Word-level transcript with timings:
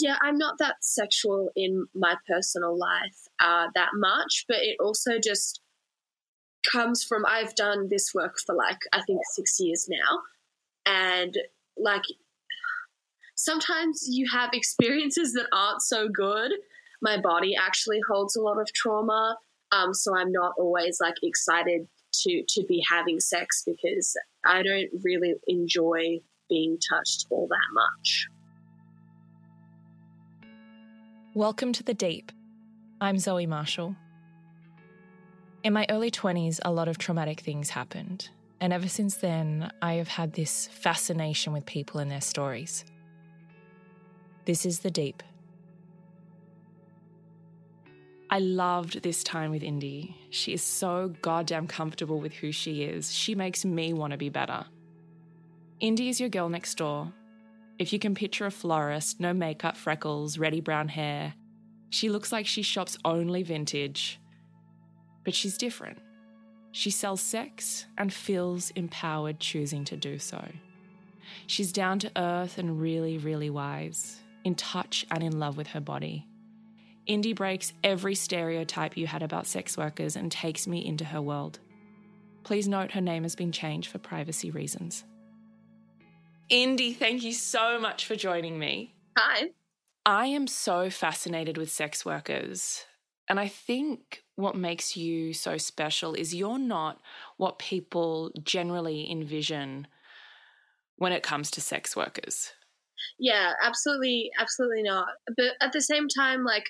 yeah, 0.00 0.16
I'm 0.22 0.38
not 0.38 0.58
that 0.58 0.76
sexual 0.80 1.50
in 1.56 1.86
my 1.94 2.16
personal 2.26 2.76
life 2.76 3.28
uh, 3.40 3.68
that 3.74 3.90
much, 3.94 4.44
but 4.48 4.58
it 4.58 4.76
also 4.80 5.18
just 5.22 5.60
comes 6.70 7.04
from 7.04 7.24
I've 7.26 7.54
done 7.54 7.88
this 7.88 8.12
work 8.14 8.36
for 8.44 8.54
like, 8.54 8.78
I 8.92 9.02
think 9.02 9.20
six 9.32 9.58
years 9.60 9.88
now. 9.88 10.20
And 10.86 11.36
like, 11.76 12.02
sometimes 13.34 14.06
you 14.08 14.26
have 14.32 14.50
experiences 14.52 15.32
that 15.34 15.46
aren't 15.52 15.82
so 15.82 16.08
good. 16.08 16.52
My 17.02 17.20
body 17.20 17.54
actually 17.56 18.00
holds 18.08 18.36
a 18.36 18.42
lot 18.42 18.60
of 18.60 18.72
trauma. 18.72 19.36
Um, 19.72 19.94
so 19.94 20.16
I'm 20.16 20.32
not 20.32 20.54
always 20.58 20.98
like 21.00 21.16
excited 21.22 21.86
to, 22.22 22.42
to 22.48 22.64
be 22.64 22.82
having 22.88 23.20
sex 23.20 23.62
because 23.66 24.16
I 24.44 24.62
don't 24.62 24.88
really 25.04 25.34
enjoy 25.46 26.20
being 26.48 26.78
touched 26.88 27.26
all 27.30 27.48
that 27.48 27.68
much. 27.72 28.28
Welcome 31.36 31.74
to 31.74 31.82
the 31.82 31.92
Deep. 31.92 32.32
I'm 32.98 33.18
Zoe 33.18 33.44
Marshall. 33.44 33.94
In 35.62 35.74
my 35.74 35.84
early 35.90 36.10
20s, 36.10 36.60
a 36.64 36.72
lot 36.72 36.88
of 36.88 36.96
traumatic 36.96 37.40
things 37.40 37.68
happened, 37.68 38.30
and 38.58 38.72
ever 38.72 38.88
since 38.88 39.16
then, 39.18 39.70
I 39.82 39.96
have 39.96 40.08
had 40.08 40.32
this 40.32 40.66
fascination 40.68 41.52
with 41.52 41.66
people 41.66 42.00
and 42.00 42.10
their 42.10 42.22
stories. 42.22 42.86
This 44.46 44.64
is 44.64 44.80
the 44.80 44.90
Deep. 44.90 45.22
I 48.30 48.38
loved 48.38 49.02
this 49.02 49.22
time 49.22 49.50
with 49.50 49.60
Indie. 49.60 50.14
She 50.30 50.54
is 50.54 50.62
so 50.62 51.12
goddamn 51.20 51.66
comfortable 51.66 52.18
with 52.18 52.32
who 52.32 52.50
she 52.50 52.84
is. 52.84 53.12
She 53.12 53.34
makes 53.34 53.62
me 53.62 53.92
want 53.92 54.12
to 54.12 54.16
be 54.16 54.30
better. 54.30 54.64
Indie 55.82 56.08
is 56.08 56.18
your 56.18 56.30
girl 56.30 56.48
next 56.48 56.76
door, 56.76 57.12
if 57.78 57.92
you 57.92 57.98
can 57.98 58.14
picture 58.14 58.46
a 58.46 58.50
florist, 58.50 59.20
no 59.20 59.32
makeup, 59.32 59.76
freckles, 59.76 60.38
ready 60.38 60.60
brown 60.60 60.88
hair, 60.88 61.34
she 61.90 62.08
looks 62.08 62.32
like 62.32 62.46
she 62.46 62.62
shops 62.62 62.98
only 63.04 63.42
vintage. 63.42 64.20
But 65.24 65.34
she's 65.34 65.58
different. 65.58 65.98
She 66.72 66.90
sells 66.90 67.20
sex 67.20 67.86
and 67.96 68.12
feels 68.12 68.70
empowered 68.70 69.40
choosing 69.40 69.84
to 69.86 69.96
do 69.96 70.18
so. 70.18 70.42
She's 71.46 71.72
down 71.72 71.98
to 72.00 72.12
earth 72.16 72.58
and 72.58 72.80
really, 72.80 73.18
really 73.18 73.50
wise, 73.50 74.20
in 74.44 74.54
touch 74.54 75.06
and 75.10 75.22
in 75.22 75.38
love 75.38 75.56
with 75.56 75.68
her 75.68 75.80
body. 75.80 76.26
Indie 77.08 77.36
breaks 77.36 77.72
every 77.84 78.14
stereotype 78.14 78.96
you 78.96 79.06
had 79.06 79.22
about 79.22 79.46
sex 79.46 79.76
workers 79.76 80.16
and 80.16 80.30
takes 80.30 80.66
me 80.66 80.84
into 80.84 81.04
her 81.04 81.22
world. 81.22 81.60
Please 82.42 82.68
note 82.68 82.92
her 82.92 83.00
name 83.00 83.22
has 83.22 83.36
been 83.36 83.52
changed 83.52 83.90
for 83.90 83.98
privacy 83.98 84.50
reasons. 84.50 85.04
Indie, 86.50 86.96
thank 86.96 87.22
you 87.22 87.32
so 87.32 87.78
much 87.78 88.06
for 88.06 88.14
joining 88.14 88.58
me. 88.58 88.94
Hi. 89.18 89.50
I 90.04 90.26
am 90.26 90.46
so 90.46 90.90
fascinated 90.90 91.58
with 91.58 91.70
sex 91.70 92.04
workers. 92.04 92.84
And 93.28 93.40
I 93.40 93.48
think 93.48 94.22
what 94.36 94.54
makes 94.54 94.96
you 94.96 95.32
so 95.32 95.56
special 95.56 96.14
is 96.14 96.34
you're 96.34 96.58
not 96.58 97.00
what 97.36 97.58
people 97.58 98.30
generally 98.42 99.10
envision 99.10 99.88
when 100.96 101.12
it 101.12 101.24
comes 101.24 101.50
to 101.52 101.60
sex 101.60 101.96
workers. 101.96 102.52
Yeah, 103.18 103.54
absolutely, 103.62 104.30
absolutely 104.38 104.82
not. 104.82 105.08
But 105.36 105.54
at 105.60 105.72
the 105.72 105.82
same 105.82 106.06
time, 106.08 106.44
like, 106.44 106.64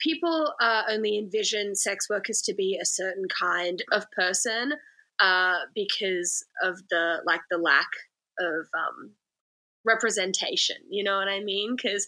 people 0.00 0.54
uh, 0.60 0.82
only 0.88 1.18
envision 1.18 1.74
sex 1.74 2.08
workers 2.08 2.40
to 2.42 2.54
be 2.54 2.78
a 2.80 2.86
certain 2.86 3.24
kind 3.40 3.82
of 3.90 4.04
person 4.12 4.72
uh, 5.18 5.58
because 5.74 6.44
of 6.62 6.78
the 6.90 7.16
like 7.26 7.40
the 7.50 7.58
lack 7.58 7.88
of 8.40 8.66
um, 8.74 9.12
representation. 9.84 10.76
You 10.90 11.04
know 11.04 11.16
what 11.16 11.28
I 11.28 11.40
mean? 11.40 11.76
Because 11.76 12.06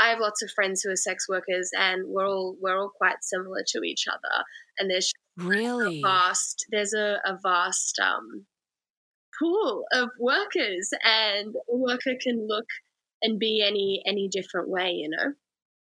I 0.00 0.10
have 0.10 0.18
lots 0.18 0.42
of 0.42 0.50
friends 0.50 0.82
who 0.82 0.90
are 0.90 0.96
sex 0.96 1.28
workers, 1.28 1.70
and 1.76 2.08
we're 2.08 2.28
all 2.28 2.56
we're 2.60 2.78
all 2.78 2.92
quite 2.96 3.22
similar 3.22 3.62
to 3.68 3.82
each 3.82 4.06
other. 4.08 4.44
And 4.78 4.90
there's 4.90 5.12
really 5.36 6.02
vast 6.02 6.66
there's 6.70 6.92
a, 6.92 7.18
a 7.24 7.38
vast 7.42 7.98
um, 8.00 8.46
pool 9.38 9.84
of 9.92 10.10
workers, 10.18 10.90
and 11.04 11.54
a 11.54 11.76
worker 11.76 12.14
can 12.20 12.46
look 12.46 12.66
and 13.22 13.38
be 13.38 13.64
any 13.66 14.02
any 14.06 14.28
different 14.28 14.68
way. 14.68 14.90
You 14.90 15.10
know. 15.10 15.34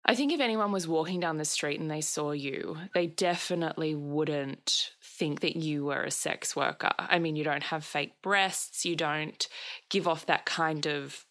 I 0.08 0.14
think 0.14 0.32
if 0.32 0.40
anyone 0.40 0.72
was 0.72 0.88
walking 0.88 1.20
down 1.20 1.38
the 1.38 1.46
street 1.46 1.80
and 1.80 1.90
they 1.90 2.02
saw 2.02 2.32
you, 2.32 2.78
they 2.94 3.08
definitely 3.08 3.96
wouldn't 3.96 4.92
think 5.18 5.42
that 5.42 5.56
you 5.56 5.86
were 5.86 6.04
a 6.04 6.12
sex 6.12 6.56
worker. 6.56 6.92
I 6.98 7.20
mean, 7.20 7.36
you 7.36 7.44
don't 7.44 7.64
have 7.64 7.84
fake 7.84 8.14
breasts, 8.22 8.86
you 8.86 8.96
don't 8.96 9.48
give 9.90 10.08
off 10.08 10.26
that 10.26 10.46
kind 10.46 10.86
of 10.86 11.26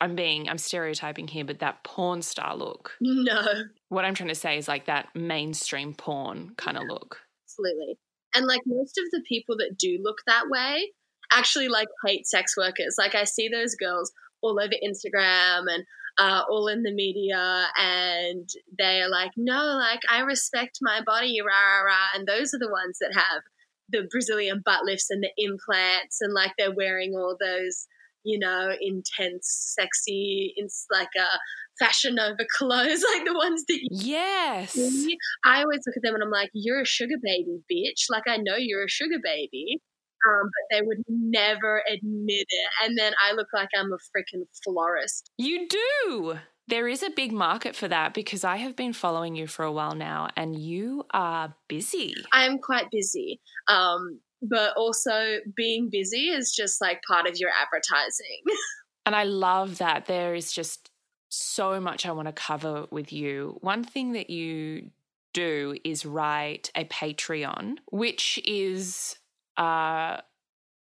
I'm 0.00 0.16
being 0.16 0.48
I'm 0.48 0.58
stereotyping 0.58 1.28
here, 1.28 1.44
but 1.44 1.60
that 1.60 1.84
porn 1.84 2.22
star 2.22 2.56
look. 2.56 2.96
No. 3.00 3.40
What 3.88 4.04
I'm 4.04 4.14
trying 4.14 4.30
to 4.30 4.34
say 4.34 4.58
is 4.58 4.66
like 4.66 4.86
that 4.86 5.08
mainstream 5.14 5.94
porn 5.94 6.54
kind 6.56 6.76
of 6.76 6.82
look. 6.88 7.20
Absolutely. 7.46 7.98
And 8.34 8.46
like 8.46 8.62
most 8.66 8.98
of 8.98 9.04
the 9.12 9.22
people 9.28 9.56
that 9.58 9.76
do 9.78 10.00
look 10.02 10.16
that 10.26 10.44
way 10.50 10.90
actually 11.30 11.68
like 11.68 11.86
hate 12.04 12.26
sex 12.26 12.56
workers. 12.56 12.96
Like 12.98 13.14
I 13.14 13.24
see 13.24 13.48
those 13.48 13.76
girls 13.76 14.10
all 14.42 14.58
over 14.60 14.74
Instagram 14.84 15.66
and 15.72 15.84
uh, 16.18 16.42
all 16.48 16.68
in 16.68 16.82
the 16.82 16.92
media 16.92 17.66
and 17.76 18.48
they 18.78 19.00
are 19.00 19.08
like, 19.08 19.32
no, 19.36 19.78
like 19.78 20.00
I 20.10 20.20
respect 20.20 20.78
my 20.80 21.00
body, 21.04 21.38
rah, 21.40 21.82
rah, 21.82 21.82
rah. 21.82 22.06
And 22.14 22.26
those 22.26 22.52
are 22.54 22.58
the 22.58 22.70
ones 22.70 22.98
that 23.00 23.14
have 23.14 23.42
the 23.88 24.08
Brazilian 24.10 24.62
butt 24.64 24.84
lifts 24.84 25.10
and 25.10 25.22
the 25.22 25.30
implants 25.36 26.18
and 26.20 26.32
like 26.32 26.52
they're 26.58 26.74
wearing 26.74 27.14
all 27.14 27.36
those, 27.38 27.86
you 28.24 28.38
know, 28.38 28.70
intense, 28.80 29.74
sexy, 29.78 30.54
it's 30.56 30.86
like 30.90 31.08
a 31.18 31.84
fashion 31.84 32.18
over 32.18 32.46
clothes, 32.58 33.04
like 33.14 33.24
the 33.24 33.34
ones 33.34 33.64
that 33.68 33.78
you 33.80 33.88
Yes. 33.90 34.72
See? 34.72 35.16
I 35.44 35.62
always 35.62 35.80
look 35.86 35.96
at 35.96 36.02
them 36.02 36.14
and 36.14 36.22
I'm 36.22 36.30
like, 36.30 36.50
you're 36.52 36.80
a 36.80 36.86
sugar 36.86 37.16
baby, 37.22 37.60
bitch. 37.70 38.06
Like 38.10 38.24
I 38.26 38.36
know 38.36 38.56
you're 38.56 38.84
a 38.84 38.88
sugar 38.88 39.18
baby 39.22 39.80
um, 40.26 40.42
but 40.44 40.76
they 40.76 40.82
would 40.82 41.04
never 41.08 41.82
admit 41.88 42.46
it. 42.48 42.70
And 42.84 42.98
then 42.98 43.12
I 43.22 43.32
look 43.32 43.48
like 43.52 43.68
I'm 43.76 43.92
a 43.92 43.96
freaking 43.96 44.44
florist. 44.64 45.30
You 45.38 45.68
do. 45.68 46.38
There 46.68 46.88
is 46.88 47.02
a 47.02 47.10
big 47.10 47.32
market 47.32 47.74
for 47.74 47.88
that 47.88 48.14
because 48.14 48.44
I 48.44 48.56
have 48.56 48.76
been 48.76 48.92
following 48.92 49.34
you 49.34 49.46
for 49.46 49.64
a 49.64 49.72
while 49.72 49.94
now 49.94 50.28
and 50.36 50.56
you 50.56 51.04
are 51.12 51.54
busy. 51.68 52.14
I 52.32 52.46
am 52.46 52.58
quite 52.58 52.86
busy. 52.90 53.40
Um, 53.68 54.20
but 54.42 54.76
also 54.76 55.38
being 55.56 55.88
busy 55.90 56.28
is 56.28 56.52
just 56.52 56.80
like 56.80 57.00
part 57.06 57.28
of 57.28 57.36
your 57.36 57.50
advertising. 57.50 58.40
and 59.06 59.14
I 59.14 59.24
love 59.24 59.78
that 59.78 60.06
there 60.06 60.34
is 60.34 60.52
just 60.52 60.90
so 61.28 61.80
much 61.80 62.06
I 62.06 62.12
want 62.12 62.26
to 62.26 62.32
cover 62.32 62.86
with 62.90 63.12
you. 63.12 63.56
One 63.60 63.84
thing 63.84 64.12
that 64.12 64.30
you 64.30 64.90
do 65.32 65.76
is 65.84 66.04
write 66.04 66.70
a 66.74 66.84
Patreon, 66.84 67.76
which 67.90 68.38
is 68.44 69.16
uh, 69.62 70.20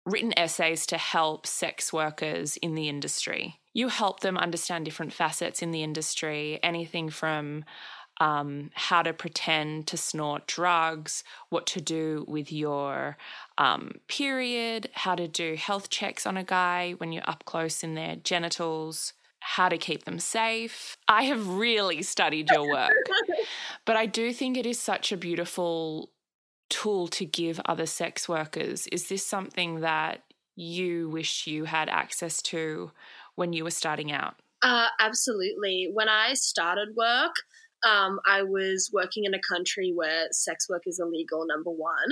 written 0.06 0.34
essays 0.38 0.86
to 0.88 0.98
help 0.98 1.46
sex 1.46 1.94
workers 1.94 2.58
in 2.58 2.74
the 2.76 2.90
industry. 2.90 3.60
You 3.74 3.88
help 3.90 4.22
them 4.22 4.38
understand 4.38 4.86
different 4.86 5.14
facets 5.14 5.62
in 5.62 5.72
the 5.72 5.84
industry, 5.84 6.60
anything 6.64 7.10
from 7.10 7.64
um, 8.20 8.72
how 8.74 9.02
to 9.04 9.14
pretend 9.14 9.88
to 9.88 9.98
snort 9.98 10.48
drugs, 10.48 11.24
what 11.50 11.66
to 11.68 11.82
do 11.82 12.26
with 12.28 12.52
your 12.52 13.18
um, 13.58 13.92
period, 14.08 14.90
how 14.94 15.16
to 15.16 15.28
do 15.28 15.56
health 15.56 15.90
checks 15.90 16.26
on 16.26 16.38
a 16.38 16.44
guy 16.44 16.94
when 16.98 17.12
you're 17.12 17.30
up 17.30 17.46
close 17.46 17.84
in 17.84 17.96
their 17.96 18.16
genitals, 18.18 19.14
how 19.40 19.70
to 19.70 19.78
keep 19.78 20.06
them 20.06 20.20
safe. 20.20 20.98
I 21.08 21.24
have 21.24 21.48
really 21.48 22.02
studied 22.04 22.50
your 22.52 22.68
work, 22.68 22.92
but 23.86 23.96
I 23.96 24.06
do 24.06 24.34
think 24.34 24.58
it 24.58 24.66
is 24.66 24.80
such 24.80 25.12
a 25.12 25.18
beautiful 25.18 26.12
tool 26.72 27.08
to 27.10 27.26
give 27.26 27.62
other 27.66 27.86
sex 27.86 28.28
workers. 28.28 28.88
Is 28.88 29.10
this 29.10 29.26
something 29.26 29.82
that 29.82 30.24
you 30.56 31.10
wish 31.10 31.46
you 31.46 31.66
had 31.66 31.90
access 31.90 32.42
to 32.44 32.92
when 33.36 33.54
you 33.54 33.64
were 33.64 33.72
starting 33.72 34.12
out? 34.12 34.36
Uh, 34.64 34.88
absolutely. 35.00 35.90
When 35.94 36.10
I 36.10 36.34
started 36.34 36.90
work, 36.96 37.34
um, 37.88 38.20
I 38.26 38.44
was 38.44 38.90
working 38.94 39.26
in 39.26 39.34
a 39.34 39.40
country 39.40 39.92
where 39.94 40.28
sex 40.32 40.70
work 40.70 40.84
is 40.86 41.00
illegal, 41.00 41.46
number 41.48 41.72
one. 41.72 42.12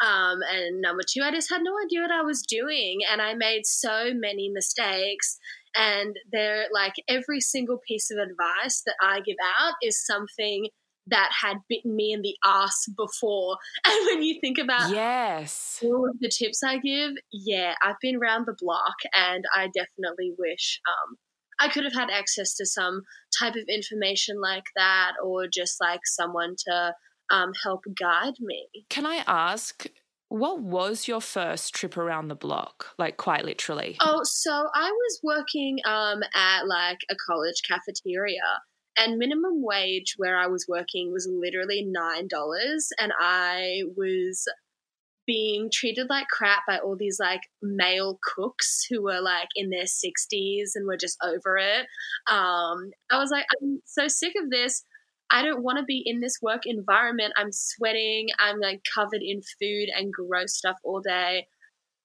Um, 0.00 0.38
and 0.48 0.80
number 0.80 1.02
two, 1.02 1.22
I 1.22 1.32
just 1.32 1.50
had 1.50 1.62
no 1.62 1.72
idea 1.84 2.02
what 2.02 2.12
I 2.12 2.22
was 2.22 2.42
doing. 2.42 3.00
And 3.10 3.20
I 3.20 3.34
made 3.34 3.66
so 3.66 4.12
many 4.14 4.48
mistakes. 4.48 5.38
And 5.74 6.16
they're 6.32 6.66
like 6.72 6.94
every 7.08 7.40
single 7.40 7.78
piece 7.86 8.10
of 8.10 8.18
advice 8.18 8.82
that 8.86 8.94
I 9.02 9.20
give 9.20 9.36
out 9.60 9.74
is 9.82 10.04
something 10.04 10.68
that 11.10 11.30
had 11.42 11.56
bitten 11.68 11.94
me 11.94 12.12
in 12.12 12.22
the 12.22 12.36
ass 12.44 12.86
before. 12.96 13.56
And 13.86 14.06
when 14.06 14.22
you 14.22 14.38
think 14.40 14.58
about 14.58 14.90
yes, 14.90 15.80
all 15.82 16.08
of 16.08 16.18
the 16.20 16.30
tips 16.30 16.62
I 16.62 16.78
give, 16.78 17.12
yeah, 17.32 17.74
I've 17.82 18.00
been 18.00 18.16
around 18.16 18.46
the 18.46 18.56
block 18.60 18.96
and 19.14 19.44
I 19.54 19.66
definitely 19.66 20.34
wish 20.38 20.80
um, 20.88 21.16
I 21.60 21.68
could 21.68 21.84
have 21.84 21.94
had 21.94 22.10
access 22.10 22.54
to 22.56 22.66
some 22.66 23.02
type 23.38 23.54
of 23.54 23.64
information 23.68 24.40
like 24.40 24.64
that 24.76 25.12
or 25.22 25.46
just 25.52 25.80
like 25.80 26.00
someone 26.04 26.54
to 26.66 26.94
um, 27.30 27.52
help 27.62 27.84
guide 27.98 28.34
me. 28.40 28.68
Can 28.88 29.06
I 29.06 29.24
ask, 29.26 29.86
what 30.28 30.60
was 30.60 31.08
your 31.08 31.20
first 31.20 31.74
trip 31.74 31.96
around 31.96 32.28
the 32.28 32.34
block, 32.34 32.86
like 32.98 33.16
quite 33.16 33.44
literally? 33.44 33.96
Oh, 34.00 34.20
so 34.24 34.68
I 34.74 34.90
was 34.90 35.20
working 35.22 35.78
um, 35.84 36.20
at 36.34 36.66
like 36.66 36.98
a 37.10 37.16
college 37.26 37.62
cafeteria, 37.68 38.60
and 38.98 39.18
minimum 39.18 39.62
wage 39.62 40.14
where 40.18 40.38
I 40.38 40.48
was 40.48 40.66
working 40.68 41.12
was 41.12 41.28
literally 41.30 41.86
$9, 41.86 42.28
and 43.00 43.12
I 43.18 43.82
was 43.96 44.46
being 45.26 45.68
treated 45.70 46.06
like 46.08 46.26
crap 46.28 46.62
by 46.66 46.78
all 46.78 46.96
these 46.96 47.18
like 47.20 47.42
male 47.60 48.18
cooks 48.22 48.86
who 48.88 49.02
were 49.02 49.20
like 49.20 49.48
in 49.54 49.68
their 49.68 49.84
60s 49.84 50.70
and 50.74 50.86
were 50.86 50.96
just 50.96 51.18
over 51.22 51.58
it. 51.58 51.86
Um, 52.30 52.90
I 53.10 53.18
was 53.18 53.30
like, 53.30 53.44
I'm 53.60 53.82
so 53.84 54.08
sick 54.08 54.32
of 54.42 54.50
this. 54.50 54.82
I 55.30 55.42
don't 55.42 55.62
want 55.62 55.78
to 55.78 55.84
be 55.84 56.02
in 56.04 56.20
this 56.20 56.38
work 56.40 56.62
environment. 56.64 57.34
I'm 57.36 57.52
sweating. 57.52 58.28
I'm 58.38 58.58
like 58.58 58.80
covered 58.94 59.20
in 59.22 59.42
food 59.60 59.90
and 59.94 60.10
gross 60.12 60.56
stuff 60.56 60.76
all 60.82 61.00
day. 61.00 61.46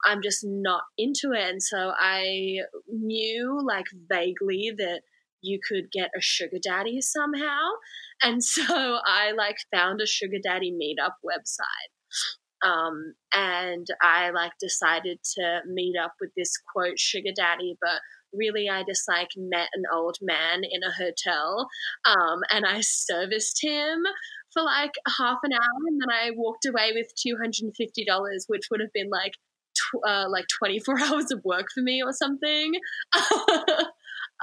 I'm 0.05 0.21
just 0.21 0.43
not 0.43 0.83
into 0.97 1.31
it. 1.31 1.49
And 1.49 1.63
so 1.63 1.93
I 1.97 2.59
knew 2.91 3.61
like 3.65 3.85
vaguely 4.09 4.73
that 4.77 5.01
you 5.43 5.59
could 5.67 5.91
get 5.91 6.09
a 6.17 6.21
sugar 6.21 6.57
daddy 6.61 7.01
somehow. 7.01 7.69
And 8.21 8.43
so 8.43 8.63
I 9.05 9.31
like 9.37 9.57
found 9.73 10.01
a 10.01 10.07
sugar 10.07 10.37
daddy 10.41 10.71
meetup 10.71 11.13
website. 11.23 11.91
Um, 12.65 13.13
and 13.33 13.85
I 14.01 14.31
like 14.31 14.53
decided 14.59 15.19
to 15.35 15.59
meet 15.67 15.95
up 16.01 16.13
with 16.21 16.31
this 16.35 16.53
quote 16.73 16.97
sugar 16.97 17.31
daddy, 17.35 17.75
but 17.81 17.99
really 18.33 18.69
I 18.69 18.83
just 18.83 19.07
like 19.07 19.29
met 19.37 19.69
an 19.73 19.83
old 19.93 20.17
man 20.21 20.61
in 20.63 20.81
a 20.83 20.91
hotel, 20.91 21.67
um, 22.05 22.39
and 22.49 22.65
I 22.65 22.81
serviced 22.81 23.63
him 23.63 24.03
for 24.53 24.63
like 24.63 24.91
half 25.17 25.39
an 25.43 25.53
hour, 25.53 25.87
and 25.87 26.01
then 26.01 26.09
I 26.09 26.31
walked 26.35 26.65
away 26.65 26.91
with 26.93 27.07
two 27.15 27.35
hundred 27.37 27.63
and 27.63 27.75
fifty 27.75 28.05
dollars, 28.05 28.45
which 28.47 28.67
would 28.71 28.79
have 28.81 28.93
been 28.93 29.09
like 29.09 29.33
tw- 29.75 30.07
uh, 30.07 30.25
like 30.29 30.45
twenty 30.57 30.79
four 30.79 30.99
hours 31.01 31.31
of 31.31 31.43
work 31.43 31.67
for 31.73 31.81
me 31.81 32.01
or 32.03 32.13
something. 32.13 32.73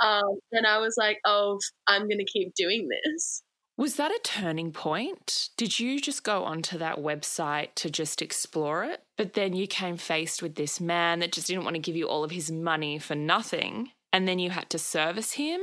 um, 0.03 0.39
and 0.53 0.67
I 0.67 0.79
was 0.79 0.97
like, 0.97 1.19
oh, 1.25 1.59
I'm 1.87 2.09
gonna 2.09 2.25
keep 2.25 2.55
doing 2.55 2.89
this. 2.89 3.43
Was 3.77 3.97
that 3.97 4.11
a 4.11 4.21
turning 4.23 4.73
point? 4.73 5.49
Did 5.57 5.81
you 5.81 6.01
just 6.01 6.23
go 6.23 6.45
onto 6.45 6.77
that 6.77 6.99
website 6.99 7.75
to 7.77 7.89
just 7.89 8.21
explore 8.21 8.85
it? 8.85 9.03
But 9.17 9.33
then 9.33 9.55
you 9.55 9.67
came 9.67 9.97
faced 9.97 10.43
with 10.43 10.57
this 10.57 10.81
man 10.83 11.21
that 11.21 11.33
just 11.33 11.47
didn't 11.47 11.65
want 11.65 11.77
to 11.77 11.81
give 11.81 11.97
you 11.97 12.07
all 12.07 12.23
of 12.23 12.31
his 12.31 12.53
money 12.53 12.99
for 12.99 13.15
nothing, 13.15 13.93
and 14.13 14.29
then 14.29 14.39
you 14.39 14.51
had 14.51 14.69
to 14.71 14.79
service 14.79 15.33
him? 15.33 15.61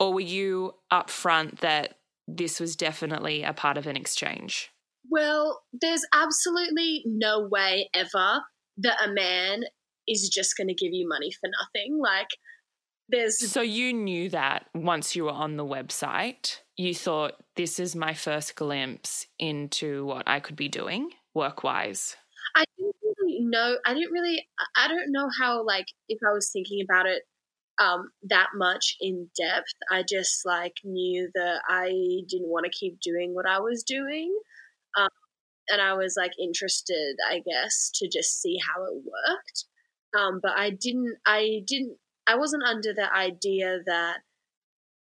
Or 0.00 0.12
were 0.12 0.20
you 0.20 0.74
upfront 0.92 1.60
that 1.60 1.98
this 2.26 2.58
was 2.58 2.74
definitely 2.74 3.44
a 3.44 3.52
part 3.52 3.78
of 3.78 3.86
an 3.86 3.96
exchange? 3.96 4.72
Well, 5.08 5.62
there's 5.72 6.04
absolutely 6.12 7.02
no 7.06 7.46
way 7.48 7.88
ever 7.94 8.42
that 8.78 8.96
a 9.04 9.12
man 9.12 9.64
is 10.08 10.28
just 10.28 10.56
going 10.56 10.68
to 10.68 10.74
give 10.74 10.92
you 10.92 11.08
money 11.08 11.30
for 11.30 11.48
nothing. 11.48 11.98
Like, 12.02 12.28
there's. 13.08 13.50
So 13.50 13.60
you 13.60 13.92
knew 13.92 14.30
that 14.30 14.66
once 14.74 15.14
you 15.14 15.24
were 15.24 15.30
on 15.30 15.56
the 15.56 15.64
website? 15.64 16.58
you 16.76 16.94
thought 16.94 17.34
this 17.56 17.78
is 17.78 17.94
my 17.94 18.14
first 18.14 18.56
glimpse 18.56 19.26
into 19.38 20.04
what 20.06 20.26
I 20.26 20.40
could 20.40 20.56
be 20.56 20.68
doing 20.68 21.10
work 21.34 21.62
wise? 21.62 22.16
I 22.56 22.64
didn't 22.76 22.94
really 23.18 23.40
know. 23.40 23.76
I 23.86 23.94
didn't 23.94 24.12
really. 24.12 24.46
I 24.76 24.88
don't 24.88 25.12
know 25.12 25.28
how. 25.40 25.64
Like, 25.64 25.86
if 26.08 26.18
I 26.28 26.32
was 26.32 26.50
thinking 26.52 26.84
about 26.88 27.06
it 27.06 27.22
um, 27.80 28.10
that 28.28 28.48
much 28.54 28.96
in 29.00 29.28
depth, 29.36 29.72
I 29.90 30.02
just 30.08 30.44
like 30.44 30.74
knew 30.84 31.30
that 31.34 31.60
I 31.68 31.88
didn't 32.28 32.48
want 32.48 32.66
to 32.66 32.78
keep 32.78 33.00
doing 33.00 33.34
what 33.34 33.46
I 33.46 33.60
was 33.60 33.82
doing, 33.82 34.36
um, 34.98 35.08
and 35.68 35.80
I 35.80 35.94
was 35.94 36.14
like 36.16 36.32
interested, 36.40 37.16
I 37.28 37.36
guess, 37.38 37.90
to 37.96 38.08
just 38.08 38.40
see 38.40 38.58
how 38.58 38.84
it 38.84 38.94
worked. 38.94 39.64
Um, 40.16 40.40
but 40.42 40.52
I 40.56 40.70
didn't. 40.70 41.16
I 41.26 41.62
didn't. 41.66 41.96
I 42.26 42.36
wasn't 42.36 42.64
under 42.64 42.92
the 42.92 43.12
idea 43.12 43.80
that 43.86 44.18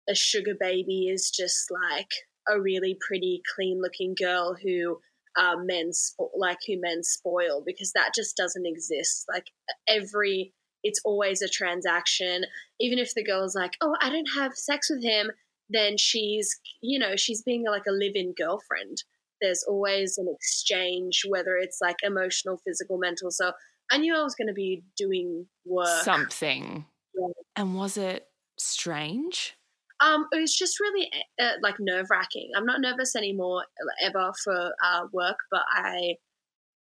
a 0.08 0.14
sugar 0.14 0.54
baby 0.58 1.08
is 1.08 1.30
just 1.30 1.70
like 1.70 2.10
a 2.48 2.60
really 2.60 2.96
pretty, 3.06 3.42
clean 3.54 3.80
looking 3.82 4.14
girl 4.14 4.54
who 4.54 5.00
uh, 5.36 5.56
men 5.56 5.90
spo- 5.90 6.30
like 6.36 6.58
who 6.66 6.80
men 6.80 7.02
spoil 7.02 7.62
because 7.64 7.92
that 7.92 8.12
just 8.14 8.36
doesn't 8.36 8.66
exist. 8.66 9.24
Like 9.32 9.46
every, 9.88 10.52
it's 10.82 11.00
always 11.04 11.42
a 11.42 11.48
transaction. 11.48 12.44
Even 12.80 12.98
if 12.98 13.14
the 13.14 13.24
girl's 13.24 13.54
like, 13.54 13.72
oh, 13.80 13.96
I 14.00 14.10
don't 14.10 14.28
have 14.36 14.54
sex 14.54 14.88
with 14.90 15.02
him, 15.02 15.30
then 15.68 15.96
she's, 15.98 16.60
you 16.80 16.98
know, 16.98 17.16
she's 17.16 17.42
being 17.42 17.64
like 17.66 17.84
a 17.88 17.92
live-in 17.92 18.34
girlfriend. 18.36 19.02
There's 19.40 19.64
always 19.68 20.16
an 20.16 20.28
exchange, 20.32 21.22
whether 21.28 21.56
it's 21.56 21.78
like 21.80 21.96
emotional, 22.02 22.60
physical, 22.64 22.98
mental. 22.98 23.30
So 23.30 23.52
I 23.90 23.98
knew 23.98 24.16
I 24.16 24.22
was 24.22 24.34
going 24.34 24.48
to 24.48 24.54
be 24.54 24.84
doing 24.96 25.46
work. 25.64 26.04
Something. 26.04 26.86
Yeah. 27.16 27.28
And 27.56 27.74
was 27.74 27.96
it 27.96 28.26
strange? 28.58 29.56
Um, 30.00 30.26
it 30.32 30.40
was 30.40 30.54
just 30.54 30.78
really 30.78 31.10
uh, 31.40 31.52
like 31.62 31.76
nerve 31.80 32.08
wracking. 32.10 32.50
I'm 32.54 32.66
not 32.66 32.80
nervous 32.80 33.16
anymore 33.16 33.64
ever 34.02 34.32
for 34.44 34.74
uh, 34.84 35.06
work, 35.12 35.38
but 35.50 35.62
I 35.70 36.16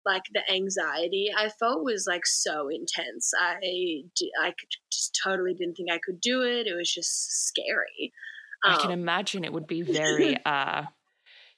like 0.04 0.22
the 0.32 0.50
anxiety 0.50 1.30
I 1.36 1.50
felt 1.50 1.84
was 1.84 2.06
like 2.08 2.26
so 2.26 2.68
intense. 2.68 3.32
I 3.38 4.02
I 4.42 4.54
just 4.90 5.18
totally 5.22 5.54
didn't 5.54 5.74
think 5.76 5.92
I 5.92 6.00
could 6.04 6.20
do 6.20 6.42
it. 6.42 6.66
It 6.66 6.74
was 6.74 6.92
just 6.92 7.46
scary. 7.46 8.12
Um, 8.64 8.74
I 8.74 8.76
can 8.78 8.86
um, 8.86 8.98
imagine 8.98 9.44
it 9.44 9.52
would 9.52 9.66
be 9.66 9.82
very, 9.82 10.36
uh, 10.44 10.84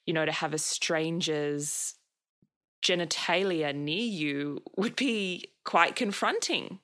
you 0.04 0.12
know, 0.12 0.26
to 0.26 0.32
have 0.32 0.52
a 0.52 0.58
stranger's 0.58 1.94
genitalia 2.84 3.74
near 3.74 4.02
you 4.02 4.62
would 4.76 4.96
be 4.96 5.52
quite 5.64 5.96
confronting. 5.96 6.80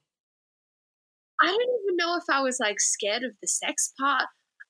I 1.41 1.47
don't 1.47 1.55
even 1.55 1.97
know 1.97 2.17
if 2.17 2.25
I 2.31 2.41
was 2.41 2.59
like 2.61 2.81
scared 2.81 3.23
of 3.23 3.33
the 3.41 3.49
sex 3.49 3.93
part 3.99 4.27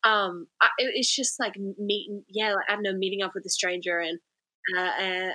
um, 0.07 0.47
I, 0.63 0.69
it's 0.79 1.15
just 1.15 1.41
like 1.41 1.55
meeting, 1.79 2.23
yeah, 2.29 2.55
like, 2.55 2.65
I 2.69 2.75
don't 2.75 2.83
know, 2.83 2.93
meeting 2.97 3.23
up 3.23 3.33
with 3.35 3.45
a 3.45 3.51
stranger 3.51 3.99
and, 3.99 4.19
uh, 4.77 4.81
uh, 4.81 5.33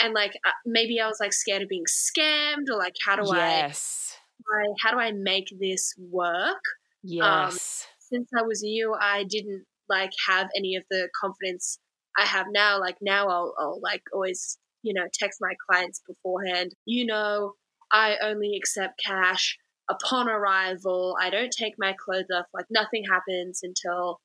and 0.00 0.14
like 0.14 0.32
uh, 0.46 0.50
maybe 0.66 1.00
I 1.00 1.08
was 1.08 1.18
like 1.18 1.32
scared 1.32 1.62
of 1.62 1.68
being 1.68 1.84
scammed 1.88 2.66
or 2.70 2.78
like 2.78 2.94
how 3.04 3.16
do 3.16 3.22
yes. 3.34 4.16
I, 4.46 4.66
how 4.82 4.92
do 4.92 5.00
I 5.00 5.12
make 5.12 5.46
this 5.58 5.94
work? 5.98 6.28
Um, 6.46 7.02
yes. 7.02 7.86
Um, 7.86 7.94
since 7.98 8.28
I 8.38 8.42
was 8.42 8.62
new, 8.62 8.94
I 9.00 9.24
didn't 9.24 9.64
like 9.88 10.10
have 10.28 10.48
any 10.56 10.76
of 10.76 10.84
the 10.90 11.08
confidence 11.20 11.78
I 12.16 12.24
have 12.24 12.46
now. 12.50 12.78
Like 12.78 12.96
now, 13.00 13.28
I'll, 13.28 13.54
I'll 13.58 13.80
like 13.82 14.02
always 14.14 14.58
you 14.82 14.94
know 14.94 15.06
text 15.18 15.38
my 15.40 15.54
clients 15.68 16.00
beforehand. 16.06 16.72
You 16.84 17.06
know, 17.06 17.54
I 17.92 18.16
only 18.22 18.56
accept 18.56 19.00
cash 19.04 19.58
upon 19.88 20.28
arrival. 20.28 21.16
I 21.20 21.30
don't 21.30 21.52
take 21.52 21.74
my 21.78 21.94
clothes 21.98 22.26
off. 22.34 22.46
Like 22.52 22.66
nothing 22.70 23.04
happens 23.10 23.60
until. 23.62 24.20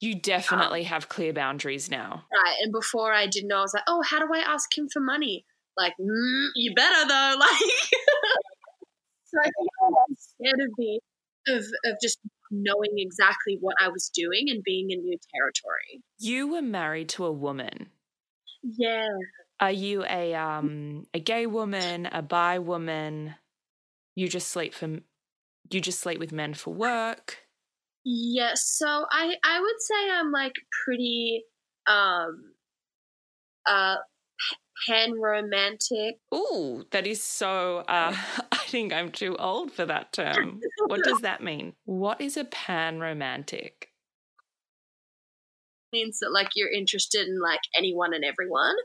You 0.00 0.14
definitely 0.14 0.80
um, 0.82 0.86
have 0.86 1.08
clear 1.08 1.32
boundaries 1.32 1.90
now. 1.90 2.24
Right. 2.32 2.56
And 2.62 2.72
before 2.72 3.12
I 3.12 3.26
didn't 3.26 3.48
know, 3.48 3.58
I 3.58 3.62
was 3.62 3.74
like, 3.74 3.82
oh, 3.88 4.02
how 4.02 4.20
do 4.20 4.32
I 4.32 4.38
ask 4.38 4.76
him 4.76 4.88
for 4.92 5.00
money? 5.00 5.44
Like, 5.76 5.94
mm, 6.00 6.48
you 6.54 6.74
better 6.74 7.08
though. 7.08 7.36
Like, 7.40 7.90
so 9.24 9.38
I 9.40 9.44
think 9.44 9.68
I'm 10.08 10.16
scared 10.16 10.60
of 10.60 10.70
the 10.78 11.00
of 11.48 11.64
of 11.84 11.96
just 12.02 12.18
knowing 12.50 12.92
exactly 12.96 13.58
what 13.60 13.76
I 13.80 13.88
was 13.88 14.10
doing 14.14 14.46
and 14.48 14.62
being 14.62 14.90
in 14.90 15.00
new 15.00 15.18
territory. 15.34 16.02
You 16.18 16.48
were 16.48 16.62
married 16.62 17.10
to 17.10 17.26
a 17.26 17.32
woman. 17.32 17.88
Yeah. 18.62 19.06
Are 19.60 19.72
you 19.72 20.04
a 20.04 20.34
um 20.34 21.06
a 21.12 21.20
gay 21.20 21.46
woman, 21.46 22.06
a 22.06 22.22
bi 22.22 22.58
woman? 22.58 23.34
You 24.14 24.28
just 24.28 24.48
sleep 24.48 24.74
for 24.74 25.00
you 25.70 25.80
just 25.80 26.00
sleep 26.00 26.18
with 26.18 26.32
men 26.32 26.54
for 26.54 26.72
work? 26.72 27.38
Yes. 28.04 28.64
So 28.64 28.86
I 29.10 29.34
I 29.44 29.60
would 29.60 29.80
say 29.80 30.10
I'm 30.10 30.30
like 30.32 30.54
pretty 30.84 31.44
um 31.86 32.54
uh 33.66 33.96
pan 34.86 35.18
romantic. 35.20 36.18
Ooh, 36.34 36.84
that 36.92 37.06
is 37.06 37.22
so 37.22 37.78
uh 37.88 38.14
I 38.52 38.56
think 38.68 38.92
I'm 38.92 39.10
too 39.10 39.36
old 39.36 39.72
for 39.72 39.86
that 39.86 40.12
term. 40.12 40.60
What 40.86 41.02
does 41.02 41.20
that 41.22 41.42
mean? 41.42 41.74
What 41.84 42.20
is 42.20 42.36
a 42.36 42.44
pan 42.44 43.00
romantic? 43.00 43.90
Means 45.92 46.18
that 46.20 46.32
like 46.32 46.50
you're 46.54 46.70
interested 46.70 47.26
in 47.26 47.40
like 47.40 47.60
anyone 47.76 48.14
and 48.14 48.24
everyone. 48.24 48.76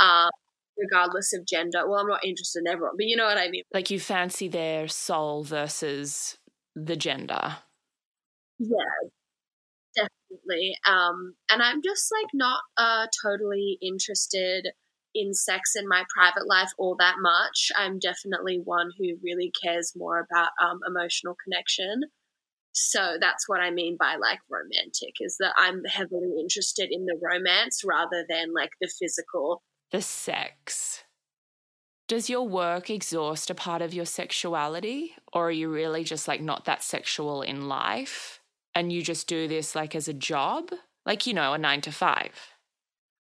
Um 0.00 0.30
regardless 0.76 1.32
of 1.32 1.46
gender. 1.46 1.88
Well, 1.88 2.00
I'm 2.00 2.06
not 2.06 2.24
interested 2.24 2.60
in 2.60 2.68
everyone, 2.70 2.96
but 2.98 3.06
you 3.06 3.16
know 3.16 3.24
what 3.24 3.38
I 3.38 3.48
mean. 3.48 3.62
Like 3.72 3.90
you 3.90 3.98
fancy 3.98 4.48
their 4.48 4.88
soul 4.88 5.42
versus 5.42 6.36
the 6.74 6.96
gender. 6.96 7.56
Yeah, 8.58 9.08
definitely. 9.94 10.76
Um, 10.86 11.34
and 11.50 11.62
I'm 11.62 11.80
just 11.82 12.10
like 12.12 12.30
not 12.34 12.60
uh, 12.76 13.06
totally 13.24 13.78
interested 13.82 14.68
in 15.14 15.32
sex 15.32 15.72
in 15.74 15.88
my 15.88 16.04
private 16.14 16.46
life 16.46 16.70
all 16.78 16.96
that 16.98 17.16
much. 17.20 17.70
I'm 17.76 17.98
definitely 17.98 18.60
one 18.62 18.90
who 18.98 19.16
really 19.22 19.50
cares 19.64 19.94
more 19.96 20.18
about 20.18 20.50
um, 20.62 20.80
emotional 20.86 21.36
connection. 21.42 22.02
So 22.72 23.16
that's 23.18 23.48
what 23.48 23.60
I 23.60 23.70
mean 23.70 23.96
by 23.98 24.16
like 24.16 24.40
romantic 24.50 25.14
is 25.20 25.38
that 25.40 25.54
I'm 25.56 25.82
heavily 25.84 26.34
interested 26.38 26.90
in 26.90 27.06
the 27.06 27.18
romance 27.22 27.80
rather 27.86 28.26
than 28.28 28.52
like 28.54 28.72
the 28.82 28.92
physical. 29.00 29.62
The 29.96 30.02
sex. 30.02 31.04
Does 32.06 32.28
your 32.28 32.46
work 32.46 32.90
exhaust 32.90 33.48
a 33.48 33.54
part 33.54 33.80
of 33.80 33.94
your 33.94 34.04
sexuality 34.04 35.14
or 35.32 35.48
are 35.48 35.50
you 35.50 35.70
really 35.70 36.04
just 36.04 36.28
like 36.28 36.42
not 36.42 36.66
that 36.66 36.82
sexual 36.82 37.40
in 37.40 37.66
life? 37.66 38.40
and 38.76 38.92
you 38.92 39.02
just 39.02 39.26
do 39.26 39.48
this 39.48 39.74
like 39.74 39.94
as 39.94 40.06
a 40.06 40.12
job, 40.12 40.70
like 41.06 41.26
you 41.26 41.32
know, 41.32 41.54
a 41.54 41.58
nine 41.58 41.80
to 41.80 41.90
five? 41.90 42.34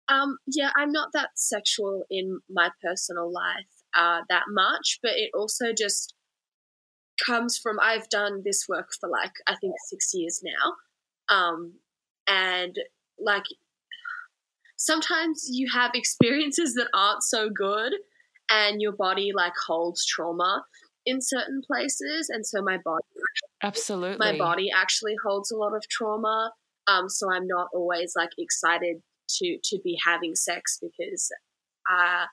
Um, 0.08 0.38
yeah, 0.46 0.70
I'm 0.76 0.92
not 0.92 1.10
that 1.14 1.32
sexual 1.36 2.04
in 2.10 2.40
my 2.48 2.70
personal 2.84 3.34
life 3.34 3.66
uh, 3.96 4.22
that 4.30 4.44
much, 4.50 5.00
but 5.02 5.14
it 5.16 5.32
also 5.34 5.74
just 5.76 6.14
comes 7.26 7.58
from 7.58 7.80
I've 7.82 8.10
done 8.10 8.44
this 8.46 8.68
work 8.70 8.90
for 9.00 9.10
like 9.10 9.34
I 9.48 9.56
think 9.60 9.74
six 9.88 10.12
years 10.14 10.42
now, 10.44 11.36
um, 11.36 11.74
and 12.28 12.76
like 13.20 13.46
sometimes 14.80 15.46
you 15.52 15.68
have 15.72 15.92
experiences 15.94 16.74
that 16.74 16.88
aren't 16.94 17.24
so 17.24 17.50
good, 17.50 17.94
and 18.50 18.82
your 18.82 18.94
body 18.94 19.32
like 19.36 19.54
holds 19.68 20.06
trauma 20.06 20.64
in 21.06 21.20
certain 21.22 21.62
places, 21.66 22.30
and 22.30 22.46
so 22.46 22.62
my 22.64 22.78
body 22.84 23.06
absolutely 23.62 24.18
my 24.20 24.38
body 24.38 24.70
actually 24.76 25.16
holds 25.24 25.52
a 25.52 25.58
lot 25.58 25.76
of 25.76 25.84
trauma. 25.90 26.52
Um, 26.88 27.08
so 27.10 27.32
I'm 27.32 27.46
not 27.46 27.68
always 27.74 28.14
like 28.16 28.32
excited 28.40 28.98
to 29.38 29.58
to 29.64 29.80
be 29.84 29.98
having 30.04 30.34
sex 30.36 30.80
because, 30.82 31.30
uh, 31.92 32.26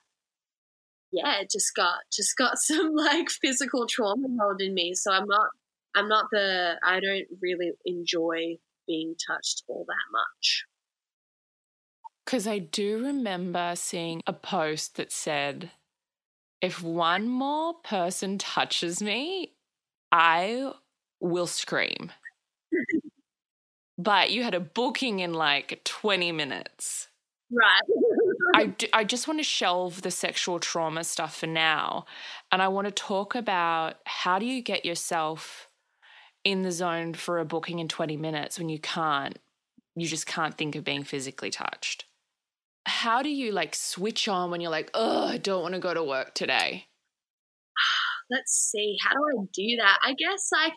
yeah, 1.11 1.43
just 1.51 1.75
got 1.75 1.99
just 2.11 2.35
got 2.37 2.57
some 2.69 2.95
like 2.95 3.29
physical 3.29 3.85
trauma 3.87 4.27
held 4.39 4.61
in 4.61 4.73
me. 4.73 4.93
So 4.95 5.11
I'm 5.11 5.27
not 5.27 5.49
I'm 5.95 6.07
not 6.07 6.25
the 6.31 6.75
I 6.83 6.99
don't 6.99 7.27
really 7.41 7.71
enjoy 7.85 8.57
being 8.87 9.15
touched 9.27 9.63
all 9.67 9.85
that 9.87 10.05
much. 10.11 10.63
Because 12.27 12.45
I 12.45 12.59
do 12.59 13.05
remember 13.05 13.71
seeing 13.75 14.21
a 14.27 14.33
post 14.33 14.97
that 14.97 15.13
said 15.13 15.71
if 16.61 16.83
one 16.83 17.29
more 17.29 17.75
person 17.85 18.37
touches 18.37 19.01
me, 19.01 19.53
I 20.11 20.73
will 21.21 21.47
scream. 21.47 22.11
but 23.97 24.29
you 24.31 24.43
had 24.43 24.53
a 24.53 24.59
booking 24.59 25.19
in 25.19 25.33
like 25.33 25.79
20 25.85 26.33
minutes. 26.33 27.07
Right. 27.49 27.81
I, 28.53 28.65
do, 28.65 28.87
I 28.91 29.05
just 29.05 29.29
want 29.29 29.39
to 29.39 29.45
shelve 29.45 30.01
the 30.01 30.11
sexual 30.11 30.59
trauma 30.59 31.05
stuff 31.05 31.37
for 31.37 31.47
now. 31.47 32.07
And 32.51 32.61
I 32.61 32.67
want 32.67 32.87
to 32.87 32.91
talk 32.91 33.35
about 33.35 33.99
how 34.05 34.37
do 34.37 34.45
you 34.45 34.61
get 34.61 34.83
yourself 34.83 35.69
in 36.43 36.63
the 36.63 36.73
zone 36.73 37.13
for 37.13 37.39
a 37.39 37.45
booking 37.45 37.79
in 37.79 37.87
20 37.87 38.17
minutes 38.17 38.59
when 38.59 38.67
you 38.67 38.79
can't, 38.79 39.39
you 39.95 40.07
just 40.07 40.25
can't 40.25 40.57
think 40.57 40.75
of 40.75 40.83
being 40.83 41.05
physically 41.05 41.51
touched 41.51 42.03
how 42.87 43.21
do 43.21 43.29
you 43.29 43.51
like 43.51 43.75
switch 43.75 44.27
on 44.27 44.49
when 44.49 44.61
you're 44.61 44.71
like, 44.71 44.89
oh, 44.93 45.27
I 45.27 45.37
don't 45.37 45.61
want 45.61 45.73
to 45.73 45.79
go 45.79 45.93
to 45.93 46.03
work 46.03 46.33
today? 46.33 46.85
Let's 48.29 48.53
see. 48.53 48.97
How 49.03 49.11
do 49.11 49.19
I 49.19 49.45
do 49.53 49.77
that? 49.77 49.99
I 50.03 50.13
guess 50.13 50.49
like 50.51 50.73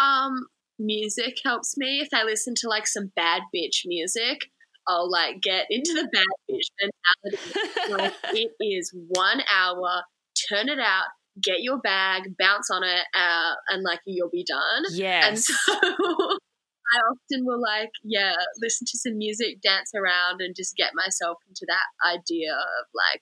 um 0.00 0.46
music 0.78 1.38
helps 1.44 1.76
me. 1.76 2.00
If 2.00 2.08
I 2.12 2.24
listen 2.24 2.54
to 2.58 2.68
like 2.68 2.86
some 2.86 3.12
bad 3.16 3.42
bitch 3.54 3.82
music, 3.84 4.50
I'll 4.86 5.10
like 5.10 5.40
get 5.42 5.66
into 5.70 5.94
the 5.94 6.08
bad 6.12 6.24
bitch 6.50 6.68
mentality. 6.80 8.02
like 8.02 8.14
it 8.34 8.52
is 8.60 8.94
one 9.08 9.42
hour, 9.52 10.02
turn 10.48 10.68
it 10.68 10.78
out, 10.78 11.06
get 11.42 11.60
your 11.60 11.78
bag, 11.78 12.34
bounce 12.38 12.70
on 12.70 12.84
it, 12.84 13.04
uh, 13.14 13.54
and 13.68 13.82
like 13.82 14.00
you'll 14.06 14.30
be 14.30 14.44
done. 14.46 14.84
Yes. 14.90 15.28
And 15.28 15.38
so 15.38 16.38
I 16.94 16.98
often 16.98 17.44
will 17.44 17.60
like, 17.60 17.90
yeah, 18.02 18.34
listen 18.62 18.86
to 18.86 18.98
some 18.98 19.18
music, 19.18 19.60
dance 19.62 19.92
around, 19.94 20.40
and 20.40 20.54
just 20.56 20.76
get 20.76 20.92
myself 20.94 21.38
into 21.48 21.66
that 21.68 22.16
idea 22.16 22.52
of 22.52 22.86
like, 22.94 23.20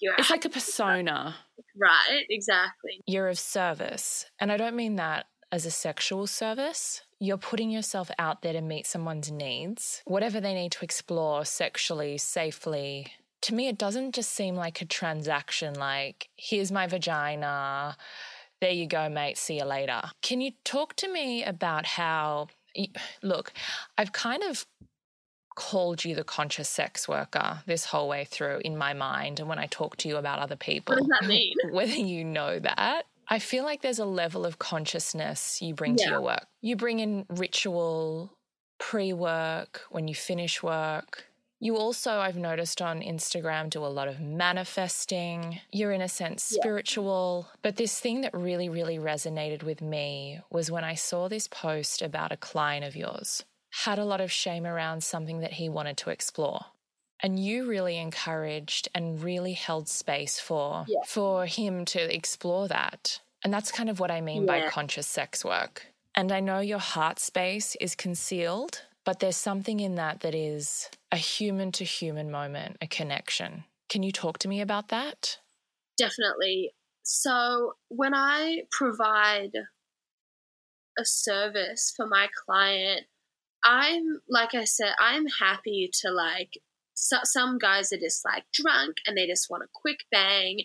you're 0.00 0.14
it's 0.18 0.30
like 0.30 0.44
a 0.44 0.50
persona. 0.50 1.36
Right, 1.80 2.24
exactly. 2.28 3.00
You're 3.06 3.28
of 3.28 3.38
service. 3.38 4.26
And 4.38 4.52
I 4.52 4.56
don't 4.56 4.76
mean 4.76 4.96
that 4.96 5.26
as 5.52 5.64
a 5.64 5.70
sexual 5.70 6.26
service. 6.26 7.02
You're 7.18 7.38
putting 7.38 7.70
yourself 7.70 8.10
out 8.18 8.42
there 8.42 8.52
to 8.52 8.60
meet 8.60 8.86
someone's 8.86 9.30
needs, 9.30 10.02
whatever 10.04 10.40
they 10.40 10.52
need 10.52 10.72
to 10.72 10.84
explore 10.84 11.44
sexually, 11.44 12.18
safely. 12.18 13.12
To 13.42 13.54
me, 13.54 13.68
it 13.68 13.78
doesn't 13.78 14.14
just 14.14 14.32
seem 14.32 14.56
like 14.56 14.82
a 14.82 14.86
transaction 14.86 15.74
like, 15.74 16.28
here's 16.36 16.72
my 16.72 16.86
vagina. 16.86 17.96
There 18.60 18.70
you 18.70 18.86
go, 18.86 19.08
mate. 19.08 19.38
See 19.38 19.58
you 19.58 19.64
later. 19.64 20.02
Can 20.20 20.40
you 20.40 20.52
talk 20.64 20.96
to 20.96 21.10
me 21.10 21.44
about 21.44 21.86
how 21.86 22.48
look, 23.22 23.52
I've 23.98 24.12
kind 24.12 24.42
of 24.42 24.66
called 25.54 26.04
you 26.04 26.14
the 26.14 26.24
conscious 26.24 26.68
sex 26.68 27.08
worker 27.08 27.60
this 27.66 27.86
whole 27.86 28.08
way 28.08 28.24
through 28.24 28.60
in 28.64 28.76
my 28.76 28.92
mind. 28.92 29.40
And 29.40 29.48
when 29.48 29.58
I 29.58 29.66
talk 29.66 29.96
to 29.98 30.08
you 30.08 30.16
about 30.16 30.38
other 30.38 30.56
people, 30.56 30.94
what 30.94 31.00
does 31.00 31.20
that 31.20 31.26
mean? 31.28 31.54
Whether 31.70 31.96
you 31.96 32.24
know 32.24 32.58
that, 32.58 33.04
I 33.28 33.38
feel 33.38 33.64
like 33.64 33.82
there's 33.82 33.98
a 33.98 34.04
level 34.04 34.46
of 34.46 34.58
consciousness 34.58 35.60
you 35.60 35.74
bring 35.74 35.96
yeah. 35.98 36.04
to 36.04 36.10
your 36.12 36.20
work. 36.20 36.46
You 36.60 36.76
bring 36.76 37.00
in 37.00 37.26
ritual 37.28 38.32
pre 38.78 39.12
work, 39.12 39.82
when 39.90 40.06
you 40.06 40.14
finish 40.14 40.62
work, 40.62 41.24
you 41.58 41.76
also, 41.76 42.18
I've 42.18 42.36
noticed 42.36 42.82
on 42.82 43.00
Instagram, 43.00 43.70
do 43.70 43.84
a 43.84 43.88
lot 43.88 44.08
of 44.08 44.20
manifesting. 44.20 45.60
You're, 45.72 45.92
in 45.92 46.02
a 46.02 46.08
sense, 46.08 46.42
spiritual. 46.44 47.46
Yeah. 47.48 47.56
But 47.62 47.76
this 47.76 47.98
thing 47.98 48.20
that 48.20 48.34
really, 48.34 48.68
really 48.68 48.98
resonated 48.98 49.62
with 49.62 49.80
me 49.80 50.40
was 50.50 50.70
when 50.70 50.84
I 50.84 50.94
saw 50.94 51.28
this 51.28 51.48
post 51.48 52.02
about 52.02 52.32
a 52.32 52.36
client 52.36 52.84
of 52.84 52.94
yours 52.94 53.44
had 53.84 53.98
a 53.98 54.04
lot 54.04 54.20
of 54.20 54.32
shame 54.32 54.66
around 54.66 55.02
something 55.02 55.40
that 55.40 55.54
he 55.54 55.68
wanted 55.68 55.96
to 55.98 56.10
explore. 56.10 56.66
And 57.20 57.38
you 57.38 57.66
really 57.66 57.96
encouraged 57.96 58.88
and 58.94 59.22
really 59.22 59.54
held 59.54 59.88
space 59.88 60.38
for 60.38 60.84
yeah. 60.88 61.00
for 61.06 61.46
him 61.46 61.84
to 61.86 62.14
explore 62.14 62.68
that. 62.68 63.20
And 63.42 63.52
that's 63.52 63.72
kind 63.72 63.88
of 63.88 64.00
what 64.00 64.10
I 64.10 64.20
mean 64.20 64.42
yeah. 64.42 64.64
by 64.64 64.68
conscious 64.68 65.06
sex 65.06 65.44
work. 65.44 65.86
And 66.14 66.32
I 66.32 66.40
know 66.40 66.60
your 66.60 66.78
heart 66.78 67.18
space 67.18 67.76
is 67.80 67.94
concealed 67.94 68.82
but 69.06 69.20
there's 69.20 69.36
something 69.36 69.78
in 69.80 69.94
that 69.94 70.20
that 70.20 70.34
is 70.34 70.90
a 71.12 71.16
human 71.16 71.70
to 71.72 71.84
human 71.84 72.30
moment, 72.30 72.76
a 72.82 72.88
connection. 72.88 73.64
Can 73.88 74.02
you 74.02 74.10
talk 74.10 74.38
to 74.38 74.48
me 74.48 74.60
about 74.60 74.88
that? 74.88 75.38
Definitely. 75.96 76.72
So, 77.04 77.74
when 77.88 78.14
I 78.14 78.62
provide 78.72 79.52
a 80.98 81.04
service 81.04 81.92
for 81.96 82.06
my 82.06 82.26
client, 82.44 83.02
I'm, 83.64 84.20
like 84.28 84.54
I 84.56 84.64
said, 84.64 84.92
I'm 84.98 85.26
happy 85.26 85.88
to 86.02 86.10
like, 86.10 86.58
so, 86.94 87.18
some 87.22 87.58
guys 87.58 87.92
are 87.92 87.98
just 87.98 88.24
like 88.24 88.44
drunk 88.52 88.96
and 89.06 89.16
they 89.16 89.28
just 89.28 89.48
want 89.48 89.62
a 89.62 89.68
quick 89.72 90.00
bang 90.10 90.62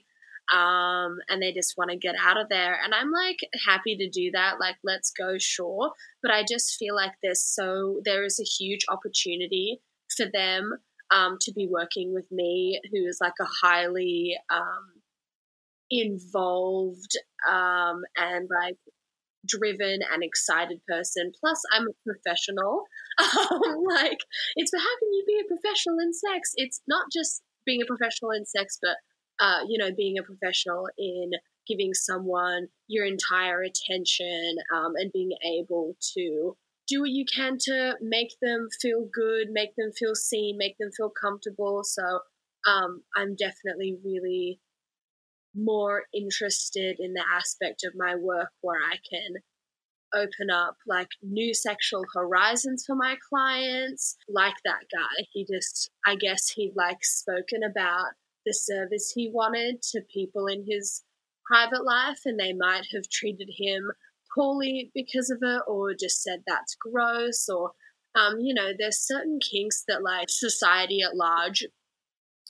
um, 0.51 1.17
and 1.29 1.41
they 1.41 1.53
just 1.53 1.75
want 1.77 1.91
to 1.91 1.98
get 1.98 2.15
out 2.22 2.39
of 2.39 2.50
there. 2.50 2.77
And 2.84 2.93
I'm 2.93 3.12
like 3.12 3.39
happy 3.65 3.96
to 3.98 4.10
do 4.10 4.31
that. 4.31 4.60
Like, 4.60 4.75
let's 4.84 5.12
go, 5.12 5.38
sure. 5.38 5.91
But 6.22 6.31
I 6.31 6.43
just 6.48 6.77
feel 6.77 6.96
like 6.96 7.13
there's 7.24 7.43
so 7.43 8.01
there 8.03 8.25
is 8.25 8.39
a 8.39 8.43
huge 8.43 8.86
opportunity 8.89 9.79
for 10.15 10.25
them 10.31 10.74
um, 11.10 11.38
to 11.41 11.53
be 11.53 11.67
working 11.70 12.13
with 12.13 12.29
me, 12.31 12.79
who 12.91 13.05
is 13.05 13.20
like 13.22 13.34
a 13.39 13.48
highly 13.65 14.36
um, 14.50 15.01
involved 15.89 17.17
um, 17.50 18.01
and 18.17 18.50
like 18.50 18.77
driven 19.46 20.00
and 20.13 20.24
excited 20.24 20.81
person. 20.88 21.31
Plus, 21.39 21.62
I'm 21.74 21.88
a 21.88 21.93
professional. 22.05 22.84
Um, 23.22 23.84
like, 23.88 24.20
it's 24.55 24.72
how 24.74 24.79
can 25.00 25.13
you 25.13 25.24
be 25.27 25.41
a 25.43 25.48
professional 25.48 26.00
in 26.00 26.13
sex? 26.13 26.53
It's 26.55 26.81
not 26.88 27.08
just 27.12 27.43
being 27.65 27.81
a 27.81 27.86
professional 27.86 28.31
in 28.31 28.46
sex, 28.46 28.79
but 28.81 28.96
uh, 29.41 29.62
you 29.67 29.77
know, 29.77 29.91
being 29.91 30.17
a 30.17 30.24
professional 30.24 30.88
in 30.98 31.31
giving 31.67 31.93
someone 31.93 32.67
your 32.88 33.05
entire 33.05 33.62
attention 33.62 34.55
um, 34.74 34.93
and 34.95 35.12
being 35.12 35.31
able 35.45 35.95
to 36.13 36.55
do 36.88 37.01
what 37.01 37.10
you 37.10 37.25
can 37.25 37.57
to 37.57 37.95
make 38.01 38.33
them 38.41 38.67
feel 38.81 39.07
good, 39.13 39.48
make 39.50 39.75
them 39.77 39.91
feel 39.98 40.15
seen, 40.15 40.57
make 40.57 40.77
them 40.79 40.91
feel 40.95 41.10
comfortable. 41.10 41.83
So 41.83 42.19
um, 42.67 43.03
I'm 43.15 43.36
definitely 43.36 43.98
really 44.03 44.60
more 45.55 46.03
interested 46.13 46.98
in 47.00 47.13
the 47.13 47.24
aspect 47.36 47.83
of 47.83 47.93
my 47.95 48.15
work 48.15 48.50
where 48.62 48.79
I 48.79 48.98
can 49.10 49.41
open 50.13 50.50
up 50.50 50.75
like 50.88 51.10
new 51.21 51.53
sexual 51.53 52.03
horizons 52.13 52.83
for 52.86 52.95
my 52.95 53.15
clients. 53.29 54.17
Like 54.27 54.55
that 54.65 54.83
guy, 54.91 55.25
he 55.31 55.45
just, 55.51 55.89
I 56.05 56.15
guess 56.15 56.50
he'd 56.50 56.74
like 56.75 57.03
spoken 57.03 57.62
about 57.63 58.12
the 58.45 58.53
service 58.53 59.12
he 59.15 59.29
wanted 59.33 59.81
to 59.81 60.01
people 60.13 60.48
in 60.48 60.65
his 60.67 61.03
private 61.45 61.83
life 61.83 62.19
and 62.25 62.39
they 62.39 62.53
might 62.53 62.86
have 62.93 63.10
treated 63.12 63.50
him 63.57 63.91
poorly 64.33 64.91
because 64.93 65.29
of 65.29 65.39
it 65.41 65.62
or 65.67 65.93
just 65.93 66.24
said 66.24 66.39
that's 66.48 66.75
gross 66.75 67.48
or 67.50 67.71
um, 68.15 68.39
you 68.39 68.53
know 68.53 68.71
there's 68.77 69.00
certain 69.00 69.39
kinks 69.39 69.83
that 69.88 70.03
like 70.03 70.29
society 70.29 71.00
at 71.01 71.15
large 71.15 71.65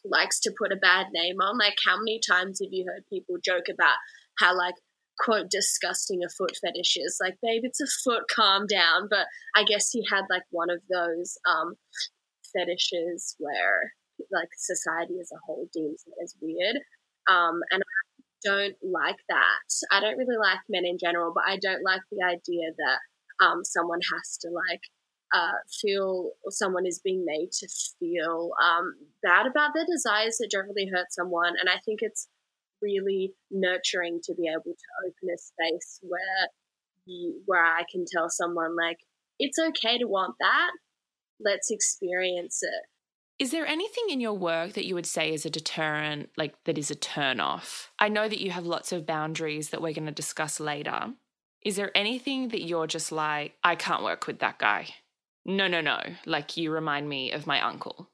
likes 0.04 0.40
to 0.42 0.54
put 0.58 0.72
a 0.72 0.76
bad 0.76 1.08
name 1.14 1.38
on. 1.42 1.58
Like 1.58 1.78
how 1.86 1.98
many 1.98 2.20
times 2.20 2.60
have 2.62 2.72
you 2.72 2.86
heard 2.88 3.04
people 3.10 3.36
joke 3.44 3.66
about 3.72 3.98
how 4.40 4.58
like 4.58 4.76
quote 5.20 5.50
disgusting 5.50 6.22
a 6.24 6.30
foot 6.30 6.58
fetish 6.62 6.98
is? 6.98 7.18
Like 7.22 7.36
babe 7.42 7.62
it's 7.64 7.82
a 7.82 7.88
foot 8.04 8.24
calm 8.34 8.66
down. 8.68 9.08
But 9.10 9.28
i 9.56 9.64
guess 9.64 9.92
he 9.92 10.06
had 10.12 10.24
like 10.30 10.44
one 10.50 10.70
of 10.70 10.82
those 10.92 11.38
um 11.48 11.76
fetishes 12.56 13.36
where 13.40 13.94
like 14.32 14.50
society 14.58 15.20
as 15.20 15.32
a 15.32 15.40
whole 15.46 15.68
deems 15.74 16.04
it 16.08 16.14
as 16.24 16.36
weird 16.42 16.78
um 17.30 17.62
and 17.72 17.82
I 17.82 18.02
don't 18.44 18.76
like 18.82 19.18
that. 19.30 19.66
I 19.92 20.00
don't 20.00 20.18
really 20.18 20.38
like 20.38 20.60
men 20.70 20.86
in 20.86 20.98
general, 20.98 21.32
but 21.34 21.44
I 21.46 21.58
don't 21.58 21.84
like 21.84 22.02
the 22.12 22.26
idea 22.26 22.72
that 22.78 23.46
um, 23.46 23.64
someone 23.64 24.00
has 24.14 24.38
to 24.40 24.50
like 24.50 24.82
uh, 25.34 25.60
feel 25.82 26.32
or 26.44 26.52
someone 26.52 26.86
is 26.86 27.00
being 27.04 27.24
made 27.26 27.52
to 27.52 27.68
feel 28.00 28.52
um, 28.62 28.96
bad 29.24 29.46
about 29.46 29.72
their 29.74 29.86
desires 29.86 30.38
that 30.38 30.50
don't 30.52 30.68
really 30.68 30.90
hurt 30.92 31.08
someone. 31.12 31.54
And 31.60 31.70
I 31.70 31.80
think 31.86 32.00
it's 32.02 32.28
really 32.82 33.34
nurturing 33.50 34.20
to 34.24 34.34
be 34.34 34.48
able 34.48 34.74
to 34.74 35.08
open 35.08 35.34
a 35.34 35.38
space 35.38 36.00
where 36.02 36.50
you, 37.06 37.42
where 37.46 37.64
I 37.64 37.84
can 37.92 38.06
tell 38.12 38.30
someone 38.30 38.76
like 38.76 38.98
it's 39.40 39.58
okay 39.60 39.98
to 39.98 40.06
want 40.06 40.36
that. 40.40 40.72
Let's 41.40 41.72
experience 41.72 42.62
it. 42.62 42.86
Is 43.42 43.50
there 43.50 43.66
anything 43.66 44.04
in 44.12 44.22
your 44.22 44.36
work 44.36 44.74
that 44.74 44.86
you 44.86 44.94
would 44.94 45.08
say 45.08 45.34
is 45.34 45.48
a 45.48 45.50
deterrent, 45.50 46.30
like 46.38 46.54
that 46.66 46.78
is 46.78 46.92
a 46.92 46.96
turn 46.96 47.40
off? 47.40 47.92
I 47.98 48.08
know 48.08 48.30
that 48.30 48.40
you 48.40 48.52
have 48.52 48.68
lots 48.68 48.92
of 48.92 49.08
boundaries 49.08 49.70
that 49.70 49.82
we're 49.82 49.96
going 49.96 50.06
to 50.06 50.12
discuss 50.12 50.60
later. 50.60 51.16
Is 51.66 51.76
there 51.76 51.90
anything 51.98 52.50
that 52.50 52.62
you're 52.64 52.86
just 52.86 53.12
like, 53.12 53.56
I 53.64 53.74
can't 53.74 54.04
work 54.04 54.28
with 54.28 54.38
that 54.42 54.60
guy? 54.60 54.90
No, 55.44 55.68
no, 55.68 55.82
no. 55.82 56.00
Like 56.28 56.56
you 56.56 56.72
remind 56.72 57.10
me 57.10 57.32
of 57.32 57.48
my 57.48 57.60
uncle. 57.66 58.12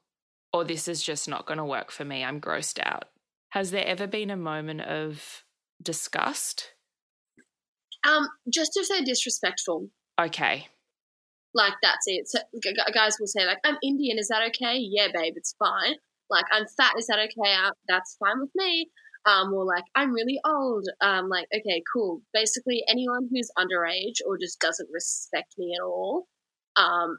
Or 0.54 0.64
this 0.64 0.88
is 0.88 1.02
just 1.02 1.28
not 1.28 1.44
going 1.44 1.58
to 1.58 1.64
work 1.66 1.90
for 1.90 2.06
me. 2.06 2.24
I'm 2.24 2.40
grossed 2.40 2.78
out. 2.82 3.04
Has 3.50 3.70
there 3.70 3.84
ever 3.84 4.06
been 4.06 4.30
a 4.30 4.36
moment 4.36 4.80
of 4.80 5.44
disgust? 5.82 6.72
Um, 8.02 8.26
just 8.50 8.70
if 8.76 8.88
they're 8.88 9.04
disrespectful. 9.04 9.90
Okay. 10.18 10.68
Like 11.58 11.74
that's 11.82 12.06
it. 12.06 12.28
So 12.28 12.38
guys 12.94 13.16
will 13.18 13.26
say 13.26 13.44
like, 13.44 13.58
"I'm 13.64 13.76
Indian. 13.82 14.16
Is 14.16 14.28
that 14.28 14.46
okay?" 14.50 14.78
Yeah, 14.78 15.08
babe, 15.12 15.34
it's 15.36 15.56
fine. 15.58 15.96
Like 16.30 16.44
I'm 16.52 16.66
fat. 16.76 16.94
Is 16.96 17.08
that 17.08 17.18
okay? 17.18 17.52
Uh, 17.52 17.72
that's 17.88 18.16
fine 18.20 18.38
with 18.40 18.50
me. 18.54 18.88
Um, 19.26 19.52
or 19.52 19.64
like 19.64 19.82
I'm 19.96 20.12
really 20.12 20.38
old. 20.46 20.86
Um, 21.00 21.28
like 21.28 21.48
okay, 21.52 21.82
cool. 21.92 22.22
Basically, 22.32 22.84
anyone 22.88 23.28
who's 23.28 23.50
underage 23.58 24.20
or 24.24 24.38
just 24.38 24.60
doesn't 24.60 24.88
respect 24.92 25.54
me 25.58 25.74
at 25.76 25.84
all, 25.84 26.28
um, 26.76 27.18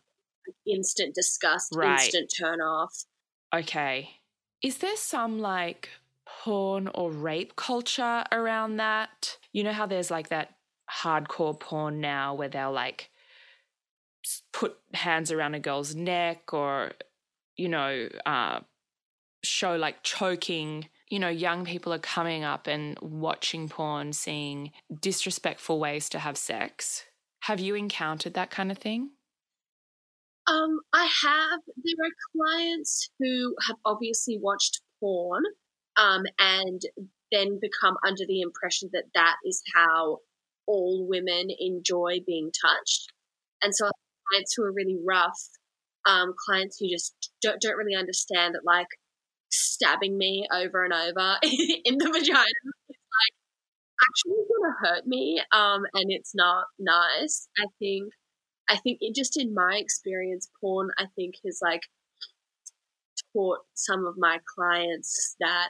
instant 0.65 1.15
disgust, 1.15 1.75
right. 1.75 1.99
instant 1.99 2.32
turn 2.39 2.62
off. 2.62 2.93
Okay. 3.54 4.10
Is 4.63 4.78
there 4.78 4.95
some 4.95 5.39
like 5.39 5.89
porn 6.25 6.88
or 6.95 7.12
rape 7.12 7.58
culture 7.58 8.23
around 8.32 8.78
that? 8.78 9.38
You 9.52 9.65
know 9.65 9.73
how 9.73 9.86
there's 9.86 10.10
like 10.10 10.30
that 10.30 10.56
hardcore 10.89 11.60
porn 11.60 11.99
now 11.99 12.36
where 12.36 12.47
they'll 12.47 12.71
like 12.71 13.10
put 14.53 14.77
hands 14.93 15.31
around 15.31 15.55
a 15.55 15.59
girl's 15.59 15.95
neck 15.95 16.53
or, 16.53 16.93
you 17.55 17.69
know, 17.69 18.07
uh, 18.25 18.59
show 19.43 19.75
like 19.75 20.03
choking. 20.03 20.89
You 21.09 21.19
know, 21.19 21.29
young 21.29 21.65
people 21.65 21.93
are 21.93 21.99
coming 21.99 22.43
up 22.43 22.67
and 22.67 22.97
watching 23.01 23.69
porn, 23.69 24.13
seeing 24.13 24.71
disrespectful 24.99 25.79
ways 25.79 26.09
to 26.09 26.19
have 26.19 26.37
sex. 26.37 27.05
Have 27.43 27.59
you 27.59 27.75
encountered 27.75 28.33
that 28.35 28.51
kind 28.51 28.71
of 28.71 28.77
thing? 28.77 29.11
Um, 30.47 30.79
I 30.93 31.03
have. 31.23 31.59
There 31.83 32.05
are 32.05 32.11
clients 32.35 33.09
who 33.19 33.55
have 33.67 33.77
obviously 33.85 34.39
watched 34.41 34.81
porn 34.99 35.43
um, 35.97 36.23
and 36.39 36.81
then 37.31 37.59
become 37.61 37.95
under 38.05 38.23
the 38.27 38.41
impression 38.41 38.89
that 38.93 39.05
that 39.13 39.35
is 39.45 39.61
how 39.75 40.19
all 40.65 41.07
women 41.07 41.49
enjoy 41.59 42.19
being 42.25 42.51
touched. 42.61 43.11
And 43.61 43.75
so 43.75 43.89
clients 44.29 44.53
who 44.55 44.63
are 44.63 44.71
really 44.71 44.97
rough, 45.05 45.39
um, 46.05 46.33
clients 46.45 46.77
who 46.79 46.87
just 46.89 47.31
don't, 47.41 47.61
don't 47.61 47.77
really 47.77 47.95
understand 47.95 48.55
that 48.55 48.65
like 48.65 48.87
stabbing 49.51 50.17
me 50.17 50.47
over 50.53 50.83
and 50.83 50.93
over 50.93 51.37
in 51.43 51.97
the 51.97 52.05
vagina 52.05 52.39
is 52.89 52.97
like 53.17 53.35
actually 54.01 54.43
going 54.47 54.71
to 54.71 54.87
hurt 54.87 55.07
me, 55.07 55.41
um, 55.51 55.83
and 55.93 56.05
it's 56.09 56.33
not 56.35 56.65
nice. 56.79 57.47
I 57.57 57.65
think, 57.79 58.11
I 58.69 58.77
think 58.77 58.99
it 59.01 59.15
just 59.15 59.37
in 59.37 59.53
my 59.53 59.77
experience, 59.77 60.49
porn 60.61 60.89
I 60.97 61.05
think 61.15 61.35
has 61.45 61.59
like 61.61 61.81
taught 63.33 63.59
some 63.73 64.05
of 64.05 64.15
my 64.17 64.39
clients 64.55 65.35
that 65.39 65.69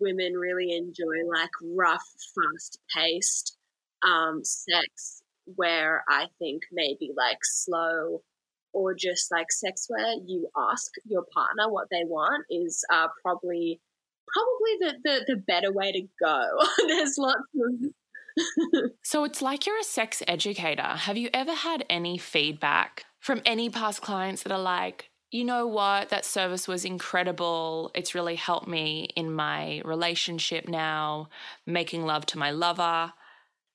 women 0.00 0.34
really 0.34 0.76
enjoy 0.76 1.28
like 1.30 1.50
rough, 1.76 2.06
fast 2.34 2.78
paced 2.94 3.56
um, 4.02 4.40
sex 4.44 5.22
where 5.56 6.04
I 6.08 6.26
think 6.38 6.62
maybe 6.72 7.12
like 7.16 7.38
slow 7.42 8.22
or 8.72 8.94
just 8.94 9.30
like 9.30 9.52
sex 9.52 9.86
where 9.88 10.14
you 10.24 10.48
ask 10.56 10.90
your 11.04 11.24
partner 11.32 11.70
what 11.70 11.88
they 11.90 12.04
want 12.04 12.44
is 12.50 12.84
uh, 12.92 13.08
probably 13.22 13.80
probably 14.28 14.76
the, 14.80 14.94
the, 15.04 15.34
the 15.34 15.36
better 15.36 15.72
way 15.72 15.92
to 15.92 16.02
go. 16.22 16.46
There's 16.88 17.18
lots 17.18 17.42
of 17.54 17.90
so 19.02 19.24
it's 19.24 19.42
like 19.42 19.66
you're 19.66 19.78
a 19.78 19.84
sex 19.84 20.22
educator. 20.26 20.82
Have 20.82 21.16
you 21.18 21.28
ever 21.34 21.52
had 21.52 21.84
any 21.90 22.16
feedback 22.16 23.04
from 23.20 23.42
any 23.44 23.68
past 23.68 24.00
clients 24.00 24.42
that 24.42 24.52
are 24.52 24.58
like, 24.58 25.10
you 25.30 25.44
know 25.44 25.66
what, 25.66 26.08
that 26.10 26.24
service 26.24 26.66
was 26.66 26.84
incredible. 26.84 27.90
It's 27.94 28.14
really 28.14 28.36
helped 28.36 28.68
me 28.68 29.08
in 29.16 29.32
my 29.32 29.80
relationship 29.84 30.68
now, 30.68 31.28
making 31.66 32.04
love 32.04 32.26
to 32.26 32.38
my 32.38 32.50
lover 32.50 33.12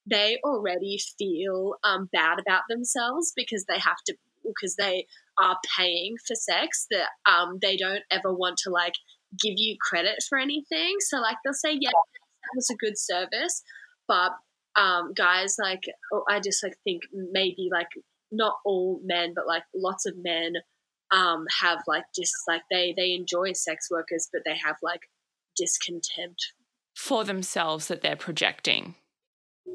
they 0.09 0.39
already 0.43 0.99
feel 1.17 1.75
um, 1.83 2.09
bad 2.11 2.39
about 2.39 2.63
themselves 2.69 3.33
because 3.35 3.65
they 3.65 3.79
have 3.79 3.97
to 4.05 4.15
because 4.45 4.75
they 4.75 5.05
are 5.37 5.57
paying 5.77 6.15
for 6.25 6.33
sex 6.33 6.87
that 6.89 7.09
um, 7.29 7.59
they 7.61 7.75
don't 7.75 8.03
ever 8.09 8.33
want 8.33 8.57
to 8.57 8.69
like 8.69 8.93
give 9.41 9.55
you 9.57 9.75
credit 9.81 10.23
for 10.27 10.37
anything. 10.37 10.95
So 10.99 11.19
like 11.19 11.35
they'll 11.43 11.53
say, 11.53 11.77
yeah, 11.79 11.89
that 11.91 12.55
was 12.55 12.69
a 12.69 12.75
good 12.75 12.97
service, 12.97 13.61
but 14.07 14.31
um, 14.79 15.13
guys 15.13 15.57
like 15.59 15.83
oh, 16.13 16.23
I 16.29 16.39
just 16.39 16.63
like 16.63 16.77
think 16.83 17.03
maybe 17.13 17.69
like 17.71 17.89
not 18.31 18.55
all 18.65 19.01
men, 19.03 19.33
but 19.35 19.47
like 19.47 19.63
lots 19.75 20.05
of 20.05 20.13
men 20.17 20.53
um, 21.11 21.45
have 21.61 21.79
like 21.87 22.05
just 22.15 22.33
like 22.47 22.61
they 22.71 22.93
they 22.95 23.13
enjoy 23.13 23.53
sex 23.53 23.89
workers, 23.91 24.29
but 24.31 24.43
they 24.45 24.57
have 24.57 24.77
like 24.81 25.01
discontempt 25.59 26.53
for 26.95 27.23
themselves 27.23 27.87
that 27.87 28.01
they're 28.01 28.15
projecting 28.15 28.95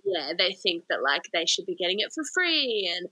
yeah, 0.05 0.33
they 0.37 0.57
think 0.63 0.85
that 0.89 1.03
like 1.03 1.23
they 1.33 1.47
should 1.47 1.67
be 1.67 1.77
getting 1.77 2.01
it 2.01 2.13
for 2.15 2.25
free 2.35 2.93
and 2.97 3.09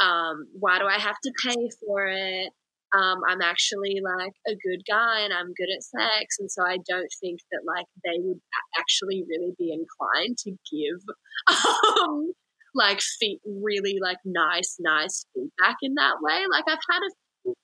um, 0.00 0.46
why 0.58 0.78
do 0.78 0.86
I 0.86 0.98
have 0.98 1.16
to 1.22 1.32
pay 1.44 1.68
for 1.86 2.06
it? 2.06 2.50
Um, 2.94 3.22
I'm 3.28 3.42
actually 3.42 4.00
like 4.02 4.34
a 4.46 4.52
good 4.52 4.82
guy 4.88 5.20
and 5.20 5.32
I'm 5.32 5.52
good 5.54 5.72
at 5.74 5.82
sex. 5.82 6.36
And 6.38 6.50
so 6.50 6.62
I 6.62 6.78
don't 6.88 7.10
think 7.20 7.40
that 7.50 7.62
like 7.66 7.86
they 8.04 8.18
would 8.18 8.40
actually 8.78 9.24
really 9.28 9.52
be 9.58 9.72
inclined 9.72 10.38
to 10.38 10.50
give 10.70 11.02
um, 12.02 12.32
like 12.74 13.00
feet 13.00 13.40
really 13.44 13.98
like 14.00 14.18
nice, 14.24 14.76
nice 14.78 15.26
feedback 15.34 15.76
in 15.82 15.94
that 15.94 16.16
way. 16.20 16.44
Like 16.50 16.64
I've 16.68 16.78
had 16.88 17.00
a 17.00 17.12
few, 17.42 17.54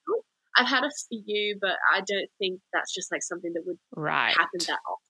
I've 0.56 0.68
had 0.68 0.84
a 0.84 0.90
few, 1.08 1.58
but 1.60 1.76
I 1.92 1.98
don't 1.98 2.30
think 2.38 2.60
that's 2.72 2.92
just 2.92 3.12
like 3.12 3.22
something 3.22 3.52
that 3.54 3.62
would 3.66 3.78
right. 3.94 4.36
happen 4.36 4.58
that 4.66 4.80
often. 4.86 5.09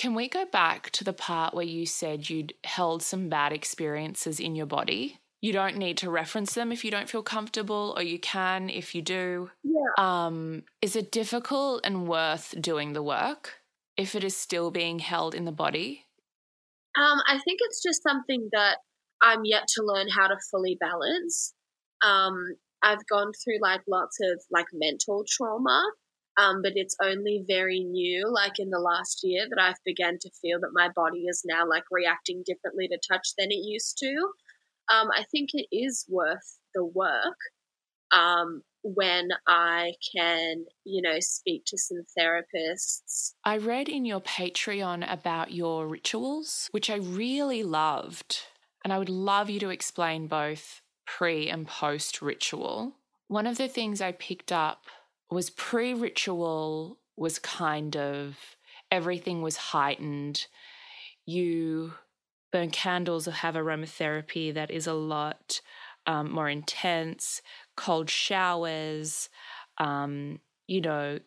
Can 0.00 0.14
we 0.14 0.28
go 0.28 0.46
back 0.46 0.88
to 0.92 1.04
the 1.04 1.12
part 1.12 1.52
where 1.52 1.62
you 1.62 1.84
said 1.84 2.30
you'd 2.30 2.54
held 2.64 3.02
some 3.02 3.28
bad 3.28 3.52
experiences 3.52 4.40
in 4.40 4.56
your 4.56 4.64
body? 4.64 5.18
You 5.42 5.52
don't 5.52 5.76
need 5.76 5.98
to 5.98 6.10
reference 6.10 6.54
them 6.54 6.72
if 6.72 6.86
you 6.86 6.90
don't 6.90 7.06
feel 7.06 7.22
comfortable, 7.22 7.92
or 7.94 8.02
you 8.02 8.18
can 8.18 8.70
if 8.70 8.94
you 8.94 9.02
do. 9.02 9.50
Yeah. 9.62 9.92
Um, 9.98 10.62
is 10.80 10.96
it 10.96 11.12
difficult 11.12 11.82
and 11.84 12.08
worth 12.08 12.54
doing 12.58 12.94
the 12.94 13.02
work 13.02 13.60
if 13.98 14.14
it 14.14 14.24
is 14.24 14.34
still 14.34 14.70
being 14.70 15.00
held 15.00 15.34
in 15.34 15.44
the 15.44 15.52
body? 15.52 16.06
Um, 16.96 17.18
I 17.28 17.38
think 17.44 17.58
it's 17.60 17.82
just 17.82 18.02
something 18.02 18.48
that 18.52 18.78
I'm 19.20 19.44
yet 19.44 19.68
to 19.74 19.82
learn 19.84 20.08
how 20.08 20.28
to 20.28 20.36
fully 20.50 20.78
balance. 20.80 21.52
Um, 22.02 22.54
I've 22.82 23.06
gone 23.06 23.32
through 23.44 23.58
like 23.60 23.82
lots 23.86 24.16
of 24.22 24.40
like 24.50 24.68
mental 24.72 25.26
trauma, 25.28 25.84
um, 26.40 26.62
but 26.62 26.72
it's 26.74 26.96
only 27.02 27.44
very 27.46 27.80
new, 27.80 28.32
like 28.32 28.58
in 28.58 28.70
the 28.70 28.78
last 28.78 29.20
year, 29.22 29.46
that 29.48 29.60
I've 29.60 29.82
begun 29.84 30.18
to 30.20 30.30
feel 30.40 30.58
that 30.60 30.70
my 30.72 30.88
body 30.94 31.26
is 31.28 31.42
now 31.44 31.68
like 31.68 31.84
reacting 31.90 32.42
differently 32.46 32.88
to 32.88 32.98
touch 33.10 33.28
than 33.36 33.50
it 33.50 33.62
used 33.62 33.98
to. 33.98 34.08
Um, 34.92 35.08
I 35.14 35.24
think 35.30 35.50
it 35.52 35.66
is 35.70 36.06
worth 36.08 36.58
the 36.74 36.84
work 36.84 37.36
um, 38.10 38.62
when 38.82 39.28
I 39.46 39.92
can, 40.16 40.64
you 40.84 41.02
know, 41.02 41.20
speak 41.20 41.64
to 41.66 41.78
some 41.78 42.02
therapists. 42.18 43.34
I 43.44 43.58
read 43.58 43.88
in 43.88 44.04
your 44.04 44.20
Patreon 44.20 45.10
about 45.12 45.52
your 45.52 45.86
rituals, 45.86 46.68
which 46.70 46.88
I 46.88 46.96
really 46.96 47.62
loved. 47.62 48.40
And 48.82 48.92
I 48.92 48.98
would 48.98 49.10
love 49.10 49.50
you 49.50 49.60
to 49.60 49.68
explain 49.68 50.26
both 50.26 50.80
pre 51.06 51.50
and 51.50 51.66
post 51.66 52.22
ritual. 52.22 52.94
One 53.28 53.46
of 53.46 53.58
the 53.58 53.68
things 53.68 54.00
I 54.00 54.12
picked 54.12 54.50
up 54.50 54.86
was 55.30 55.50
pre 55.50 55.94
ritual 55.94 56.98
was 57.16 57.38
kind 57.38 57.96
of 57.96 58.36
everything 58.90 59.42
was 59.42 59.56
heightened. 59.56 60.46
You 61.26 61.94
burn 62.52 62.70
candles 62.70 63.28
or 63.28 63.32
have 63.32 63.54
aromatherapy 63.54 64.52
that 64.54 64.70
is 64.70 64.86
a 64.86 64.94
lot 64.94 65.60
um, 66.06 66.32
more 66.32 66.48
intense, 66.48 67.42
cold 67.76 68.10
showers, 68.10 69.28
um, 69.78 70.40
you 70.66 70.80
know, 70.80 71.20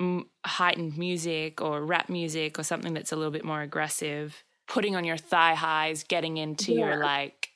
m- 0.00 0.28
heightened 0.44 0.98
music 0.98 1.60
or 1.62 1.84
rap 1.84 2.08
music 2.08 2.58
or 2.58 2.62
something 2.62 2.94
that's 2.94 3.12
a 3.12 3.16
little 3.16 3.30
bit 3.30 3.44
more 3.44 3.62
aggressive, 3.62 4.44
putting 4.66 4.96
on 4.96 5.04
your 5.04 5.16
thigh 5.16 5.54
highs, 5.54 6.04
getting 6.04 6.36
into 6.36 6.72
yeah. 6.72 6.86
your 6.86 6.96
like 6.98 7.50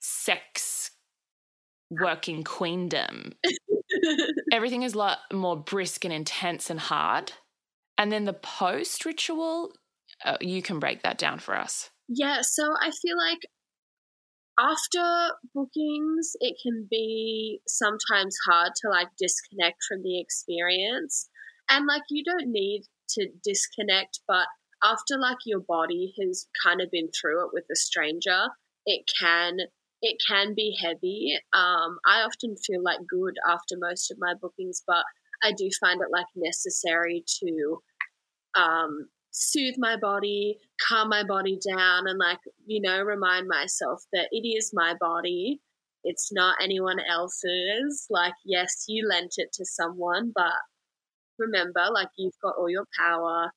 sex 0.00 0.90
working 1.90 2.42
queendom. 2.42 3.32
Everything 4.52 4.82
is 4.82 4.94
a 4.94 4.98
lot 4.98 5.18
more 5.32 5.56
brisk 5.56 6.04
and 6.04 6.12
intense 6.12 6.70
and 6.70 6.80
hard. 6.80 7.32
And 7.98 8.10
then 8.10 8.24
the 8.24 8.32
post 8.32 9.04
ritual, 9.04 9.72
uh, 10.24 10.36
you 10.40 10.62
can 10.62 10.78
break 10.78 11.02
that 11.02 11.18
down 11.18 11.38
for 11.38 11.56
us. 11.56 11.90
Yeah, 12.08 12.40
so 12.42 12.74
I 12.80 12.90
feel 12.90 13.16
like 13.16 13.40
after 14.58 15.34
bookings, 15.54 16.32
it 16.40 16.56
can 16.62 16.86
be 16.90 17.60
sometimes 17.66 18.36
hard 18.46 18.72
to 18.82 18.88
like 18.88 19.08
disconnect 19.18 19.78
from 19.88 20.02
the 20.02 20.20
experience. 20.20 21.28
And 21.68 21.86
like, 21.86 22.02
you 22.10 22.22
don't 22.24 22.52
need 22.52 22.82
to 23.10 23.28
disconnect, 23.42 24.20
but 24.28 24.46
after 24.82 25.18
like 25.18 25.38
your 25.46 25.60
body 25.60 26.12
has 26.20 26.46
kind 26.62 26.80
of 26.80 26.90
been 26.90 27.08
through 27.10 27.46
it 27.46 27.50
with 27.52 27.64
a 27.72 27.76
stranger, 27.76 28.48
it 28.86 29.08
can 29.20 29.58
it 30.04 30.18
can 30.28 30.54
be 30.54 30.76
heavy. 30.80 31.34
Um, 31.54 31.98
I 32.06 32.22
often 32.22 32.56
feel 32.56 32.82
like 32.82 32.98
good 33.08 33.34
after 33.48 33.76
most 33.78 34.10
of 34.10 34.18
my 34.20 34.34
bookings, 34.40 34.82
but 34.86 35.04
I 35.42 35.52
do 35.52 35.68
find 35.80 36.00
it 36.00 36.12
like 36.12 36.26
necessary 36.36 37.24
to 37.40 37.78
um, 38.54 39.08
soothe 39.30 39.76
my 39.78 39.96
body, 39.96 40.58
calm 40.88 41.08
my 41.08 41.24
body 41.24 41.58
down, 41.66 42.06
and 42.06 42.18
like, 42.18 42.38
you 42.66 42.82
know, 42.82 43.00
remind 43.02 43.48
myself 43.48 44.02
that 44.12 44.28
it 44.30 44.46
is 44.46 44.72
my 44.74 44.94
body. 45.00 45.60
It's 46.04 46.30
not 46.30 46.58
anyone 46.62 46.98
else's. 47.10 48.06
Like, 48.10 48.34
yes, 48.44 48.84
you 48.86 49.08
lent 49.08 49.32
it 49.38 49.52
to 49.54 49.64
someone, 49.64 50.32
but 50.34 50.52
remember, 51.38 51.80
like, 51.92 52.08
you've 52.18 52.38
got 52.42 52.56
all 52.58 52.68
your 52.68 52.84
power. 52.98 53.50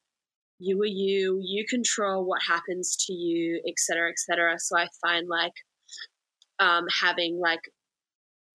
You 0.60 0.82
are 0.82 0.86
you. 0.86 1.40
You 1.44 1.66
control 1.70 2.26
what 2.26 2.42
happens 2.48 2.96
to 3.06 3.14
you, 3.14 3.62
etc., 3.68 4.12
etc. 4.12 4.56
So 4.60 4.78
I 4.78 4.88
find 5.02 5.28
like 5.28 5.52
um, 6.60 6.86
having 7.02 7.40
like 7.40 7.62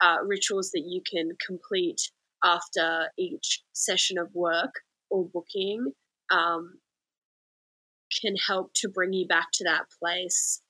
uh, 0.00 0.16
rituals 0.24 0.70
that 0.72 0.84
you 0.86 1.00
can 1.08 1.30
complete 1.44 2.00
after 2.44 3.08
each 3.18 3.62
session 3.72 4.18
of 4.18 4.28
work 4.34 4.74
or 5.10 5.28
booking 5.32 5.92
um, 6.30 6.78
can 8.20 8.34
help 8.48 8.72
to 8.74 8.88
bring 8.88 9.12
you 9.12 9.26
back 9.26 9.48
to 9.52 9.64
that 9.64 9.84
place 10.00 10.60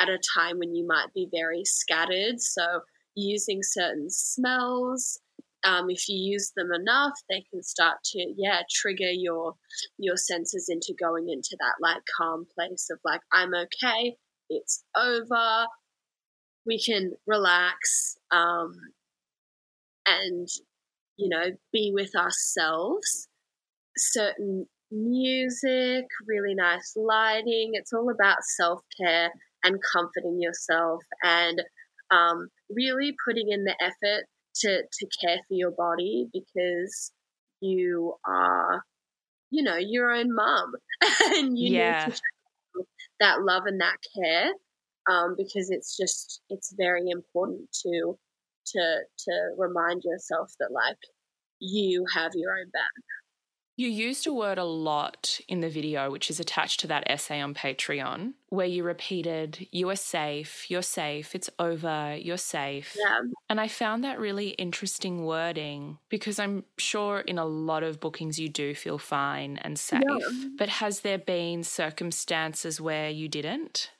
at 0.00 0.08
a 0.08 0.18
time 0.36 0.58
when 0.58 0.74
you 0.74 0.86
might 0.86 1.12
be 1.14 1.28
very 1.32 1.64
scattered. 1.64 2.40
So, 2.40 2.80
using 3.14 3.60
certain 3.62 4.10
smells, 4.10 5.20
um, 5.64 5.88
if 5.88 6.08
you 6.08 6.16
use 6.16 6.52
them 6.56 6.70
enough, 6.72 7.14
they 7.30 7.44
can 7.50 7.62
start 7.62 7.98
to 8.04 8.34
yeah 8.36 8.62
trigger 8.70 9.10
your 9.10 9.54
your 9.98 10.16
senses 10.16 10.68
into 10.68 10.94
going 11.00 11.28
into 11.28 11.56
that 11.60 11.74
like 11.80 12.02
calm 12.16 12.46
place 12.54 12.88
of 12.90 12.98
like 13.04 13.20
I'm 13.32 13.52
okay, 13.54 14.16
it's 14.50 14.84
over, 14.96 15.66
we 16.66 16.80
can 16.80 17.12
relax 17.26 18.16
um, 18.30 18.72
and 20.06 20.48
you 21.16 21.28
know 21.28 21.50
be 21.72 21.92
with 21.94 22.14
ourselves 22.16 23.28
certain 23.96 24.66
music 24.90 26.04
really 26.26 26.54
nice 26.54 26.94
lighting 26.96 27.70
it's 27.74 27.92
all 27.92 28.10
about 28.10 28.36
self-care 28.42 29.30
and 29.62 29.78
comforting 29.92 30.40
yourself 30.40 31.02
and 31.22 31.62
um, 32.10 32.48
really 32.70 33.14
putting 33.26 33.50
in 33.50 33.64
the 33.64 33.74
effort 33.80 34.24
to, 34.56 34.82
to 34.82 35.06
care 35.20 35.38
for 35.48 35.54
your 35.54 35.72
body 35.72 36.26
because 36.32 37.12
you 37.60 38.14
are 38.26 38.82
you 39.50 39.62
know 39.62 39.76
your 39.76 40.12
own 40.12 40.34
mum 40.34 40.72
and 41.36 41.58
you 41.58 41.76
yeah. 41.76 42.06
need 42.06 42.14
to 42.14 42.20
that 43.20 43.42
love 43.42 43.62
and 43.66 43.80
that 43.80 43.96
care 44.16 44.52
um, 45.10 45.34
because 45.36 45.70
it's 45.70 45.96
just 45.96 46.40
it's 46.50 46.74
very 46.76 47.10
important 47.10 47.70
to 47.82 48.18
to 48.66 48.98
to 49.18 49.32
remind 49.58 50.02
yourself 50.04 50.52
that 50.60 50.70
like 50.72 50.98
you 51.60 52.04
have 52.14 52.32
your 52.34 52.52
own 52.52 52.70
back. 52.72 52.90
You 53.76 53.88
used 53.88 54.24
a 54.28 54.32
word 54.32 54.58
a 54.58 54.64
lot 54.64 55.40
in 55.48 55.60
the 55.60 55.68
video, 55.68 56.08
which 56.08 56.30
is 56.30 56.38
attached 56.38 56.78
to 56.80 56.86
that 56.86 57.10
essay 57.10 57.40
on 57.40 57.54
Patreon, 57.54 58.34
where 58.48 58.68
you 58.68 58.84
repeated, 58.84 59.66
You 59.72 59.90
are 59.90 59.96
safe, 59.96 60.70
you're 60.70 60.80
safe, 60.80 61.34
it's 61.34 61.50
over, 61.58 62.16
you're 62.16 62.36
safe. 62.36 62.96
Yeah. 62.96 63.22
And 63.50 63.60
I 63.60 63.66
found 63.66 64.04
that 64.04 64.20
really 64.20 64.50
interesting 64.50 65.24
wording 65.24 65.98
because 66.08 66.38
I'm 66.38 66.62
sure 66.78 67.18
in 67.18 67.36
a 67.36 67.44
lot 67.44 67.82
of 67.82 67.98
bookings 67.98 68.38
you 68.38 68.48
do 68.48 68.76
feel 68.76 68.98
fine 68.98 69.58
and 69.58 69.76
safe. 69.76 70.02
Yeah. 70.08 70.48
But 70.56 70.68
has 70.68 71.00
there 71.00 71.18
been 71.18 71.64
circumstances 71.64 72.80
where 72.80 73.10
you 73.10 73.28
didn't? 73.28 73.90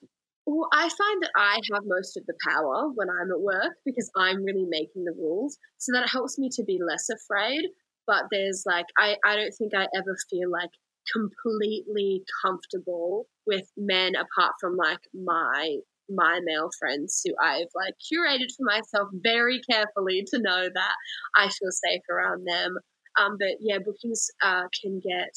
Well, 0.47 0.69
I 0.73 0.89
find 0.91 1.23
that 1.23 1.31
I 1.37 1.61
have 1.73 1.85
most 1.87 2.17
of 2.17 2.27
the 2.27 2.35
power 2.47 2.89
when 2.95 3.09
I'm 3.09 3.31
at 3.33 3.41
work 3.41 3.75
because 3.85 4.11
I'm 4.17 4.45
really 4.45 4.67
making 4.69 5.05
the 5.05 5.13
rules. 5.13 5.59
So 5.79 5.93
that 5.93 6.09
helps 6.09 6.39
me 6.39 6.51
to 6.53 6.65
be 6.65 6.79
less 6.87 7.09
afraid. 7.09 7.65
But 8.07 8.25
there's 8.31 8.65
like, 8.67 8.85
I, 8.99 9.17
I 9.25 9.37
don't 9.37 9.53
think 9.53 9.73
I 9.75 9.87
ever 9.97 10.17
feel 10.29 10.51
like 10.51 10.71
completely 11.13 12.23
comfortable 12.45 13.27
with 13.47 13.65
men 13.77 14.13
apart 14.17 14.53
from 14.61 14.77
like 14.77 15.01
my 15.15 15.77
my 16.11 16.39
male 16.45 16.69
friends 16.79 17.23
who 17.25 17.33
I've 17.43 17.69
like 17.75 17.95
curated 18.13 18.49
for 18.57 18.65
myself 18.65 19.09
very 19.23 19.61
carefully 19.71 20.23
to 20.29 20.39
know 20.41 20.69
that 20.75 20.95
I 21.35 21.45
feel 21.49 21.71
safe 21.71 22.03
around 22.11 22.45
them. 22.47 22.77
Um, 23.19 23.37
but 23.39 23.57
yeah, 23.61 23.79
bookings 23.79 24.29
uh, 24.43 24.65
can 24.83 25.01
get 25.01 25.33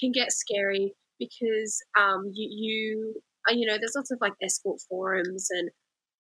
can 0.00 0.12
get 0.12 0.30
scary 0.30 0.94
because 1.18 1.80
um, 1.98 2.30
you, 2.32 2.48
you 2.50 3.22
you 3.50 3.66
know, 3.66 3.76
there's 3.78 3.94
lots 3.96 4.10
of 4.10 4.18
like 4.20 4.34
escort 4.42 4.80
forums 4.88 5.48
and 5.50 5.70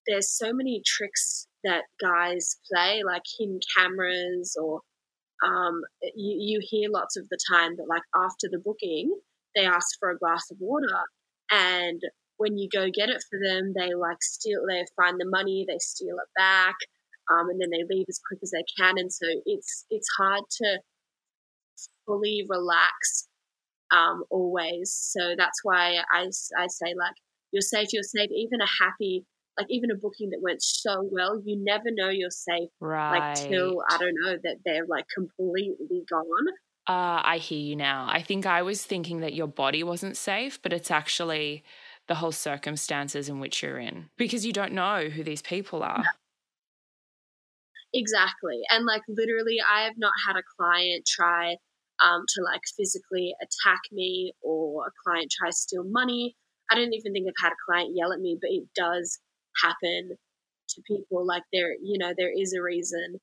there's 0.07 0.31
so 0.31 0.53
many 0.53 0.83
tricks 0.85 1.47
that 1.65 1.85
guys 2.01 2.57
play, 2.71 3.03
like 3.05 3.23
hidden 3.39 3.61
cameras 3.77 4.57
or 4.61 4.81
um, 5.45 5.83
you, 6.15 6.37
you 6.39 6.61
hear 6.63 6.89
lots 6.91 7.17
of 7.17 7.29
the 7.29 7.39
time 7.51 7.77
that 7.77 7.89
like 7.89 8.03
after 8.15 8.49
the 8.51 8.59
booking, 8.59 9.15
they 9.55 9.65
ask 9.65 9.99
for 9.99 10.11
a 10.11 10.19
glass 10.19 10.51
of 10.51 10.57
water, 10.61 10.97
and 11.51 12.01
when 12.37 12.57
you 12.57 12.69
go 12.73 12.87
get 12.93 13.09
it 13.09 13.23
for 13.29 13.39
them, 13.39 13.73
they 13.77 13.95
like 13.95 14.23
steal, 14.23 14.61
they 14.69 14.85
find 14.97 15.21
the 15.21 15.29
money, 15.29 15.65
they 15.69 15.79
steal 15.79 16.17
it 16.17 16.29
back, 16.37 16.75
um, 17.31 17.49
and 17.51 17.61
then 17.61 17.71
they 17.71 17.85
leave 17.89 18.07
as 18.09 18.21
quick 18.27 18.41
as 18.43 18.51
they 18.51 18.65
can, 18.79 18.95
and 18.99 19.13
so 19.13 19.27
it's 19.47 19.85
it's 19.91 20.09
hard 20.19 20.43
to 20.63 20.81
fully 22.07 22.45
relax 22.49 23.29
um, 23.95 24.25
always. 24.31 24.93
So 24.93 25.35
that's 25.37 25.61
why 25.63 25.99
I, 26.13 26.29
I 26.59 26.67
say 26.69 26.95
like 26.99 27.15
you're 27.53 27.63
safe, 27.63 27.93
you're 27.93 28.03
safe. 28.03 28.31
Even 28.31 28.61
a 28.61 28.85
happy 28.85 29.25
like 29.57 29.67
even 29.71 29.91
a 29.91 29.95
booking 29.95 30.31
that 30.31 30.41
went 30.43 30.63
so 30.63 31.09
well, 31.13 31.41
you 31.45 31.63
never 31.63 31.85
know 31.91 32.09
you're 32.09 32.31
safe. 32.31 32.71
Right. 32.81 33.19
Like 33.19 33.49
till 33.49 33.83
I 33.89 33.99
don't 33.99 34.15
know 34.25 34.37
that 34.43 34.57
they're 34.65 34.87
like 34.89 35.07
completely 35.15 36.03
gone. 36.11 36.47
Uh, 36.87 37.23
I 37.25 37.39
hear 37.39 37.61
you 37.61 37.77
now. 37.77 38.07
I 38.11 38.21
think 38.21 38.45
I 38.45 38.63
was 38.63 38.85
thinking 38.85 39.21
that 39.21 39.33
your 39.33 39.47
body 39.47 39.83
wasn't 39.83 40.17
safe, 40.17 40.61
but 40.61 40.73
it's 40.73 40.91
actually 40.91 41.65
the 42.09 42.17
whole 42.17 42.33
circumstances 42.33 43.29
in 43.29 43.41
which 43.41 43.63
you're 43.63 43.79
in 43.79 44.11
because 44.19 44.45
you 44.45 44.53
don't 44.53 44.73
know 44.73 45.09
who 45.09 45.25
these 45.25 45.41
people 45.41 45.83
are. 45.83 46.05
Exactly. 47.95 48.61
And 48.71 48.85
like 48.85 49.03
literally, 49.09 49.59
I 49.61 49.85
have 49.85 49.95
not 49.97 50.13
had 50.27 50.37
a 50.37 50.43
client 50.59 51.07
try 51.07 51.57
um, 52.03 52.25
to 52.35 52.43
like 52.43 52.63
physically 52.77 53.35
attack 53.43 53.81
me 53.93 54.33
or 54.43 54.87
a 54.87 54.91
client 55.05 55.31
try 55.31 55.51
to 55.51 55.57
steal 55.57 55.85
money. 55.85 56.37
I 56.71 56.75
don't 56.75 56.93
even 56.95 57.13
think 57.13 57.27
I've 57.29 57.45
had 57.45 57.53
a 57.53 57.65
client 57.67 57.93
yell 57.95 58.13
at 58.13 58.21
me, 58.21 58.39
but 58.41 58.51
it 58.51 58.65
does 58.75 59.19
happen 59.63 60.17
to 60.71 60.83
people. 60.87 61.27
Like 61.27 61.43
there, 61.53 61.73
you 61.83 61.99
know, 61.99 62.13
there 62.17 62.33
is 62.35 62.55
a 62.55 62.63
reason. 62.63 63.21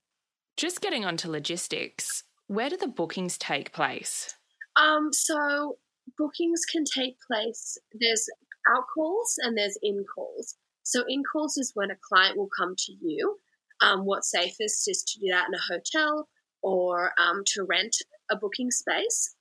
Just 0.58 0.82
getting 0.82 1.06
onto 1.06 1.30
logistics, 1.30 2.24
where 2.48 2.70
do 2.70 2.78
the 2.78 2.88
bookings 2.88 3.38
take 3.38 3.72
place? 3.72 4.36
Um, 4.76 5.12
so 5.12 5.78
bookings 6.18 6.62
can 6.72 6.84
take 6.86 7.16
place. 7.26 7.78
There's 7.94 8.28
out 8.68 8.84
calls 8.94 9.36
and 9.42 9.58
there's 9.58 9.78
in 9.82 10.06
calls. 10.14 10.56
So 10.84 11.04
in 11.08 11.24
calls 11.24 11.58
is 11.58 11.72
when 11.74 11.92
a 11.92 11.96
client 12.10 12.38
will 12.38 12.50
come 12.58 12.76
to 12.78 12.94
you. 13.02 13.38
Um, 13.82 14.06
what's 14.06 14.30
safest 14.30 14.88
is 14.88 15.04
to 15.04 15.20
do 15.20 15.28
that 15.32 15.48
in 15.48 15.56
a 15.56 15.74
hotel 15.74 16.28
or 16.62 17.12
um, 17.20 17.44
to 17.48 17.64
rent 17.64 17.96
a 18.32 18.36
booking 18.36 18.72
space. 18.72 19.36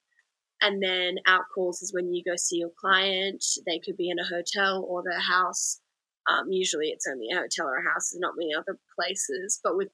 And 0.63 0.83
then 0.83 1.17
out 1.27 1.45
calls 1.55 1.81
is 1.81 1.95
when 1.95 2.13
you 2.13 2.23
go 2.23 2.37
see 2.37 2.59
your 2.59 2.73
client. 2.79 3.43
They 3.67 3.79
could 3.79 3.97
be 3.97 4.11
in 4.11 4.19
a 4.19 4.27
hotel 4.27 4.85
or 4.87 5.03
their 5.03 5.21
house. 5.21 5.81
Um, 6.29 6.51
usually 6.51 6.89
it's 6.89 7.07
only 7.11 7.29
a 7.33 7.37
hotel 7.37 7.67
or 7.67 7.77
a 7.77 7.91
house. 7.91 8.11
There's 8.11 8.21
not 8.21 8.35
many 8.37 8.55
other 8.55 8.79
places. 8.99 9.59
But 9.65 9.77
with 9.77 9.89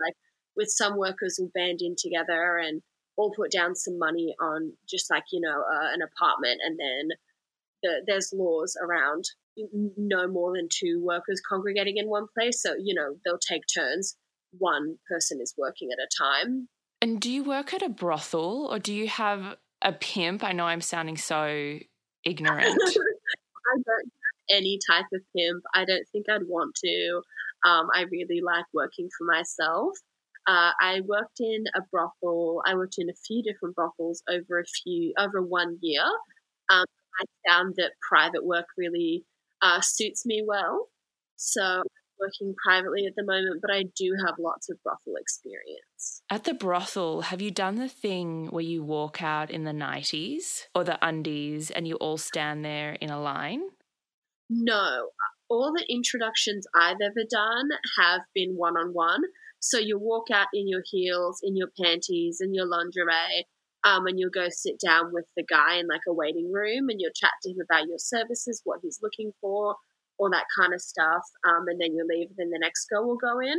like 0.00 0.14
with 0.56 0.68
some 0.70 0.96
workers 0.96 1.36
will 1.38 1.50
band 1.54 1.80
in 1.82 1.94
together 1.98 2.56
and 2.56 2.80
all 3.18 3.32
put 3.36 3.50
down 3.50 3.74
some 3.74 3.98
money 3.98 4.34
on 4.40 4.72
just 4.88 5.10
like 5.10 5.24
you 5.32 5.40
know 5.40 5.60
uh, 5.60 5.92
an 5.92 6.00
apartment, 6.00 6.60
and 6.64 6.78
then 6.78 7.08
the, 7.82 8.02
there's 8.06 8.32
laws 8.32 8.76
around 8.82 9.24
no 9.96 10.28
more 10.28 10.54
than 10.56 10.68
two 10.72 11.02
workers 11.04 11.42
congregating 11.46 11.96
in 11.98 12.08
one 12.08 12.26
place. 12.32 12.62
So 12.62 12.74
you 12.80 12.94
know 12.94 13.16
they'll 13.24 13.38
take 13.38 13.62
turns. 13.72 14.16
One 14.56 14.96
person 15.10 15.40
is 15.42 15.54
working 15.58 15.90
at 15.92 16.02
a 16.02 16.08
time. 16.16 16.68
And 17.00 17.20
do 17.20 17.30
you 17.30 17.44
work 17.44 17.72
at 17.72 17.82
a 17.82 17.88
brothel 17.88 18.68
or 18.70 18.78
do 18.78 18.92
you 18.92 19.08
have 19.08 19.56
a 19.82 19.92
pimp? 19.92 20.42
I 20.42 20.52
know 20.52 20.64
I'm 20.64 20.80
sounding 20.80 21.16
so 21.16 21.78
ignorant. 22.24 22.66
I 23.68 23.76
don't 23.84 24.12
any 24.50 24.78
type 24.88 25.04
of 25.12 25.20
pimp. 25.36 25.62
I 25.74 25.84
don't 25.84 26.06
think 26.10 26.26
I'd 26.30 26.46
want 26.46 26.74
to. 26.76 27.20
Um, 27.66 27.88
I 27.94 28.02
really 28.10 28.40
like 28.44 28.64
working 28.72 29.08
for 29.16 29.24
myself. 29.24 29.98
Uh, 30.46 30.70
I 30.80 31.00
worked 31.06 31.40
in 31.40 31.64
a 31.74 31.80
brothel. 31.92 32.62
I 32.66 32.74
worked 32.74 32.96
in 32.98 33.10
a 33.10 33.14
few 33.26 33.42
different 33.42 33.74
brothels 33.74 34.22
over 34.30 34.58
a 34.58 34.64
few 34.64 35.12
over 35.18 35.42
one 35.42 35.78
year. 35.82 36.04
Um, 36.70 36.86
I 37.20 37.50
found 37.50 37.74
that 37.76 37.92
private 38.08 38.46
work 38.46 38.66
really 38.76 39.24
uh, 39.60 39.80
suits 39.82 40.24
me 40.24 40.42
well. 40.46 40.88
So 41.36 41.82
working 42.20 42.54
privately 42.62 43.06
at 43.06 43.14
the 43.16 43.24
moment, 43.24 43.60
but 43.60 43.72
I 43.72 43.84
do 43.96 44.14
have 44.26 44.34
lots 44.38 44.68
of 44.68 44.82
brothel 44.82 45.14
experience. 45.20 46.22
At 46.30 46.44
the 46.44 46.54
brothel, 46.54 47.22
have 47.22 47.40
you 47.40 47.50
done 47.50 47.76
the 47.76 47.88
thing 47.88 48.48
where 48.48 48.64
you 48.64 48.82
walk 48.82 49.22
out 49.22 49.50
in 49.50 49.64
the 49.64 49.72
nighties 49.72 50.62
or 50.74 50.84
the 50.84 50.98
undies 51.06 51.70
and 51.70 51.86
you 51.86 51.96
all 51.96 52.18
stand 52.18 52.64
there 52.64 52.92
in 52.94 53.10
a 53.10 53.20
line? 53.20 53.62
No, 54.50 55.10
all 55.48 55.72
the 55.72 55.84
introductions 55.88 56.66
I've 56.74 57.00
ever 57.02 57.24
done 57.28 57.68
have 57.98 58.22
been 58.34 58.54
one 58.56 58.76
on 58.76 58.92
one. 58.92 59.22
So 59.60 59.78
you 59.78 59.98
walk 59.98 60.30
out 60.32 60.46
in 60.54 60.68
your 60.68 60.82
heels, 60.84 61.40
in 61.42 61.56
your 61.56 61.68
panties, 61.80 62.38
in 62.40 62.54
your 62.54 62.66
lingerie, 62.66 63.46
um, 63.84 64.06
and 64.06 64.18
you'll 64.18 64.30
go 64.30 64.48
sit 64.50 64.78
down 64.84 65.12
with 65.12 65.26
the 65.36 65.44
guy 65.44 65.78
in 65.78 65.86
like 65.88 66.02
a 66.08 66.12
waiting 66.12 66.52
room 66.52 66.88
and 66.88 67.00
you'll 67.00 67.12
chat 67.14 67.32
to 67.42 67.50
him 67.50 67.58
about 67.62 67.88
your 67.88 67.98
services, 67.98 68.62
what 68.64 68.80
he's 68.82 69.00
looking 69.02 69.32
for, 69.40 69.76
all 70.18 70.30
that 70.30 70.46
kind 70.58 70.74
of 70.74 70.80
stuff. 70.80 71.22
Um, 71.46 71.66
and 71.68 71.80
then 71.80 71.94
you 71.94 72.06
leave, 72.08 72.28
then 72.36 72.50
the 72.50 72.58
next 72.60 72.86
girl 72.86 73.06
will 73.06 73.16
go 73.16 73.40
in. 73.40 73.56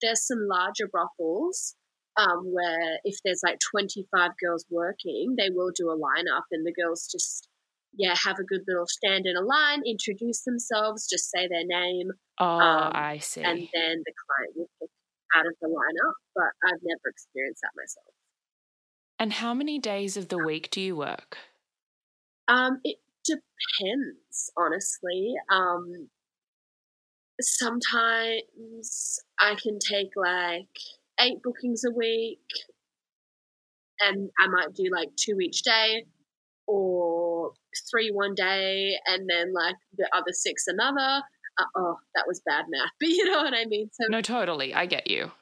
There's 0.00 0.26
some 0.26 0.46
larger 0.48 0.86
brothels 0.86 1.74
um, 2.16 2.52
where 2.52 2.98
if 3.04 3.16
there's 3.24 3.40
like 3.42 3.58
25 3.70 4.30
girls 4.42 4.64
working, 4.70 5.34
they 5.36 5.50
will 5.50 5.72
do 5.74 5.90
a 5.90 5.96
lineup 5.96 6.46
and 6.52 6.64
the 6.64 6.72
girls 6.72 7.08
just 7.10 7.48
yeah, 7.96 8.14
have 8.24 8.38
a 8.38 8.44
good 8.44 8.62
little 8.68 8.86
stand 8.86 9.26
in 9.26 9.36
a 9.36 9.40
line, 9.40 9.82
introduce 9.86 10.42
themselves, 10.42 11.08
just 11.08 11.30
say 11.30 11.48
their 11.48 11.64
name. 11.64 12.10
Oh, 12.38 12.46
um, 12.46 12.92
I 12.94 13.18
see. 13.18 13.42
And 13.42 13.58
then 13.58 14.02
the 14.04 14.12
client 14.12 14.54
will 14.56 14.68
pick 14.80 14.90
out 15.34 15.46
of 15.46 15.54
the 15.60 15.68
lineup, 15.68 16.12
but 16.34 16.50
I've 16.64 16.80
never 16.82 17.08
experienced 17.08 17.62
that 17.62 17.72
myself. 17.76 18.14
And 19.18 19.32
how 19.32 19.52
many 19.52 19.78
days 19.78 20.16
of 20.16 20.28
the 20.28 20.38
week 20.38 20.70
do 20.70 20.80
you 20.80 20.96
work? 20.96 21.38
Um, 22.46 22.80
it 22.84 22.96
depends, 23.28 24.50
honestly. 24.56 25.34
Um, 25.50 26.08
sometimes 27.40 29.18
I 29.38 29.54
can 29.62 29.78
take 29.78 30.10
like 30.16 30.68
eight 31.20 31.42
bookings 31.42 31.82
a 31.84 31.90
week, 31.90 32.40
and 34.00 34.30
I 34.38 34.48
might 34.48 34.74
do 34.74 34.90
like 34.92 35.08
two 35.16 35.38
each 35.40 35.62
day, 35.62 36.04
or 36.68 37.52
three 37.90 38.10
one 38.12 38.34
day 38.34 38.92
and 39.06 39.28
then 39.28 39.52
like 39.52 39.74
the 39.96 40.08
other 40.14 40.32
six 40.32 40.64
another. 40.66 41.22
Uh, 41.58 41.64
oh, 41.76 41.96
that 42.14 42.24
was 42.28 42.40
bad 42.46 42.66
math, 42.68 42.90
but 43.00 43.08
you 43.08 43.24
know 43.24 43.42
what 43.42 43.54
I 43.54 43.64
mean. 43.64 43.88
So 43.92 44.06
no, 44.08 44.20
totally, 44.20 44.74
I 44.74 44.86
get 44.86 45.10
you. 45.10 45.32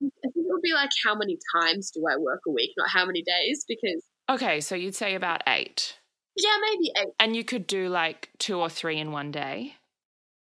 I 0.00 0.30
think 0.32 0.36
it 0.36 0.46
would 0.46 0.62
be 0.62 0.72
like 0.72 0.90
how 1.04 1.14
many 1.14 1.36
times 1.60 1.90
do 1.90 2.04
I 2.10 2.16
work 2.16 2.40
a 2.46 2.52
week, 2.52 2.70
not 2.78 2.88
how 2.88 3.04
many 3.04 3.22
days, 3.22 3.64
because 3.68 4.02
okay, 4.30 4.60
so 4.60 4.74
you'd 4.74 4.94
say 4.94 5.14
about 5.14 5.42
eight. 5.46 5.97
Yeah, 6.38 6.56
maybe 6.60 6.92
eight. 7.00 7.14
And 7.18 7.34
you 7.34 7.44
could 7.44 7.66
do 7.66 7.88
like 7.88 8.30
two 8.38 8.58
or 8.58 8.70
three 8.70 8.98
in 8.98 9.10
one 9.10 9.32
day. 9.32 9.74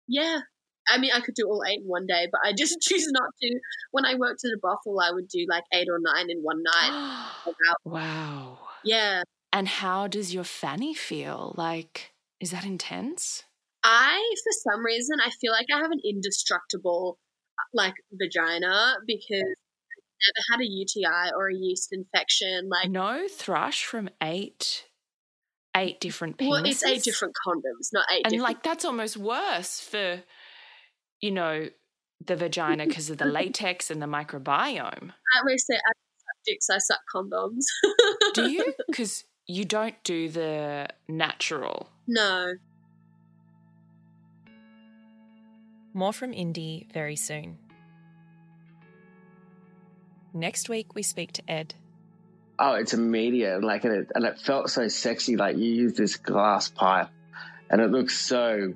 Yeah. 0.07 0.41
I 0.89 0.99
mean, 0.99 1.11
I 1.15 1.21
could 1.21 1.35
do 1.35 1.47
all 1.47 1.63
eight 1.67 1.81
in 1.81 1.87
one 1.87 2.07
day, 2.07 2.27
but 2.31 2.41
I 2.45 2.53
just 2.53 2.81
choose 2.83 3.07
not 3.11 3.31
to. 3.41 3.61
When 3.93 4.05
I 4.05 4.15
worked 4.15 4.45
at 4.45 4.51
a 4.55 4.59
brothel, 4.61 5.01
I 5.01 5.11
would 5.13 5.29
do 5.29 5.47
like 5.49 5.65
eight 5.73 5.89
or 5.91 5.99
nine 6.01 6.31
in 6.31 6.41
one 6.43 6.63
night. 6.63 7.45
wow. 7.85 8.59
Yeah. 8.85 9.23
And 9.53 9.69
how 9.69 10.07
does 10.07 10.35
your 10.35 10.45
fanny 10.45 10.95
feel? 10.95 11.55
Like, 11.57 12.13
is 12.41 12.51
that 12.51 12.65
intense? 12.65 13.45
I, 13.83 14.35
for 14.45 14.71
some 14.71 14.85
reason, 14.85 15.19
I 15.25 15.31
feel 15.41 15.53
like 15.53 15.67
I 15.73 15.79
have 15.79 15.91
an 15.91 16.01
indestructible, 16.05 17.19
uh, 17.59 17.65
like, 17.73 17.95
vagina 18.13 18.97
because 19.07 19.43
I've 19.43 20.35
never 20.37 20.45
had 20.53 20.61
a 20.61 20.69
UTI 20.69 21.33
or 21.35 21.49
a 21.49 21.55
yeast 21.55 21.89
infection. 21.93 22.69
Like, 22.69 22.91
no 22.91 23.27
thrush 23.29 23.85
from 23.85 24.11
eight, 24.23 24.85
eight 25.77 26.01
different 26.01 26.39
penises. 26.39 26.51
Well, 26.51 26.65
it's 26.65 26.85
eight 26.85 27.03
different 27.03 27.35
condoms, 27.47 27.93
not 27.93 28.07
eight. 28.13 28.27
And 28.27 28.41
like, 28.41 28.63
that's 28.63 28.85
almost 28.85 29.17
worse 29.17 29.81
for, 29.81 30.23
you 31.21 31.31
know, 31.31 31.69
the 32.25 32.37
vagina 32.37 32.87
because 32.89 33.11
of 33.11 33.19
the 33.19 33.27
latex 33.27 33.91
and 33.91 34.01
the 34.01 34.07
microbiome. 34.07 35.11
I 35.11 35.39
always 35.41 35.65
say, 35.67 35.75
I 35.75 35.93
suck 36.19 36.45
dicks, 36.47 36.71
I 36.71 36.79
suck 36.79 37.01
condoms. 37.15 37.65
Do 38.35 38.51
you? 38.51 38.75
Because 38.89 39.25
you 39.47 39.65
don't 39.65 40.03
do 40.05 40.29
the 40.29 40.89
natural. 41.09 41.89
No. 42.07 42.55
More 45.93 46.13
from 46.13 46.33
Indie 46.33 46.91
very 46.93 47.17
soon. 47.17 47.59
Next 50.33 50.69
week, 50.69 50.95
we 50.95 51.03
speak 51.03 51.33
to 51.33 51.51
Ed. 51.51 51.75
Oh, 52.63 52.75
it's 52.75 52.93
immediate. 52.93 53.65
Like, 53.65 53.85
and 53.85 53.95
it, 53.95 54.11
and 54.15 54.25
it 54.27 54.39
felt 54.39 54.69
so 54.71 54.87
sexy. 54.89 55.37
Like, 55.37 55.57
you 55.57 55.73
use 55.73 55.95
this 55.95 56.17
glass 56.17 56.69
pipe, 56.69 57.09
and 57.71 57.81
it 57.81 57.91
looks 57.91 58.19
so. 58.19 58.75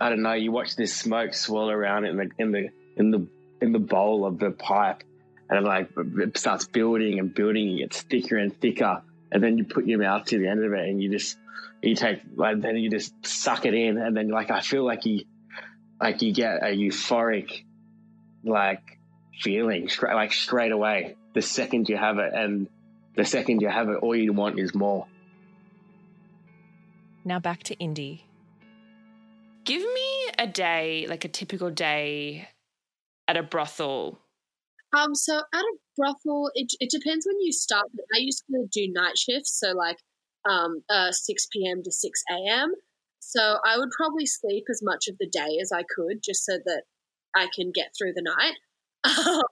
I 0.00 0.08
don't 0.08 0.22
know. 0.22 0.32
You 0.32 0.50
watch 0.50 0.74
this 0.74 0.94
smoke 0.94 1.32
swirl 1.32 1.70
around 1.70 2.06
in 2.06 2.16
the 2.16 2.30
in 2.38 2.50
the 2.50 2.68
in 2.96 3.10
the 3.12 3.26
in 3.62 3.72
the 3.72 3.78
bowl 3.78 4.26
of 4.26 4.38
the 4.40 4.50
pipe, 4.50 5.04
and 5.48 5.58
it 5.58 5.62
like 5.62 5.90
it 5.96 6.36
starts 6.36 6.66
building 6.66 7.20
and 7.20 7.32
building. 7.32 7.78
It 7.78 7.82
gets 7.82 8.02
thicker 8.02 8.36
and 8.36 8.54
thicker, 8.60 9.02
and 9.30 9.42
then 9.42 9.58
you 9.58 9.64
put 9.64 9.86
your 9.86 10.00
mouth 10.00 10.26
to 10.26 10.38
the 10.38 10.48
end 10.48 10.64
of 10.64 10.72
it 10.72 10.88
and 10.88 11.02
you 11.02 11.10
just 11.10 11.36
you 11.82 11.94
take 11.94 12.20
like 12.36 12.60
then 12.60 12.76
you 12.76 12.90
just 12.90 13.12
suck 13.26 13.66
it 13.66 13.74
in 13.74 13.98
and 13.98 14.16
then 14.16 14.28
like 14.28 14.50
I 14.50 14.60
feel 14.60 14.84
like 14.84 15.04
you 15.06 15.24
like 16.00 16.22
you 16.22 16.32
get 16.32 16.62
a 16.62 16.66
euphoric 16.66 17.64
like 18.44 18.82
feeling 19.40 19.88
straight, 19.88 20.14
like 20.14 20.32
straight 20.32 20.72
away. 20.72 21.16
The 21.34 21.42
second 21.42 21.88
you 21.88 21.96
have 21.96 22.18
it, 22.18 22.32
and 22.32 22.68
the 23.16 23.24
second 23.24 23.60
you 23.62 23.68
have 23.68 23.88
it, 23.88 23.96
all 23.96 24.14
you 24.14 24.32
want 24.32 24.58
is 24.58 24.74
more. 24.74 25.06
Now 27.24 27.38
back 27.38 27.62
to 27.64 27.76
Indie. 27.76 28.20
Give 29.64 29.80
me 29.80 30.30
a 30.38 30.46
day, 30.46 31.06
like 31.08 31.24
a 31.24 31.28
typical 31.28 31.70
day 31.70 32.48
at 33.26 33.36
a 33.36 33.42
brothel. 33.42 34.18
Um, 34.96 35.14
so 35.14 35.38
at 35.38 35.60
a 35.60 35.76
brothel, 35.96 36.50
it, 36.54 36.72
it 36.80 36.90
depends 36.90 37.26
when 37.26 37.40
you 37.40 37.50
start. 37.50 37.86
I 38.14 38.18
used 38.18 38.44
to 38.50 38.66
do 38.70 38.92
night 38.92 39.16
shifts, 39.16 39.58
so 39.58 39.72
like 39.72 39.98
um, 40.48 40.82
uh, 40.90 41.12
6 41.12 41.46
p.m. 41.52 41.82
to 41.82 41.90
6 41.90 42.22
a.m. 42.30 42.74
So 43.20 43.56
I 43.66 43.78
would 43.78 43.90
probably 43.90 44.26
sleep 44.26 44.64
as 44.70 44.80
much 44.82 45.08
of 45.08 45.16
the 45.18 45.26
day 45.26 45.58
as 45.60 45.72
I 45.72 45.82
could 45.82 46.22
just 46.22 46.44
so 46.44 46.58
that 46.64 46.82
I 47.34 47.48
can 47.54 47.72
get 47.72 47.92
through 47.96 48.12
the 48.14 48.22
night. 48.22 49.42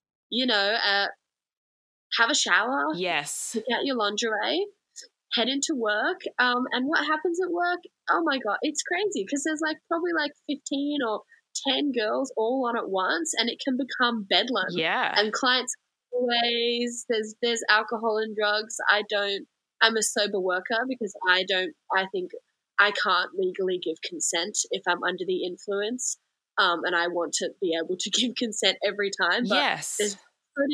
you 0.30 0.46
know, 0.46 0.76
uh, 0.82 1.06
have 2.18 2.30
a 2.30 2.34
shower. 2.34 2.84
Yes. 2.94 3.50
Pick 3.54 3.64
out 3.72 3.84
your 3.84 3.96
lingerie, 3.96 4.66
head 5.34 5.48
into 5.48 5.74
work. 5.74 6.20
Um, 6.38 6.64
and 6.72 6.86
what 6.86 7.04
happens 7.06 7.38
at 7.42 7.50
work? 7.50 7.80
Oh 8.10 8.22
my 8.24 8.38
God, 8.38 8.58
it's 8.62 8.82
crazy 8.82 9.24
because 9.24 9.44
there's 9.44 9.60
like 9.62 9.76
probably 9.88 10.12
like 10.16 10.32
15 10.48 10.98
or 11.08 11.22
10 11.68 11.92
girls 11.92 12.32
all 12.36 12.68
on 12.68 12.76
at 12.76 12.88
once 12.88 13.32
and 13.36 13.48
it 13.48 13.60
can 13.64 13.76
become 13.76 14.26
bedlam. 14.28 14.66
Yeah. 14.70 15.12
And 15.16 15.32
clients 15.32 15.74
always, 16.12 17.04
there's, 17.08 17.34
there's 17.42 17.62
alcohol 17.68 18.18
and 18.18 18.36
drugs. 18.36 18.76
I 18.88 19.02
don't, 19.08 19.46
I'm 19.80 19.96
a 19.96 20.02
sober 20.02 20.40
worker 20.40 20.78
because 20.88 21.14
I 21.28 21.44
don't, 21.48 21.72
I 21.96 22.06
think 22.12 22.30
I 22.80 22.90
can't 22.90 23.30
legally 23.36 23.80
give 23.82 23.96
consent 24.02 24.58
if 24.70 24.82
I'm 24.88 25.02
under 25.02 25.24
the 25.26 25.44
influence. 25.44 26.18
Um, 26.58 26.80
and 26.84 26.96
I 26.96 27.06
want 27.06 27.34
to 27.34 27.50
be 27.60 27.78
able 27.80 27.96
to 27.98 28.10
give 28.18 28.34
consent 28.36 28.78
every 28.84 29.10
time. 29.10 29.44
But 29.48 29.56
yes. 29.56 29.96
There's 29.98 30.16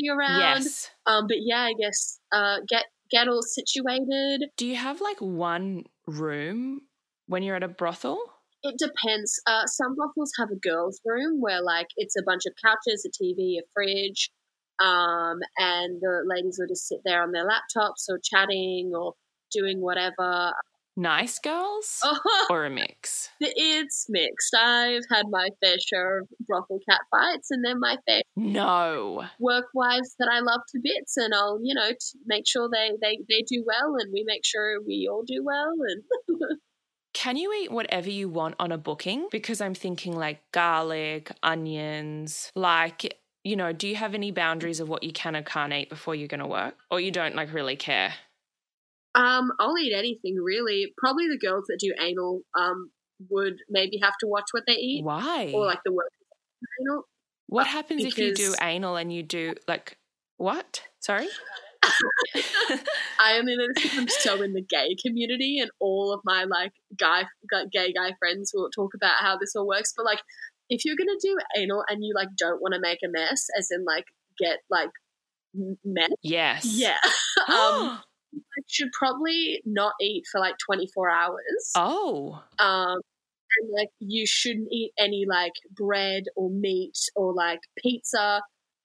around. 0.09 0.39
Yes. 0.39 0.89
Um, 1.05 1.27
but 1.27 1.37
yeah, 1.41 1.61
I 1.61 1.73
guess 1.79 2.19
uh, 2.31 2.57
get 2.67 2.85
get 3.11 3.27
all 3.27 3.41
situated. 3.41 4.49
Do 4.57 4.65
you 4.65 4.75
have 4.75 5.01
like 5.01 5.19
one 5.19 5.83
room 6.07 6.81
when 7.27 7.43
you're 7.43 7.55
at 7.55 7.63
a 7.63 7.67
brothel? 7.67 8.19
It 8.63 8.77
depends. 8.79 9.39
Uh, 9.45 9.65
some 9.67 9.95
brothels 9.95 10.31
have 10.39 10.49
a 10.49 10.55
girls' 10.55 10.99
room 11.05 11.39
where 11.39 11.61
like 11.61 11.87
it's 11.97 12.15
a 12.15 12.23
bunch 12.25 12.43
of 12.45 12.53
couches, 12.63 13.05
a 13.05 13.23
TV, 13.23 13.57
a 13.59 13.63
fridge, 13.73 14.31
um, 14.79 15.39
and 15.57 16.01
the 16.01 16.23
ladies 16.25 16.57
will 16.59 16.67
just 16.67 16.87
sit 16.87 16.99
there 17.05 17.21
on 17.21 17.31
their 17.31 17.47
laptops 17.47 18.09
or 18.09 18.19
chatting 18.23 18.91
or 18.95 19.13
doing 19.51 19.81
whatever. 19.81 20.53
Nice 20.97 21.39
girls 21.39 22.01
or 22.49 22.65
a 22.65 22.69
mix? 22.69 23.24
It's 23.39 24.05
mixed. 24.09 24.53
I've 24.55 25.03
had 25.11 25.25
my 25.29 25.49
fair 25.63 25.77
share 25.79 26.19
of 26.19 26.29
brothel 26.47 26.79
cat 26.89 27.01
fights, 27.11 27.51
and 27.51 27.63
then 27.63 27.79
my 27.79 27.97
fair 28.05 28.21
No. 28.35 29.25
work 29.39 29.65
wives 29.73 30.15
that 30.19 30.29
I 30.31 30.39
love 30.39 30.61
to 30.69 30.79
bits, 30.81 31.17
and 31.17 31.33
I'll 31.33 31.59
you 31.61 31.73
know 31.73 31.89
t- 31.91 32.19
make 32.25 32.47
sure 32.47 32.69
they 32.71 32.91
they 33.01 33.19
they 33.29 33.43
do 33.47 33.63
well, 33.65 33.95
and 33.99 34.11
we 34.13 34.23
make 34.25 34.45
sure 34.45 34.81
we 34.81 35.07
all 35.11 35.23
do 35.25 35.43
well, 35.43 35.73
and 35.87 36.03
Can 37.13 37.37
you 37.37 37.53
eat 37.53 37.71
whatever 37.71 38.09
you 38.09 38.27
want 38.27 38.55
on 38.59 38.73
a 38.73 38.77
booking? 38.77 39.29
Because 39.31 39.61
I'm 39.61 39.73
thinking 39.73 40.15
like 40.17 40.51
garlic, 40.51 41.31
onions, 41.41 42.51
like, 42.55 43.17
you 43.43 43.55
know, 43.55 43.71
do 43.71 43.87
you 43.87 43.95
have 43.95 44.13
any 44.13 44.31
boundaries 44.31 44.81
of 44.81 44.89
what 44.89 45.01
you 45.01 45.13
can 45.13 45.33
or 45.33 45.41
can't 45.41 45.71
eat 45.71 45.89
before 45.89 46.13
you're 46.13 46.27
going 46.27 46.41
to 46.41 46.47
work? 46.47 46.75
Or 46.91 46.99
you 46.99 47.11
don't 47.11 47.33
like 47.33 47.53
really 47.53 47.77
care? 47.77 48.13
Um, 49.15 49.51
I'll 49.59 49.77
eat 49.77 49.93
anything 49.95 50.35
really. 50.35 50.93
Probably 50.97 51.27
the 51.29 51.37
girls 51.37 51.65
that 51.67 51.79
do 51.79 51.93
anal 52.01 52.41
um 52.53 52.91
would 53.29 53.57
maybe 53.69 53.99
have 54.01 54.17
to 54.19 54.27
watch 54.27 54.45
what 54.51 54.63
they 54.67 54.73
eat, 54.73 55.03
Why? 55.03 55.51
or 55.53 55.65
like 55.65 55.79
the 55.85 55.91
work 55.91 56.11
anal. 56.81 57.03
what 57.47 57.67
happens 57.67 58.03
if 58.03 58.17
you 58.17 58.33
do 58.33 58.55
anal 58.61 58.95
and 58.95 59.13
you 59.13 59.23
do 59.23 59.55
like 59.67 59.97
what? 60.37 60.81
Sorry? 60.99 61.27
I 63.19 63.37
only 63.37 63.55
know 63.55 63.67
this 63.73 63.83
because 63.83 63.97
I'm 63.97 64.07
so 64.09 64.41
in 64.41 64.53
the 64.53 64.61
gay 64.61 64.95
community, 65.05 65.59
and 65.59 65.69
all 65.79 66.13
of 66.13 66.21
my 66.23 66.43
like 66.43 66.73
guy, 66.97 67.23
gu- 67.49 67.69
gay 67.71 67.93
guy 67.93 68.13
friends 68.19 68.51
will 68.53 68.69
talk 68.69 68.93
about 68.95 69.15
how 69.19 69.37
this 69.37 69.55
all 69.55 69.67
works. 69.67 69.93
But 69.95 70.05
like, 70.05 70.19
if 70.69 70.83
you're 70.83 70.95
gonna 70.97 71.17
do 71.21 71.37
anal 71.57 71.83
and 71.87 72.03
you 72.03 72.13
like 72.15 72.29
don't 72.37 72.61
want 72.61 72.73
to 72.73 72.79
make 72.81 72.99
a 73.05 73.09
mess, 73.09 73.47
as 73.57 73.69
in 73.71 73.85
like 73.85 74.05
get 74.37 74.59
like 74.69 74.89
mess, 75.83 76.09
yes. 76.21 76.65
yeah, 76.65 76.97
um, 77.47 77.99
I 78.35 78.61
should 78.67 78.91
probably 78.91 79.61
not 79.65 79.93
eat 80.01 80.23
for 80.31 80.39
like 80.39 80.55
24 80.65 81.09
hours. 81.09 81.71
oh. 81.75 82.41
Um, 82.59 82.99
and 83.61 83.71
like 83.73 83.89
you 83.99 84.25
shouldn't 84.27 84.67
eat 84.71 84.91
any 84.99 85.25
like 85.29 85.53
bread 85.71 86.23
or 86.35 86.49
meat 86.49 86.97
or 87.15 87.33
like 87.33 87.59
pizza. 87.77 88.41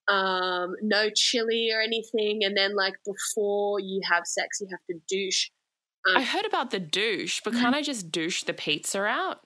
Um, 0.09 0.75
no 0.83 1.09
chili 1.15 1.71
or 1.75 1.81
anything. 1.81 2.41
And 2.45 2.57
then 2.57 2.75
like 2.77 2.95
before 3.05 3.81
you 3.81 4.01
have 4.11 4.25
sex, 4.27 4.59
you 4.61 4.69
have 4.71 4.81
to 4.91 5.01
douche. 5.09 5.49
I 6.17 6.23
heard 6.23 6.47
about 6.47 6.71
the 6.71 6.81
douche, 6.81 7.41
but 7.45 7.53
can't 7.53 7.75
I 7.75 7.83
just 7.83 8.11
douche 8.11 8.45
the 8.45 8.55
pizza 8.55 9.03
out? 9.05 9.41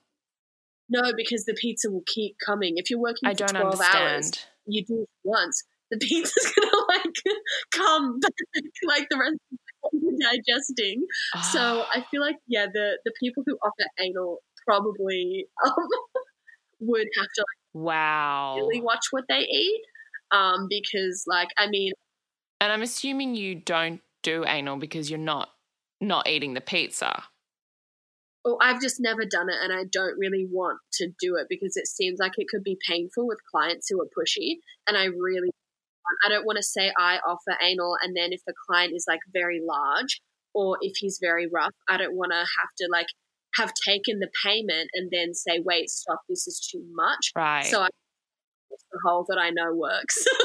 No, 0.88 1.12
because 1.16 1.44
the 1.46 1.54
pizza 1.54 1.90
will 1.90 2.04
keep 2.06 2.36
coming. 2.44 2.74
If 2.76 2.90
you're 2.90 3.00
working 3.00 3.28
I 3.28 3.32
for 3.32 3.46
don't 3.46 3.60
12 3.60 3.80
hours, 3.80 3.84
understand. 3.84 4.38
you 4.66 4.84
douche 4.84 5.08
once. 5.24 5.64
The 5.90 5.96
pizza's 6.00 6.52
gonna 6.54 6.82
like 6.88 7.14
come 7.72 8.20
back 8.20 8.30
like 8.86 9.06
the 9.10 9.18
rest 9.18 9.34
of 9.52 9.58
digesting. 10.20 11.06
So 11.52 11.60
Ah. 11.84 11.88
I 11.92 12.04
feel 12.10 12.20
like 12.20 12.36
yeah, 12.46 12.66
the 12.72 12.98
the 13.04 13.12
people 13.20 13.42
who 13.46 13.56
offer 13.62 13.88
anal 14.00 14.38
probably 14.66 15.46
um, 15.66 15.74
would 16.80 17.08
have 17.16 17.26
to 17.34 17.40
like, 17.40 17.84
wow. 17.84 18.56
really 18.56 18.80
watch 18.80 19.06
what 19.10 19.24
they 19.28 19.40
eat. 19.40 19.82
Um, 20.30 20.66
because 20.68 21.24
like 21.26 21.48
I 21.58 21.68
mean, 21.68 21.92
And 22.60 22.72
I'm 22.72 22.82
assuming 22.82 23.34
you 23.34 23.54
don't 23.54 24.00
do 24.22 24.44
anal 24.46 24.76
because 24.78 25.10
you're 25.10 25.18
not 25.18 25.50
not 26.00 26.28
eating 26.28 26.54
the 26.54 26.60
pizza. 26.60 27.24
oh, 28.46 28.58
I've 28.60 28.80
just 28.80 29.00
never 29.00 29.24
done 29.24 29.48
it, 29.48 29.56
and 29.62 29.72
I 29.72 29.84
don't 29.90 30.18
really 30.18 30.46
want 30.50 30.78
to 30.94 31.08
do 31.20 31.36
it 31.36 31.46
because 31.48 31.76
it 31.76 31.86
seems 31.86 32.18
like 32.20 32.32
it 32.36 32.48
could 32.48 32.62
be 32.64 32.76
painful 32.86 33.26
with 33.26 33.38
clients 33.50 33.88
who 33.88 34.00
are 34.00 34.08
pushy, 34.18 34.56
and 34.86 34.96
I 34.96 35.04
really. 35.04 35.50
I 36.24 36.28
don't 36.28 36.46
want 36.46 36.56
to 36.56 36.62
say 36.62 36.92
I 36.98 37.18
offer 37.18 37.58
anal, 37.62 37.96
and 38.02 38.16
then 38.16 38.32
if 38.32 38.40
the 38.46 38.54
client 38.68 38.92
is 38.94 39.04
like 39.08 39.20
very 39.32 39.60
large 39.66 40.20
or 40.54 40.78
if 40.80 40.92
he's 40.96 41.18
very 41.20 41.48
rough, 41.52 41.72
I 41.88 41.96
don't 41.96 42.14
want 42.14 42.32
to 42.32 42.38
have 42.38 42.70
to 42.78 42.88
like 42.90 43.06
have 43.56 43.72
taken 43.86 44.18
the 44.18 44.30
payment 44.44 44.90
and 44.94 45.10
then 45.10 45.34
say, 45.34 45.60
"Wait, 45.64 45.88
stop! 45.90 46.20
This 46.28 46.46
is 46.46 46.68
too 46.70 46.84
much." 46.94 47.32
Right. 47.36 47.64
So 47.64 47.82
I, 47.82 47.88
the 48.70 49.00
hole 49.04 49.24
that 49.28 49.38
I 49.38 49.50
know 49.50 49.74
works. 49.74 50.24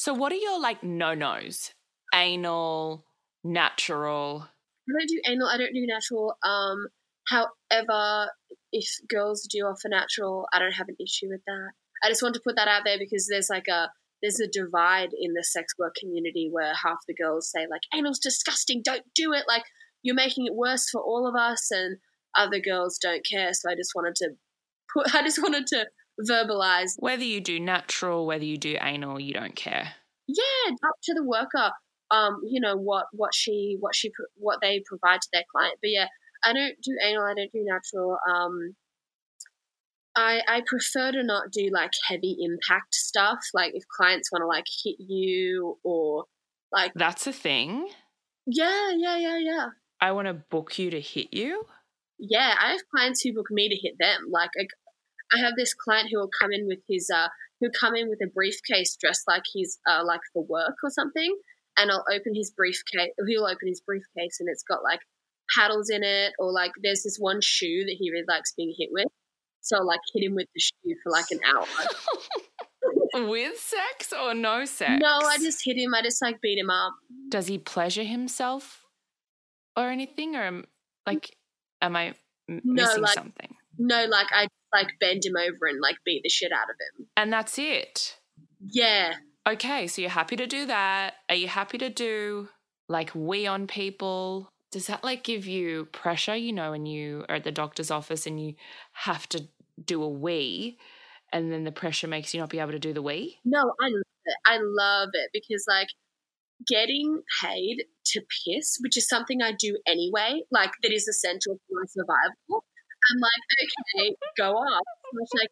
So 0.00 0.14
what 0.14 0.32
are 0.32 0.36
your 0.36 0.58
like 0.58 0.82
no 0.82 1.14
nos? 1.14 1.74
Anal, 2.14 3.04
natural. 3.44 4.48
I 4.88 4.92
don't 4.98 5.08
do 5.08 5.20
anal. 5.28 5.46
I 5.46 5.58
don't 5.58 5.74
do 5.74 5.86
natural. 5.86 6.34
Um, 6.42 6.86
however, 7.28 8.30
if 8.72 8.88
girls 9.10 9.46
do 9.50 9.58
offer 9.66 9.90
natural, 9.90 10.46
I 10.54 10.58
don't 10.58 10.72
have 10.72 10.88
an 10.88 10.96
issue 10.98 11.28
with 11.28 11.42
that. 11.46 11.72
I 12.02 12.08
just 12.08 12.22
want 12.22 12.34
to 12.34 12.40
put 12.42 12.56
that 12.56 12.66
out 12.66 12.82
there 12.86 12.96
because 12.98 13.26
there's 13.30 13.50
like 13.50 13.68
a 13.68 13.90
there's 14.22 14.40
a 14.40 14.46
divide 14.46 15.10
in 15.18 15.32
the 15.34 15.44
sex 15.44 15.74
work 15.78 15.94
community 15.98 16.48
where 16.50 16.72
half 16.74 16.98
the 17.08 17.14
girls 17.14 17.50
say 17.50 17.66
like 17.70 17.82
anal's 17.92 18.18
disgusting, 18.18 18.82
don't 18.84 19.04
do 19.14 19.32
it. 19.32 19.44
Like 19.48 19.64
you're 20.02 20.14
making 20.14 20.46
it 20.46 20.54
worse 20.54 20.88
for 20.90 21.00
all 21.00 21.26
of 21.26 21.34
us, 21.34 21.70
and 21.70 21.98
other 22.36 22.60
girls 22.60 22.98
don't 22.98 23.24
care. 23.24 23.52
So 23.52 23.70
I 23.70 23.74
just 23.74 23.92
wanted 23.94 24.14
to 24.16 24.30
put. 24.92 25.14
I 25.14 25.22
just 25.22 25.42
wanted 25.42 25.66
to 25.68 25.86
verbalize. 26.28 26.94
Whether 26.98 27.24
you 27.24 27.40
do 27.40 27.58
natural, 27.60 28.26
whether 28.26 28.44
you 28.44 28.58
do 28.58 28.76
anal, 28.80 29.20
you 29.20 29.32
don't 29.32 29.56
care. 29.56 29.92
Yeah, 30.26 30.70
up 30.70 30.96
to 31.04 31.14
the 31.14 31.24
worker. 31.24 31.72
Um, 32.10 32.40
you 32.44 32.60
know 32.60 32.76
what 32.76 33.06
what 33.12 33.34
she 33.34 33.76
what 33.80 33.94
she 33.94 34.10
what 34.36 34.58
they 34.60 34.82
provide 34.86 35.20
to 35.20 35.28
their 35.32 35.44
client. 35.50 35.76
But 35.80 35.90
yeah, 35.90 36.06
I 36.44 36.52
don't 36.52 36.74
do 36.82 36.96
anal. 37.04 37.24
I 37.24 37.34
don't 37.34 37.52
do 37.52 37.64
natural. 37.64 38.18
Um, 38.28 38.74
I 40.16 40.40
I 40.48 40.62
prefer 40.66 41.12
to 41.12 41.22
not 41.22 41.52
do 41.52 41.70
like 41.72 41.92
heavy 42.08 42.36
impact 42.40 42.94
stuff. 42.94 43.38
Like 43.54 43.72
if 43.74 43.84
clients 43.96 44.30
want 44.32 44.42
to 44.42 44.46
like 44.46 44.66
hit 44.84 44.96
you 44.98 45.78
or 45.84 46.24
like 46.72 46.92
That's 46.94 47.26
a 47.26 47.32
thing. 47.32 47.88
yeah 48.46 48.90
yeah 48.96 49.16
yeah 49.16 49.38
yeah 49.38 49.66
I 50.00 50.12
want 50.12 50.26
to 50.28 50.34
book 50.34 50.78
you 50.78 50.90
to 50.90 51.00
hit 51.00 51.28
you. 51.32 51.64
yeah. 52.18 52.54
I 52.60 52.70
have 52.72 52.80
clients 52.94 53.20
who 53.22 53.34
book 53.34 53.50
me 53.50 53.68
to 53.68 53.76
hit 53.76 53.94
them. 54.00 54.26
Like 54.30 54.50
I, 54.58 54.66
I 55.36 55.40
have 55.40 55.54
this 55.56 55.74
client 55.74 56.08
who 56.10 56.18
will 56.18 56.30
come 56.40 56.52
in 56.52 56.66
with 56.66 56.80
his 56.88 57.10
uh 57.14 57.28
who'll 57.60 57.70
come 57.78 57.94
in 57.94 58.08
with 58.08 58.20
a 58.22 58.26
briefcase 58.28 58.96
dressed 59.00 59.24
like 59.28 59.42
he's 59.52 59.78
uh 59.88 60.02
like 60.04 60.20
for 60.32 60.44
work 60.44 60.76
or 60.82 60.90
something, 60.90 61.36
and 61.76 61.90
I'll 61.90 62.04
open 62.12 62.34
his 62.34 62.50
briefcase. 62.50 63.10
He'll 63.28 63.44
open 63.46 63.68
his 63.68 63.80
briefcase 63.80 64.38
and 64.40 64.48
it's 64.48 64.64
got 64.64 64.82
like 64.82 65.00
paddles 65.54 65.90
in 65.90 66.02
it, 66.02 66.32
or 66.38 66.52
like 66.52 66.72
there's 66.82 67.02
this 67.02 67.18
one 67.18 67.40
shoe 67.42 67.84
that 67.86 67.96
he 67.98 68.10
really 68.10 68.24
likes 68.28 68.52
being 68.56 68.74
hit 68.76 68.88
with. 68.90 69.06
So 69.62 69.76
I'll, 69.76 69.86
like 69.86 70.00
hit 70.14 70.24
him 70.24 70.34
with 70.34 70.48
the 70.54 70.60
shoe 70.60 70.94
for 71.02 71.10
like 71.12 71.26
an 71.30 71.40
hour. 71.46 71.66
With 73.12 73.58
sex 73.58 74.12
or 74.12 74.34
no 74.34 74.64
sex? 74.64 75.00
no, 75.00 75.18
I 75.24 75.36
just 75.38 75.64
hit 75.64 75.76
him. 75.76 75.94
I 75.94 76.02
just 76.02 76.22
like 76.22 76.40
beat 76.40 76.58
him 76.58 76.70
up. 76.70 76.92
Does 77.28 77.48
he 77.48 77.58
pleasure 77.58 78.04
himself 78.04 78.84
or 79.76 79.88
anything? 79.90 80.36
Or 80.36 80.42
am, 80.42 80.64
like, 81.06 81.36
am 81.82 81.96
I 81.96 82.14
m- 82.48 82.60
No, 82.64 82.84
missing 82.84 83.02
like- 83.02 83.14
something? 83.14 83.54
No, 83.78 84.04
like 84.06 84.28
I 84.32 84.44
just 84.44 84.52
like 84.72 84.88
bend 85.00 85.24
him 85.24 85.34
over 85.36 85.66
and 85.66 85.80
like 85.80 85.96
beat 86.04 86.22
the 86.22 86.28
shit 86.28 86.52
out 86.52 86.68
of 86.70 86.76
him. 87.00 87.06
And 87.16 87.32
that's 87.32 87.58
it. 87.58 88.16
Yeah. 88.60 89.14
Okay, 89.48 89.86
so 89.86 90.02
you're 90.02 90.10
happy 90.10 90.36
to 90.36 90.46
do 90.46 90.66
that. 90.66 91.14
Are 91.28 91.34
you 91.34 91.48
happy 91.48 91.78
to 91.78 91.88
do 91.90 92.48
like 92.88 93.10
we 93.14 93.46
on 93.46 93.66
people? 93.66 94.50
Does 94.70 94.86
that 94.86 95.02
like 95.02 95.24
give 95.24 95.46
you 95.46 95.86
pressure, 95.86 96.36
you 96.36 96.52
know, 96.52 96.70
when 96.70 96.86
you 96.86 97.24
are 97.28 97.36
at 97.36 97.44
the 97.44 97.52
doctor's 97.52 97.90
office 97.90 98.26
and 98.26 98.40
you 98.40 98.54
have 98.92 99.28
to 99.30 99.48
do 99.84 100.02
a 100.02 100.08
wee 100.08 100.78
and 101.32 101.52
then 101.52 101.64
the 101.64 101.72
pressure 101.72 102.06
makes 102.06 102.32
you 102.34 102.40
not 102.40 102.50
be 102.50 102.60
able 102.60 102.72
to 102.72 102.78
do 102.78 102.92
the 102.92 103.02
wee? 103.02 103.38
No, 103.44 103.58
I 103.58 103.88
love 103.88 104.02
it. 104.26 104.36
I 104.46 104.58
love 104.60 105.08
it 105.12 105.30
because 105.32 105.64
like 105.68 105.88
getting 106.68 107.22
paid 107.42 107.84
to 108.06 108.20
piss, 108.20 108.78
which 108.82 108.96
is 108.96 109.08
something 109.08 109.42
I 109.42 109.52
do 109.58 109.78
anyway, 109.86 110.42
like 110.50 110.70
that 110.82 110.92
is 110.92 111.08
essential 111.08 111.54
for 111.54 111.80
my 111.80 111.86
survival. 111.88 112.64
I'm 113.12 113.18
like, 113.18 114.04
okay, 114.04 114.14
go 114.36 114.52
off. 114.52 114.82
It's 115.14 115.32
like 115.34 115.50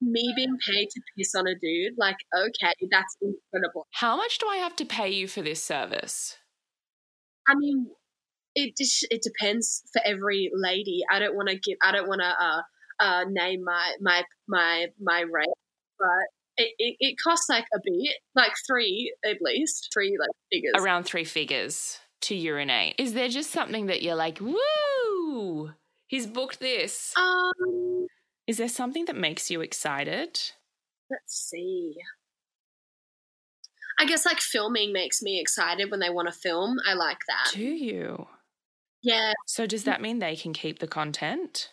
me 0.00 0.32
being 0.36 0.56
paid 0.66 0.88
to 0.90 1.00
piss 1.16 1.34
on 1.34 1.46
a 1.46 1.54
dude, 1.54 1.94
like, 1.96 2.16
okay, 2.36 2.74
that's 2.90 3.16
incredible. 3.20 3.86
How 3.92 4.16
much 4.16 4.38
do 4.38 4.46
I 4.46 4.56
have 4.56 4.76
to 4.76 4.84
pay 4.84 5.08
you 5.08 5.26
for 5.26 5.42
this 5.42 5.62
service? 5.62 6.36
I 7.48 7.54
mean, 7.54 7.86
it 8.54 8.76
just, 8.76 9.06
it 9.10 9.22
depends 9.22 9.82
for 9.92 10.02
every 10.04 10.50
lady. 10.54 11.02
I 11.10 11.18
don't 11.18 11.34
want 11.34 11.48
to 11.48 11.58
give, 11.58 11.76
I 11.82 11.92
don't 11.92 12.08
want 12.08 12.20
to 12.20 12.26
uh, 12.28 12.62
uh, 13.00 13.24
name 13.28 13.64
my 13.64 13.94
my 14.00 14.22
my 14.46 14.86
my 15.00 15.20
rate, 15.20 15.48
but 15.98 16.06
it, 16.56 16.72
it, 16.78 16.96
it 17.00 17.16
costs 17.22 17.48
like 17.48 17.64
a 17.74 17.78
bit, 17.82 18.16
like 18.34 18.52
three 18.66 19.14
at 19.24 19.38
least, 19.40 19.90
three 19.92 20.16
like 20.18 20.30
figures. 20.52 20.74
Around 20.76 21.04
three 21.04 21.24
figures 21.24 21.98
to 22.22 22.34
urinate. 22.34 22.96
Is 22.98 23.14
there 23.14 23.28
just 23.28 23.50
something 23.50 23.86
that 23.86 24.02
you're 24.02 24.14
like, 24.14 24.38
woo? 24.40 25.70
He's 26.06 26.26
booked 26.26 26.60
this. 26.60 27.14
Um, 27.16 28.06
Is 28.46 28.58
there 28.58 28.68
something 28.68 29.04
that 29.06 29.16
makes 29.16 29.50
you 29.50 29.60
excited? 29.60 30.40
let's 31.10 31.48
see. 31.50 31.94
I 33.98 34.06
guess 34.06 34.24
like 34.24 34.40
filming 34.40 34.92
makes 34.92 35.20
me 35.22 35.40
excited 35.40 35.90
when 35.90 36.00
they 36.00 36.08
want 36.08 36.28
to 36.28 36.32
film. 36.32 36.78
I 36.86 36.94
like 36.94 37.18
that. 37.28 37.52
Do 37.52 37.62
you? 37.62 38.26
Yeah. 39.02 39.32
So 39.46 39.66
does 39.66 39.84
that 39.84 40.00
mean 40.00 40.18
they 40.18 40.36
can 40.36 40.52
keep 40.52 40.78
the 40.78 40.86
content? 40.86 41.70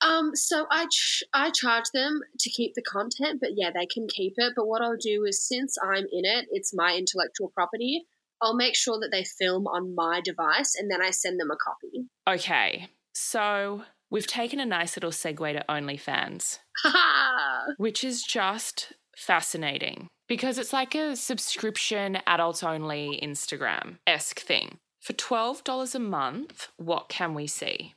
Um. 0.00 0.32
So 0.34 0.66
I 0.70 0.86
ch- 0.90 1.22
I 1.32 1.50
charge 1.50 1.84
them 1.94 2.20
to 2.40 2.50
keep 2.50 2.72
the 2.74 2.82
content, 2.82 3.40
but 3.40 3.50
yeah, 3.54 3.70
they 3.70 3.86
can 3.86 4.06
keep 4.08 4.34
it. 4.36 4.54
But 4.56 4.66
what 4.66 4.82
I'll 4.82 4.96
do 4.96 5.24
is, 5.28 5.46
since 5.46 5.76
I'm 5.82 6.06
in 6.10 6.24
it, 6.24 6.46
it's 6.50 6.74
my 6.74 6.96
intellectual 6.96 7.52
property. 7.54 8.04
I'll 8.40 8.56
make 8.56 8.74
sure 8.74 8.98
that 8.98 9.10
they 9.12 9.22
film 9.22 9.68
on 9.68 9.94
my 9.94 10.20
device, 10.20 10.74
and 10.76 10.90
then 10.90 11.00
I 11.00 11.10
send 11.10 11.38
them 11.38 11.50
a 11.50 11.56
copy. 11.56 12.08
Okay. 12.28 12.88
So 13.14 13.82
we've 14.10 14.26
taken 14.26 14.58
a 14.58 14.66
nice 14.66 14.96
little 14.96 15.10
segue 15.10 15.52
to 15.52 15.64
OnlyFans, 15.68 16.58
which 17.76 18.02
is 18.02 18.22
just 18.22 18.94
fascinating 19.16 20.08
because 20.28 20.58
it's 20.58 20.72
like 20.72 20.94
a 20.94 21.14
subscription 21.14 22.18
adults 22.26 22.62
only 22.62 23.20
Instagram 23.22 23.98
esque 24.06 24.40
thing. 24.40 24.78
For 25.02 25.14
$12 25.14 25.94
a 25.96 25.98
month, 25.98 26.68
what 26.76 27.08
can 27.08 27.34
we 27.34 27.48
see? 27.48 27.94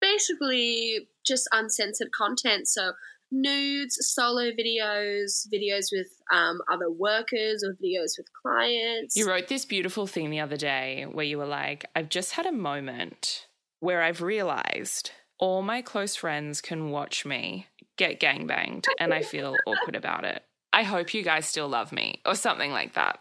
Basically, 0.00 1.08
just 1.24 1.46
uncensored 1.52 2.12
content. 2.12 2.66
So 2.66 2.92
nudes, 3.30 3.98
solo 4.00 4.50
videos, 4.50 5.46
videos 5.52 5.88
with 5.92 6.08
um, 6.32 6.60
other 6.72 6.90
workers, 6.90 7.62
or 7.62 7.74
videos 7.74 8.16
with 8.16 8.26
clients. 8.42 9.16
You 9.16 9.28
wrote 9.28 9.48
this 9.48 9.66
beautiful 9.66 10.06
thing 10.06 10.30
the 10.30 10.40
other 10.40 10.56
day 10.56 11.04
where 11.12 11.26
you 11.26 11.36
were 11.36 11.46
like, 11.46 11.84
I've 11.94 12.08
just 12.08 12.32
had 12.32 12.46
a 12.46 12.52
moment 12.52 13.46
where 13.80 14.02
I've 14.02 14.22
realized 14.22 15.10
all 15.38 15.60
my 15.60 15.82
close 15.82 16.16
friends 16.16 16.62
can 16.62 16.88
watch 16.90 17.26
me 17.26 17.66
get 17.98 18.18
gangbanged 18.18 18.86
and 18.98 19.12
I 19.12 19.20
feel 19.22 19.56
awkward 19.66 19.94
about 19.94 20.24
it. 20.24 20.42
I 20.72 20.84
hope 20.84 21.12
you 21.12 21.22
guys 21.22 21.44
still 21.44 21.68
love 21.68 21.92
me 21.92 22.22
or 22.24 22.34
something 22.34 22.72
like 22.72 22.94
that. 22.94 23.20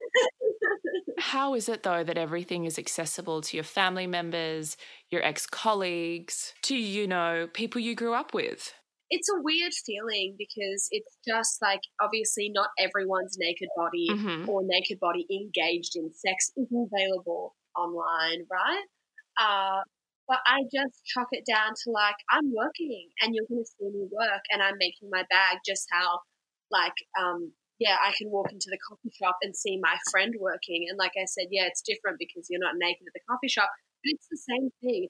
How 1.32 1.54
is 1.54 1.68
it 1.68 1.82
though 1.84 2.04
that 2.04 2.18
everything 2.18 2.64
is 2.66 2.78
accessible 2.78 3.40
to 3.42 3.56
your 3.56 3.64
family 3.64 4.06
members, 4.06 4.76
your 5.10 5.22
ex 5.24 5.46
colleagues, 5.46 6.52
to, 6.62 6.76
you 6.76 7.06
know, 7.06 7.48
people 7.52 7.80
you 7.80 7.94
grew 7.94 8.14
up 8.14 8.34
with? 8.34 8.74
it's 9.10 9.28
a 9.28 9.40
weird 9.42 9.72
feeling 9.86 10.34
because 10.38 10.88
it's 10.90 11.18
just 11.28 11.60
like 11.62 11.80
obviously 12.00 12.50
not 12.52 12.70
everyone's 12.78 13.36
naked 13.38 13.68
body 13.76 14.08
Mhm. 14.08 14.48
or 14.48 14.62
naked 14.64 14.98
body 14.98 15.26
engaged 15.30 15.94
in 15.94 16.12
sex 16.12 16.50
is 16.56 16.66
available 16.72 17.54
online, 17.76 18.46
right? 18.50 18.84
Uh, 19.38 19.82
but 20.26 20.40
I 20.46 20.62
just 20.72 21.04
chalk 21.04 21.28
it 21.32 21.44
down 21.46 21.72
to 21.84 21.90
like 21.90 22.16
I'm 22.30 22.52
working 22.54 23.10
and 23.20 23.34
you're 23.34 23.46
going 23.46 23.62
to 23.62 23.70
see 23.78 23.88
me 23.90 24.08
work 24.10 24.42
and 24.50 24.62
I'm 24.62 24.78
making 24.78 25.10
my 25.10 25.24
bag. 25.30 25.58
Just 25.66 25.86
how 25.92 26.20
like 26.70 26.94
um 27.20 27.52
yeah 27.78 27.96
I 28.02 28.12
can 28.16 28.30
walk 28.30 28.52
into 28.52 28.70
the 28.70 28.78
coffee 28.88 29.12
shop 29.16 29.36
and 29.42 29.56
see 29.56 29.78
my 29.80 29.96
friend 30.10 30.34
working. 30.38 30.86
And 30.88 30.98
like 30.98 31.12
I 31.16 31.26
said 31.26 31.48
yeah 31.50 31.66
it's 31.66 31.82
different 31.82 32.18
because 32.18 32.48
you're 32.50 32.62
not 32.62 32.76
naked 32.76 33.06
at 33.06 33.14
the 33.14 33.26
coffee 33.28 33.48
shop, 33.48 33.70
but 34.02 34.12
it's 34.14 34.28
the 34.30 34.38
same 34.38 34.70
thing. 34.82 35.08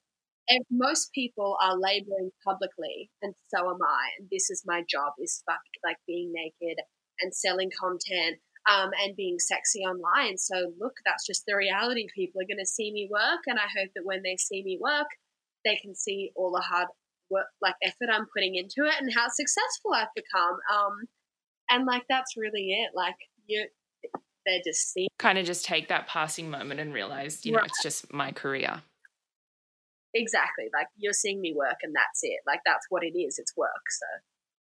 Most 0.70 1.12
people 1.14 1.56
are 1.62 1.78
laboring 1.78 2.30
publicly 2.44 3.10
and 3.22 3.34
so 3.48 3.70
am 3.70 3.78
i. 3.82 4.04
And 4.18 4.28
this 4.30 4.50
is 4.50 4.62
my 4.66 4.82
job 4.88 5.12
is 5.18 5.42
fuck, 5.46 5.60
like 5.84 5.96
being 6.06 6.32
naked 6.32 6.78
and 7.20 7.34
selling 7.34 7.70
content 7.80 8.38
um, 8.68 8.90
and 9.02 9.16
being 9.16 9.38
sexy 9.38 9.80
online. 9.80 10.38
So 10.38 10.72
look 10.80 10.94
that's 11.04 11.26
just 11.26 11.44
the 11.46 11.56
reality. 11.56 12.06
People 12.14 12.40
are 12.40 12.48
going 12.48 12.64
to 12.64 12.66
see 12.66 12.92
me 12.92 13.08
work 13.10 13.40
and 13.46 13.58
i 13.58 13.68
hope 13.78 13.90
that 13.94 14.04
when 14.04 14.22
they 14.22 14.36
see 14.36 14.62
me 14.62 14.78
work 14.80 15.06
they 15.64 15.76
can 15.76 15.94
see 15.94 16.30
all 16.36 16.52
the 16.52 16.60
hard 16.60 16.88
work 17.30 17.46
like 17.62 17.74
effort 17.82 18.08
i'm 18.12 18.26
putting 18.34 18.54
into 18.54 18.84
it 18.84 18.94
and 19.00 19.12
how 19.14 19.26
successful 19.28 19.92
i've 19.94 20.12
become. 20.14 20.56
Um, 20.72 21.08
and 21.70 21.86
like 21.86 22.04
that's 22.08 22.36
really 22.36 22.72
it 22.72 22.90
like 22.94 23.16
you 23.46 23.66
they're 24.46 24.60
just 24.64 24.92
seeing 24.92 25.08
Kind 25.18 25.38
of 25.38 25.46
just 25.46 25.64
take 25.64 25.88
that 25.88 26.06
passing 26.06 26.50
moment 26.50 26.78
and 26.80 26.92
realize, 26.92 27.46
you 27.46 27.52
know, 27.52 27.58
Right. 27.58 27.66
it's 27.66 27.82
just 27.82 28.12
my 28.12 28.30
career. 28.32 28.82
exactly 30.14 30.66
like 30.72 30.86
you're 30.96 31.12
seeing 31.12 31.40
me 31.40 31.52
work 31.56 31.76
and 31.82 31.94
that's 31.94 32.20
it 32.22 32.38
like 32.46 32.60
that's 32.64 32.86
what 32.88 33.02
it 33.02 33.18
is 33.18 33.38
it's 33.38 33.56
work 33.56 33.84
so 33.90 34.06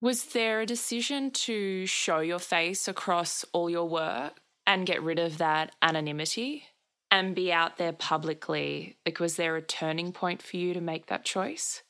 Was 0.01 0.25
there 0.33 0.61
a 0.61 0.67
decision 0.67 1.31
to 1.31 1.87
show 1.87 2.19
your 2.21 2.39
face 2.41 2.89
across 2.89 3.45
all 3.53 3.71
your 3.71 3.89
work 3.89 4.39
and 4.67 4.87
get 4.87 5.03
rid 5.03 5.19
of 5.19 5.39
that 5.39 5.75
anonymity 5.83 6.65
and 7.11 7.35
be 7.37 7.53
out 7.53 7.77
there 7.79 7.93
publicly? 7.93 8.97
Like, 9.07 9.21
was 9.21 9.37
there 9.37 9.55
a 9.57 9.63
turning 9.63 10.11
point 10.13 10.43
for 10.43 10.57
you 10.57 10.75
to 10.75 10.81
make 10.81 11.07
that 11.07 11.25
choice? 11.25 11.83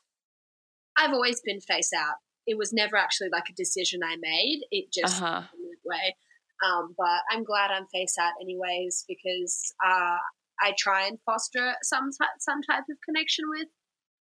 I've 0.98 1.12
always 1.14 1.40
been 1.42 1.60
face 1.60 1.90
out. 1.96 2.16
It 2.46 2.56
was 2.56 2.72
never 2.72 2.96
actually 2.96 3.28
like 3.32 3.48
a 3.50 3.54
decision 3.54 4.00
I 4.04 4.16
made. 4.20 4.60
It 4.70 4.92
just 4.92 5.18
huh. 5.18 5.42
that 5.42 5.78
way. 5.84 6.16
Um, 6.64 6.94
but 6.96 7.20
I'm 7.30 7.44
glad 7.44 7.70
I'm 7.70 7.86
face 7.92 8.16
out 8.18 8.32
anyways 8.40 9.04
because 9.06 9.74
uh, 9.84 10.16
I 10.60 10.72
try 10.78 11.06
and 11.06 11.18
foster 11.26 11.74
some 11.82 12.10
some 12.38 12.62
type 12.62 12.84
of 12.90 12.96
connection 13.04 13.44
with 13.48 13.68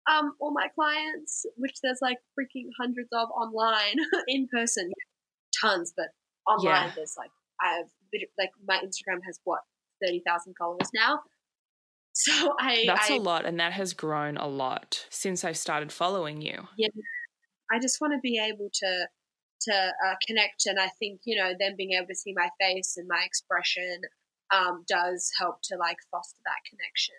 um, 0.10 0.34
all 0.40 0.54
my 0.54 0.68
clients, 0.76 1.46
which 1.58 1.76
there's 1.82 2.00
like 2.02 2.18
freaking 2.40 2.68
hundreds 2.80 3.10
of 3.14 3.30
online, 3.30 3.96
in 4.28 4.48
person, 4.54 4.92
tons, 5.62 5.94
but 5.96 6.08
online 6.48 6.88
Yeah. 6.88 6.92
there's 6.96 7.16
like 7.18 7.32
I 7.62 7.78
have 7.78 7.88
like 8.38 8.52
my 8.68 8.78
Instagram 8.78 9.20
has 9.26 9.40
what 9.44 9.62
thirty 10.04 10.22
thousand 10.26 10.56
followers 10.58 10.90
now. 10.94 11.20
So 12.16 12.54
I 12.60 12.84
That's 12.86 13.10
I, 13.10 13.16
a 13.16 13.18
lot, 13.18 13.44
and 13.44 13.60
that 13.60 13.74
has 13.74 13.94
grown 13.94 14.38
a 14.38 14.46
lot 14.48 15.08
since 15.10 15.44
I've 15.44 15.58
started 15.58 15.92
following 15.92 16.44
you. 16.44 16.68
I 17.74 17.80
just 17.80 18.00
want 18.00 18.14
to 18.14 18.20
be 18.20 18.40
able 18.40 18.70
to 18.72 19.08
to 19.62 19.74
uh, 19.74 20.16
connect, 20.28 20.66
and 20.66 20.80
I 20.80 20.90
think 21.00 21.22
you 21.24 21.42
know 21.42 21.54
them 21.60 21.74
being 21.78 21.94
able 21.94 22.08
to 22.08 22.16
see 22.16 22.34
my 22.36 22.50
face 22.60 22.96
and 22.98 23.08
my 23.08 23.24
expression 23.26 24.02
um, 24.54 24.84
does 24.88 25.32
help 25.40 25.62
to 25.64 25.78
like 25.78 25.98
foster 26.12 26.40
that 26.46 26.70
connection. 26.70 27.16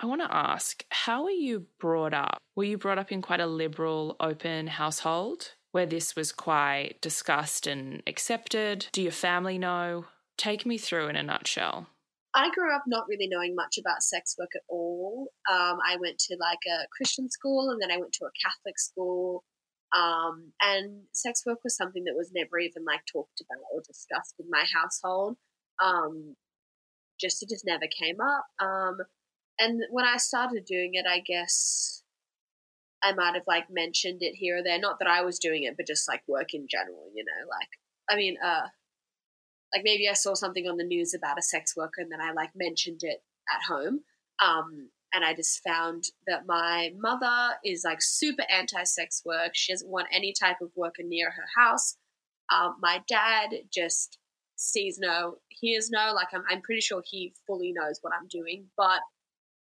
I 0.00 0.06
want 0.06 0.22
to 0.22 0.34
ask, 0.34 0.84
how 0.90 1.24
were 1.24 1.30
you 1.30 1.66
brought 1.78 2.14
up? 2.14 2.38
Were 2.56 2.64
you 2.64 2.78
brought 2.78 2.98
up 2.98 3.12
in 3.12 3.22
quite 3.22 3.40
a 3.40 3.46
liberal, 3.46 4.16
open 4.20 4.66
household 4.66 5.52
where 5.70 5.86
this 5.86 6.16
was 6.16 6.32
quite 6.32 7.00
discussed 7.00 7.66
and 7.66 8.02
accepted? 8.06 8.86
Do 8.92 9.02
your 9.02 9.12
family 9.12 9.58
know? 9.58 10.06
Take 10.36 10.66
me 10.66 10.78
through 10.78 11.08
in 11.08 11.16
a 11.16 11.22
nutshell. 11.22 11.86
I 12.34 12.50
grew 12.50 12.74
up 12.74 12.84
not 12.86 13.06
really 13.08 13.28
knowing 13.28 13.54
much 13.54 13.76
about 13.78 14.02
sex 14.02 14.34
work 14.38 14.50
at 14.56 14.62
all. 14.68 15.28
Um, 15.50 15.78
I 15.86 15.96
went 16.00 16.18
to 16.20 16.36
like 16.40 16.60
a 16.66 16.86
Christian 16.96 17.30
school, 17.30 17.70
and 17.70 17.80
then 17.80 17.90
I 17.90 17.98
went 17.98 18.12
to 18.14 18.24
a 18.24 18.30
Catholic 18.42 18.78
school. 18.78 19.44
Um, 19.96 20.52
and 20.62 21.02
sex 21.12 21.42
work 21.44 21.58
was 21.62 21.76
something 21.76 22.04
that 22.04 22.16
was 22.16 22.30
never 22.34 22.58
even 22.58 22.84
like 22.84 23.02
talked 23.10 23.40
about 23.40 23.62
or 23.72 23.82
discussed 23.86 24.34
in 24.38 24.46
my 24.50 24.64
household. 24.74 25.36
Um, 25.82 26.36
just 27.20 27.42
it 27.42 27.48
just 27.50 27.66
never 27.66 27.86
came 27.86 28.20
up. 28.20 28.46
Um, 28.60 28.98
and 29.58 29.82
when 29.90 30.04
I 30.04 30.16
started 30.16 30.64
doing 30.64 30.92
it, 30.94 31.04
I 31.08 31.20
guess 31.20 32.02
I 33.02 33.12
might 33.12 33.34
have 33.34 33.46
like 33.46 33.66
mentioned 33.70 34.18
it 34.22 34.34
here 34.34 34.58
or 34.58 34.62
there. 34.62 34.78
Not 34.78 34.98
that 34.98 35.08
I 35.08 35.22
was 35.22 35.38
doing 35.38 35.64
it, 35.64 35.76
but 35.76 35.86
just 35.86 36.08
like 36.08 36.22
work 36.26 36.54
in 36.54 36.66
general. 36.70 37.10
You 37.14 37.24
know, 37.24 37.48
like 37.50 37.68
I 38.10 38.16
mean, 38.16 38.36
uh, 38.44 38.68
like 39.74 39.82
maybe 39.84 40.08
I 40.08 40.14
saw 40.14 40.34
something 40.34 40.66
on 40.66 40.76
the 40.76 40.84
news 40.84 41.14
about 41.14 41.38
a 41.38 41.42
sex 41.42 41.76
worker, 41.76 42.00
and 42.00 42.10
then 42.10 42.20
I 42.20 42.32
like 42.32 42.50
mentioned 42.54 43.00
it 43.02 43.22
at 43.54 43.62
home. 43.68 44.00
Um, 44.42 44.90
and 45.12 45.24
I 45.24 45.34
just 45.34 45.62
found 45.62 46.04
that 46.26 46.46
my 46.46 46.92
mother 46.98 47.54
is 47.64 47.82
like 47.84 48.00
super 48.00 48.44
anti 48.50 48.82
sex 48.84 49.22
work. 49.24 49.50
She 49.54 49.72
doesn't 49.72 49.90
want 49.90 50.08
any 50.12 50.32
type 50.32 50.56
of 50.60 50.70
worker 50.74 51.02
near 51.02 51.30
her 51.30 51.62
house. 51.62 51.96
Um, 52.52 52.76
my 52.80 53.02
dad 53.08 53.50
just 53.72 54.18
sees 54.56 54.98
no, 54.98 55.36
hears 55.48 55.90
no. 55.90 56.12
Like 56.14 56.28
I'm, 56.32 56.44
I'm 56.48 56.62
pretty 56.62 56.80
sure 56.80 57.02
he 57.04 57.34
fully 57.46 57.72
knows 57.72 57.98
what 58.00 58.12
I'm 58.18 58.28
doing, 58.28 58.66
but 58.76 59.00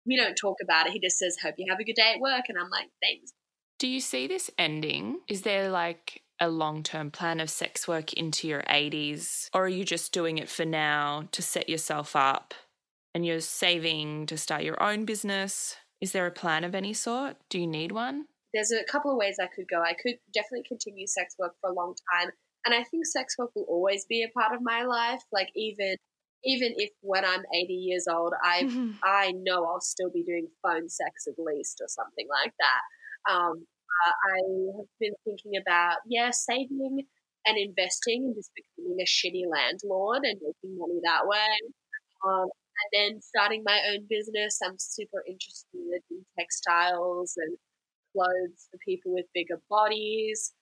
we 0.07 0.17
don't 0.17 0.37
talk 0.37 0.59
about 0.63 0.87
it. 0.87 0.93
He 0.93 1.01
just 1.01 1.19
says, 1.19 1.37
"Hope 1.43 1.55
you 1.59 1.67
have 1.71 1.81
a 1.81 1.85
good 1.85 1.97
day 1.97 2.13
at 2.15 2.21
work," 2.21 2.45
and 2.49 2.59
I'm 2.59 2.71
like, 2.71 2.89
"Thanks." 3.03 3.33
Do 3.79 3.89
you 3.89 4.01
see 4.01 4.27
this 4.27 4.51
ending? 4.59 5.21
Is 5.29 5.43
there 5.43 5.69
like 5.69 6.23
a 6.41 6.49
long 6.49 6.83
term 6.83 7.11
plan 7.11 7.41
of 7.41 7.51
sex 7.51 7.87
work 7.87 8.13
into 8.13 8.49
your 8.49 8.63
80s, 8.63 9.49
or 9.55 9.65
are 9.65 9.69
you 9.69 9.85
just 9.85 10.13
doing 10.13 10.39
it 10.39 10.49
for 10.49 10.65
now 10.65 11.29
to 11.33 11.43
set 11.43 11.69
yourself 11.69 12.17
up 12.17 12.55
and 13.17 13.25
you're 13.25 13.41
saving 13.41 14.27
to 14.27 14.37
start 14.37 14.63
your 14.63 14.81
own 14.83 15.07
business? 15.07 15.75
Is 16.03 16.13
there 16.13 16.27
a 16.27 16.31
plan 16.31 16.65
of 16.65 16.75
any 16.75 16.93
sort? 16.93 17.39
Do 17.49 17.59
you 17.59 17.67
need 17.67 17.91
one? 17.91 18.27
There's 18.53 18.71
a 18.71 18.85
couple 18.85 19.11
of 19.11 19.17
ways 19.17 19.37
I 19.41 19.47
could 19.47 19.65
go. 19.69 19.81
I 19.81 19.95
could 19.95 20.17
definitely 20.35 20.65
continue 20.69 21.07
sex 21.07 21.35
work 21.39 21.55
for 21.63 21.71
a 21.71 21.73
long 21.73 21.95
time. 22.13 22.31
And 22.67 22.75
I 22.75 22.85
think 22.85 23.07
sex 23.07 23.37
work 23.39 23.53
will 23.57 23.65
always 23.71 24.05
be 24.05 24.23
a 24.23 24.39
part 24.39 24.55
of 24.55 24.61
my 24.61 24.83
life. 24.83 25.23
Like 25.33 25.49
even 25.57 25.97
even 26.45 26.75
if 26.77 26.91
when 27.01 27.25
I'm 27.25 27.41
80 27.55 27.73
years 27.73 28.05
old, 28.07 28.35
I 28.45 28.65
mm-hmm. 28.65 28.91
I 29.03 29.33
know 29.35 29.65
I'll 29.65 29.81
still 29.81 30.11
be 30.13 30.23
doing 30.23 30.49
phone 30.63 30.91
sex 30.91 31.27
at 31.27 31.43
least 31.43 31.81
or 31.81 31.89
something 31.89 32.27
like 32.29 32.53
that. 32.61 33.33
Um, 33.33 33.65
uh, 34.05 34.13
I 34.13 34.37
have 34.77 34.93
been 35.01 35.15
thinking 35.25 35.59
about 35.59 36.05
yeah, 36.07 36.33
saving 36.33 37.07
and 37.47 37.57
investing 37.57 38.25
and 38.27 38.35
just 38.35 38.51
becoming 38.55 39.01
a 39.01 39.09
shitty 39.09 39.49
landlord 39.51 40.25
and 40.25 40.39
making 40.43 40.77
money 40.79 41.01
that 41.03 41.27
way. 41.27 41.57
Um, 42.29 42.49
and 42.79 42.91
then 42.93 43.21
starting 43.23 43.63
my 43.65 43.81
own 43.93 44.07
business. 44.09 44.59
I'm 44.65 44.79
super 44.79 45.23
interested 45.27 46.03
in 46.11 46.25
textiles 46.39 47.35
and 47.37 47.57
clothes 48.13 48.69
for 48.71 48.79
people 48.85 49.15
with 49.15 49.27
bigger 49.35 49.61
bodies. 49.69 50.53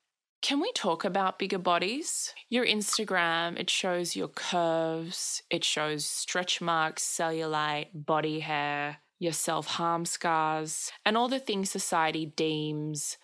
Can 0.42 0.60
we 0.60 0.70
talk 0.72 1.06
about 1.06 1.38
bigger 1.38 1.58
bodies? 1.58 2.34
Your 2.50 2.66
Instagram, 2.66 3.58
it 3.58 3.70
shows 3.70 4.14
your 4.14 4.28
curves, 4.28 5.42
it 5.48 5.64
shows 5.64 6.04
stretch 6.04 6.60
marks, 6.60 7.02
cellulite, 7.02 7.86
body 7.94 8.40
hair, 8.40 8.98
your 9.18 9.32
self 9.32 9.66
harm 9.66 10.04
scars, 10.04 10.92
and 11.06 11.16
all 11.16 11.28
the 11.28 11.38
things 11.38 11.70
society 11.70 12.26
deems, 12.26 13.16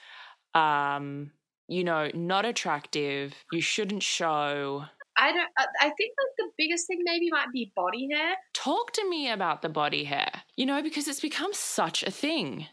um, 0.54 1.32
you 1.68 1.84
know, 1.84 2.10
not 2.14 2.46
attractive, 2.46 3.34
you 3.52 3.60
shouldn't 3.60 4.02
show. 4.02 4.86
I 5.20 5.32
don't. 5.32 5.50
I 5.80 5.90
think 5.90 6.14
like 6.18 6.36
the 6.38 6.50
biggest 6.56 6.86
thing 6.86 7.00
maybe 7.04 7.28
might 7.30 7.52
be 7.52 7.72
body 7.76 8.08
hair. 8.10 8.36
Talk 8.54 8.92
to 8.92 9.08
me 9.08 9.30
about 9.30 9.60
the 9.60 9.68
body 9.68 10.04
hair. 10.04 10.30
You 10.56 10.64
know, 10.64 10.82
because 10.82 11.06
it's 11.08 11.20
become 11.20 11.52
such 11.52 12.02
a 12.02 12.10
thing. 12.10 12.66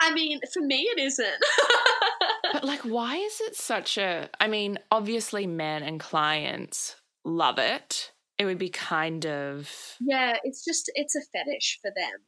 I 0.00 0.12
mean, 0.12 0.40
for 0.52 0.60
me, 0.60 0.82
it 0.82 1.00
isn't. 1.00 1.44
but 2.52 2.64
like, 2.64 2.80
why 2.80 3.16
is 3.16 3.40
it 3.40 3.56
such 3.56 3.96
a? 3.96 4.28
I 4.38 4.46
mean, 4.46 4.78
obviously, 4.90 5.46
men 5.46 5.82
and 5.82 5.98
clients 5.98 6.96
love 7.24 7.58
it. 7.58 8.12
It 8.38 8.44
would 8.44 8.58
be 8.58 8.70
kind 8.70 9.26
of 9.26 9.70
yeah. 10.00 10.36
It's 10.44 10.64
just 10.64 10.90
it's 10.94 11.16
a 11.16 11.20
fetish 11.32 11.78
for 11.80 11.90
them. 11.96 12.20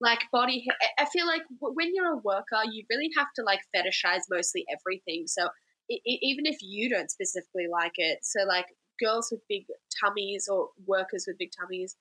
Like 0.00 0.20
body 0.32 0.64
hair. 0.68 0.90
I 0.98 1.08
feel 1.10 1.26
like 1.26 1.42
when 1.60 1.92
you're 1.92 2.12
a 2.12 2.18
worker, 2.18 2.62
you 2.70 2.84
really 2.88 3.10
have 3.16 3.28
to 3.36 3.42
like 3.42 3.60
fetishize 3.74 4.22
mostly 4.30 4.64
everything. 4.70 5.24
So 5.26 5.48
even 5.88 6.46
if 6.46 6.58
you 6.62 6.90
don't 6.90 7.10
specifically 7.10 7.66
like 7.70 7.92
it. 7.96 8.20
So 8.22 8.40
like 8.46 8.66
girls 9.00 9.28
with 9.30 9.40
big 9.48 9.66
tummies 10.02 10.48
or 10.50 10.70
workers 10.86 11.24
with 11.26 11.38
big 11.38 11.50
tummies, 11.58 11.96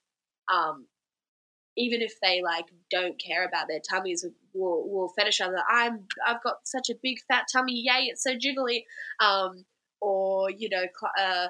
um, 0.52 0.88
even 1.78 2.02
if 2.02 2.14
they 2.22 2.42
like 2.42 2.66
don't 2.90 3.20
care 3.20 3.46
about 3.46 3.68
their 3.68 3.82
tummies, 3.82 4.26
will 4.54 4.90
will 4.90 5.14
fetishize 5.20 5.52
that 5.52 5.66
I'm 5.70 6.08
I've 6.26 6.44
got 6.44 6.56
such 6.64 6.90
a 6.90 6.96
big 7.02 7.18
fat 7.28 7.46
tummy, 7.52 7.84
yay, 7.86 8.08
it's 8.10 8.24
so 8.24 8.36
jiggly. 8.36 8.84
Um, 9.20 9.66
or 10.02 10.50
you 10.52 10.70
know, 10.70 10.86
uh, 11.20 11.48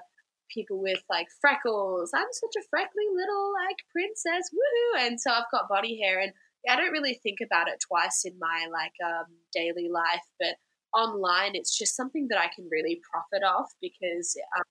people 0.50 0.82
with 0.82 1.04
like 1.10 1.28
freckles. 1.42 2.12
I'm 2.14 2.28
such 2.32 2.56
a 2.58 2.68
freckly 2.70 3.06
little 3.14 3.54
like 3.54 3.78
princess, 3.92 4.50
woohoo! 4.54 5.08
And 5.08 5.20
so 5.20 5.32
I've 5.32 5.52
got 5.52 5.70
body 5.70 6.00
hair, 6.02 6.20
and 6.20 6.32
I 6.70 6.76
don't 6.76 6.92
really 6.92 7.20
think 7.22 7.40
about 7.46 7.68
it 7.68 7.84
twice 7.86 8.24
in 8.26 8.38
my 8.40 8.68
like 8.72 8.94
um, 9.06 9.26
daily 9.54 9.90
life, 9.90 10.26
but 10.40 10.56
online, 10.96 11.52
it's 11.54 11.78
just 11.78 11.96
something 11.96 12.28
that 12.30 12.39
I 12.39 12.50
can 12.54 12.68
really 12.72 13.02
profit 13.12 13.43
off 13.46 13.72
because 13.82 14.36
um, 14.58 14.64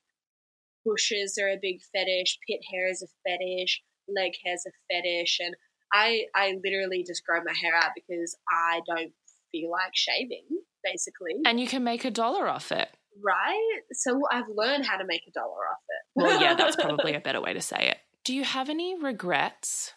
bushes 0.85 1.39
are 1.41 1.49
a 1.49 1.59
big 1.61 1.81
fetish, 1.93 2.39
pit 2.49 2.61
hair 2.71 2.89
is 2.89 3.03
a 3.03 3.09
fetish, 3.27 3.83
leg 4.09 4.33
hair 4.45 4.55
is 4.55 4.67
a 4.67 4.73
fetish, 4.91 5.39
and 5.41 5.55
I 5.93 6.25
I 6.35 6.59
literally 6.63 7.05
just 7.07 7.25
grow 7.25 7.41
my 7.45 7.55
hair 7.61 7.75
out 7.77 7.93
because 7.95 8.37
I 8.51 8.81
don't 8.87 9.13
feel 9.53 9.71
like 9.71 9.93
shaving, 9.95 10.45
basically. 10.83 11.41
And 11.45 11.61
you 11.61 11.67
can 11.67 11.85
make 11.85 12.05
a 12.05 12.11
dollar 12.11 12.49
off 12.49 12.73
it. 12.73 12.89
Right? 13.23 13.81
So 13.93 14.21
I've 14.33 14.49
learned 14.53 14.87
how 14.87 14.97
to 14.97 15.05
make 15.07 15.23
a 15.29 15.31
dollar 15.31 15.53
off 15.71 15.83
it. 15.89 16.23
well, 16.23 16.41
yeah, 16.41 16.55
that's 16.55 16.77
probably 16.81 17.15
a 17.15 17.21
better 17.21 17.41
way 17.41 17.53
to 17.53 17.61
say 17.61 17.89
it. 17.89 17.99
Do 18.25 18.35
you 18.35 18.45
have 18.45 18.69
any 18.69 19.01
regrets? 19.01 19.93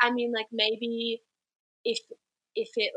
I 0.00 0.10
mean, 0.10 0.32
like 0.32 0.46
maybe 0.52 1.22
if 1.84 1.98
if 2.54 2.70
it 2.76 2.92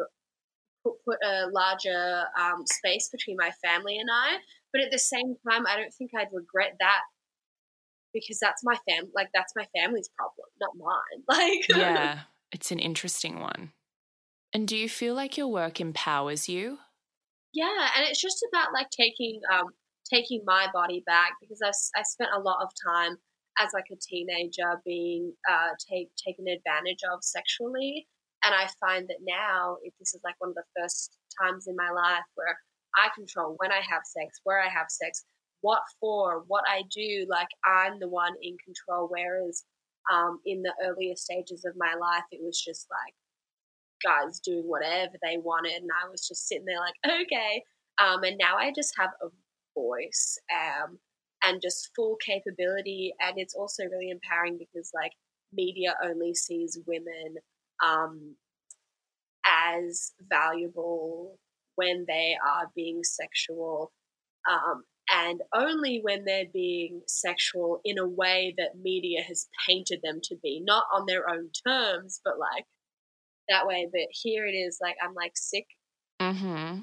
put, 0.84 0.94
put 1.06 1.18
a 1.24 1.48
larger 1.52 2.26
um, 2.40 2.64
space 2.66 3.10
between 3.12 3.38
my 3.38 3.52
family 3.64 3.98
and 3.98 4.10
I. 4.12 4.38
But 4.72 4.82
at 4.82 4.92
the 4.92 5.00
same 5.00 5.36
time, 5.50 5.66
I 5.68 5.76
don't 5.76 5.94
think 5.94 6.12
I'd 6.18 6.28
regret 6.32 6.76
that 6.80 7.02
because 8.14 8.40
that's 8.40 8.64
my 8.64 8.76
fam 8.88 9.06
like 9.16 9.30
that's 9.34 9.54
my 9.56 9.66
family's 9.76 10.10
problem, 10.18 10.48
not 10.60 10.72
mine. 10.78 11.24
Like 11.28 11.68
Yeah, 11.78 12.20
it's 12.52 12.72
an 12.72 12.80
interesting 12.80 13.40
one. 13.40 13.74
And 14.54 14.68
do 14.68 14.76
you 14.76 14.90
feel 14.90 15.14
like 15.14 15.38
your 15.38 15.48
work 15.48 15.80
empowers 15.80 16.50
you? 16.50 16.80
Yeah, 17.54 17.90
and 17.96 18.08
it's 18.08 18.22
just 18.22 18.44
about 18.52 18.74
like 18.74 18.90
taking 18.90 19.42
um 19.52 19.68
taking 20.12 20.42
my 20.46 20.68
body 20.74 21.04
back 21.06 21.34
because 21.42 21.60
I 21.64 21.70
I 22.00 22.04
spent 22.04 22.32
a 22.36 22.40
lot 22.40 22.64
of 22.64 22.70
time 22.86 23.18
as 23.60 23.70
like 23.74 23.86
a 23.92 23.98
teenager 24.02 24.82
being 24.86 25.34
uh 25.50 25.70
take 25.90 26.10
taken 26.16 26.48
advantage 26.48 27.02
of 27.12 27.20
sexually 27.24 28.08
and 28.44 28.56
I 28.56 28.68
find 28.80 29.08
that 29.08 29.20
now, 29.28 29.78
if 29.84 29.94
this 30.00 30.14
is 30.14 30.22
like 30.24 30.36
one 30.40 30.52
of 30.52 30.56
the 30.56 30.82
first 30.82 31.18
times 31.42 31.68
in 31.68 31.76
my 31.76 31.90
life 31.90 32.24
where 32.36 32.58
I 32.96 33.10
control 33.14 33.56
when 33.58 33.72
I 33.72 33.82
have 33.90 34.04
sex, 34.06 34.40
where 34.44 34.62
I 34.62 34.70
have 34.70 34.88
sex, 34.90 35.26
what 35.62 35.82
for, 36.00 36.44
what 36.48 36.64
I 36.68 36.84
do, 36.90 37.26
like 37.30 37.50
I'm 37.66 38.00
the 38.00 38.08
one 38.08 38.34
in 38.42 38.56
control. 38.64 39.08
Whereas 39.10 39.64
um, 40.12 40.40
in 40.46 40.62
the 40.62 40.74
earlier 40.84 41.16
stages 41.16 41.66
of 41.66 41.74
my 41.78 41.96
life, 42.00 42.24
it 42.32 42.40
was 42.42 42.60
just 42.60 42.88
like 42.90 43.14
guys 44.02 44.40
doing 44.40 44.64
whatever 44.64 45.14
they 45.22 45.38
wanted, 45.38 45.74
and 45.74 45.90
I 45.92 46.10
was 46.10 46.28
just 46.28 46.48
sitting 46.48 46.66
there 46.66 46.80
like, 46.80 46.96
okay. 47.24 47.64
Um, 48.02 48.24
and 48.24 48.38
now 48.38 48.56
I 48.58 48.72
just 48.74 48.94
have 48.98 49.10
a 49.22 49.28
voice 49.78 50.40
um, 50.54 50.98
and 51.44 51.62
just 51.62 51.90
full 51.96 52.16
capability, 52.26 53.14
and 53.20 53.38
it's 53.38 53.56
also 53.56 53.84
really 53.84 54.10
empowering 54.10 54.58
because 54.58 54.92
like 54.96 55.12
media 55.52 55.96
only 56.04 56.34
sees 56.34 56.80
women 56.88 57.36
um, 57.86 58.36
as 59.46 60.12
valuable 60.30 61.38
when 61.76 62.06
they 62.08 62.36
are 62.46 62.70
being 62.76 63.02
sexual 63.04 63.92
um, 64.50 64.84
and 65.12 65.42
only 65.54 66.00
when 66.04 66.24
they're 66.24 66.46
being 66.54 67.02
sexual 67.08 67.82
in 67.84 67.98
a 67.98 68.08
way 68.08 68.54
that 68.58 68.80
media 68.82 69.22
has 69.24 69.48
painted 69.68 70.00
them 70.04 70.20
to 70.24 70.36
be, 70.44 70.62
not 70.64 70.86
on 70.94 71.06
their 71.08 71.30
own 71.30 71.50
terms, 71.68 72.22
but 72.24 72.38
like 72.38 72.66
that 73.48 73.66
way. 73.66 73.88
But 73.92 74.08
here 74.12 74.46
it 74.46 74.54
is, 74.54 74.78
like 74.82 74.96
I'm 75.04 75.16
like 75.16 75.34
sick. 75.36 75.66
Mm-hmm. 76.22 76.82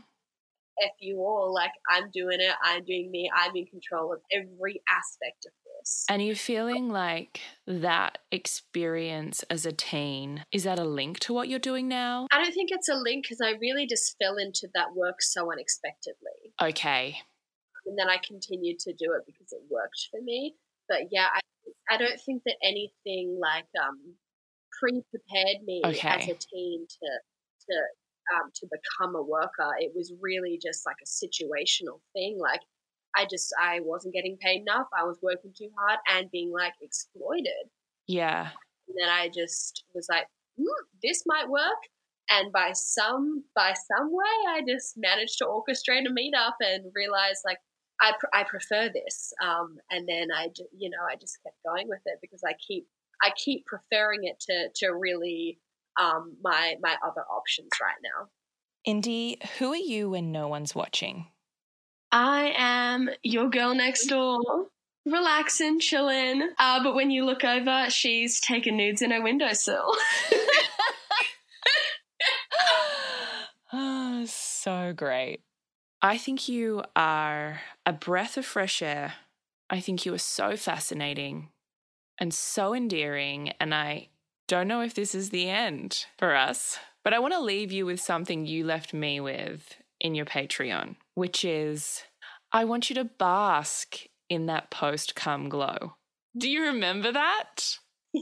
F 0.83 0.91
you 1.01 1.19
all, 1.19 1.55
like 1.55 1.71
I'm 1.89 2.11
doing 2.13 2.41
it, 2.41 2.55
I'm 2.63 2.85
doing 2.85 3.11
me, 3.11 3.31
I'm 3.35 3.55
in 3.55 3.67
control 3.67 4.13
of 4.13 4.21
every 4.33 4.83
aspect 4.89 5.47
of 5.47 5.53
and 6.09 6.23
you 6.23 6.35
feeling 6.35 6.89
like 6.89 7.41
that 7.67 8.19
experience 8.31 9.43
as 9.45 9.67
a 9.67 9.73
teen, 9.73 10.45
is 10.53 10.65
that 10.65 10.79
a 10.79 10.85
link 10.85 11.19
to 11.21 11.33
what 11.33 11.49
you're 11.49 11.59
doing 11.59 11.89
now? 11.89 12.27
I 12.33 12.43
don't 12.43 12.53
think 12.53 12.71
it's 12.73 12.89
a 12.89 12.95
link 12.95 13.25
because 13.25 13.41
I 13.41 13.53
really 13.61 13.87
just 13.87 14.17
fell 14.21 14.37
into 14.37 14.69
that 14.75 14.95
work 14.95 15.23
so 15.23 15.51
unexpectedly. 15.53 16.55
Okay. 16.61 17.19
And 17.87 17.99
then 17.99 18.09
I 18.09 18.19
continued 18.19 18.79
to 18.81 18.93
do 18.93 19.13
it 19.13 19.23
because 19.27 19.53
it 19.53 19.61
worked 19.71 20.09
for 20.11 20.21
me. 20.23 20.55
But 20.89 21.09
yeah, 21.11 21.27
I, 21.33 21.95
I 21.95 21.97
don't 21.99 22.21
think 22.21 22.43
that 22.47 22.57
anything 22.63 23.39
like 23.41 23.67
um, 23.81 24.15
pre 24.79 25.03
prepared 25.11 25.63
me 25.65 25.83
okay. 25.85 26.09
as 26.09 26.23
a 26.25 26.35
teen 26.35 26.87
to 26.89 27.09
to 27.69 27.77
um, 28.35 28.51
to 28.55 28.67
become 28.67 29.15
a 29.15 29.23
worker. 29.23 29.71
It 29.79 29.93
was 29.95 30.13
really 30.21 30.59
just 30.63 30.85
like 30.87 30.97
a 31.03 31.07
situational 31.07 32.01
thing. 32.13 32.39
Like 32.41 32.61
I 33.17 33.27
just 33.31 33.53
I 33.61 33.81
wasn't 33.81 34.15
getting 34.15 34.37
paid 34.41 34.63
enough. 34.63 34.87
I 34.97 35.05
was 35.05 35.19
working 35.23 35.53
too 35.57 35.71
hard 35.79 35.99
and 36.13 36.31
being 36.31 36.53
like 36.53 36.75
exploited. 36.83 37.71
Yeah. 38.07 38.51
And 38.89 38.97
then 39.01 39.09
I 39.09 39.29
just 39.35 39.85
was 39.95 40.07
like, 40.09 40.27
mm, 40.61 40.67
this 41.03 41.23
might 41.27 41.49
work. 41.49 41.83
And 42.29 42.53
by 42.53 42.73
some 42.75 43.45
by 43.55 43.73
some 43.73 44.13
way, 44.13 44.51
I 44.51 44.61
just 44.67 44.95
managed 44.97 45.39
to 45.39 45.47
orchestrate 45.47 46.07
a 46.07 46.11
meetup 46.11 46.55
and 46.61 46.91
realized 46.95 47.41
like 47.45 47.59
I 48.01 48.13
pr- 48.19 48.35
I 48.35 48.45
prefer 48.45 48.91
this. 48.93 49.33
Um, 49.43 49.77
and 49.91 50.09
then 50.09 50.29
I 50.35 50.49
you 50.77 50.91
know 50.91 51.05
I 51.11 51.17
just 51.17 51.39
kept 51.43 51.57
going 51.65 51.89
with 51.89 52.03
it 52.05 52.19
because 52.21 52.43
I 52.47 52.55
keep 52.55 52.87
I 53.23 53.31
keep 53.37 53.65
preferring 53.67 54.25
it 54.25 54.41
to 54.41 54.69
to 54.77 54.93
really 54.93 55.59
um, 56.01 56.37
my 56.43 56.75
my 56.81 56.97
other 57.05 57.23
options 57.23 57.71
right 57.81 57.95
now. 58.03 58.29
Indie, 58.87 59.43
who 59.59 59.73
are 59.73 59.77
you 59.77 60.11
when 60.11 60.31
no 60.31 60.47
one's 60.47 60.75
watching? 60.75 61.27
I 62.19 62.55
am 62.57 63.11
your 63.23 63.51
girl 63.51 63.75
next 63.75 64.07
door, 64.07 64.41
relaxing, 65.05 65.81
chilling. 65.81 66.49
Uh, 66.59 66.83
but 66.83 66.95
when 66.95 67.11
you 67.11 67.27
look 67.27 67.45
over, 67.45 67.91
she's 67.91 68.41
taking 68.41 68.79
nudes 68.79 69.03
in 69.03 69.11
her 69.11 69.23
windowsill. 69.23 69.93
oh, 73.71 74.25
so 74.27 74.95
great. 74.97 75.43
I 76.01 76.17
think 76.17 76.49
you 76.49 76.85
are 76.95 77.61
a 77.85 77.93
breath 77.93 78.39
of 78.39 78.47
fresh 78.47 78.81
air. 78.81 79.17
I 79.69 79.81
think 79.81 80.07
you 80.07 80.15
are 80.15 80.19
so 80.19 80.57
fascinating 80.57 81.51
and 82.19 82.33
so 82.33 82.73
endearing. 82.73 83.53
And 83.61 83.75
I 83.75 84.09
don't 84.49 84.69
know 84.69 84.81
if 84.81 84.95
this 84.95 85.15
is 85.15 85.29
the 85.29 85.51
end 85.51 86.07
for 86.17 86.35
us, 86.35 86.79
but 87.05 87.13
I 87.13 87.19
want 87.19 87.35
to 87.35 87.41
leave 87.41 87.73
you 87.73 87.85
with 87.85 88.01
something 88.01 88.47
you 88.47 88.65
left 88.65 88.95
me 88.95 89.21
with 89.21 89.77
in 90.07 90.15
your 90.15 90.25
Patreon, 90.25 90.97
which 91.15 91.45
is 91.45 92.05
I 92.53 92.65
want 92.65 92.89
you 92.89 92.95
to 92.95 93.05
bask 93.05 93.99
in 94.31 94.47
that 94.47 94.71
post 94.71 95.15
come 95.15 95.49
glow. 95.49 95.97
Do 96.37 96.49
you 96.49 96.63
remember 96.63 97.13
that? 97.13 97.77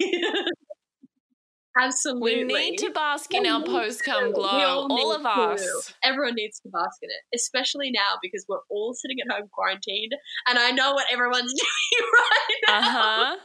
Absolutely. 1.76 2.44
We 2.44 2.44
need 2.44 2.76
to 2.78 2.90
bask 2.90 3.34
in 3.34 3.46
our 3.46 3.62
post 3.64 4.04
come 4.04 4.32
glow. 4.32 4.46
All, 4.48 4.92
all 4.92 5.12
of 5.12 5.26
us. 5.26 5.60
To. 5.60 5.94
Everyone 6.04 6.36
needs 6.36 6.60
to 6.60 6.68
bask 6.68 6.98
in 7.02 7.10
it, 7.10 7.36
especially 7.36 7.90
now 7.90 8.14
because 8.22 8.46
we're 8.48 8.60
all 8.70 8.94
sitting 8.94 9.16
at 9.20 9.32
home 9.32 9.48
quarantined, 9.52 10.12
and 10.48 10.58
I 10.58 10.70
know 10.70 10.94
what 10.94 11.06
everyone's 11.12 11.52
doing 11.52 12.10
right 12.14 12.60
now. 12.68 12.78
Uh 12.78 12.82
huh. 12.82 13.36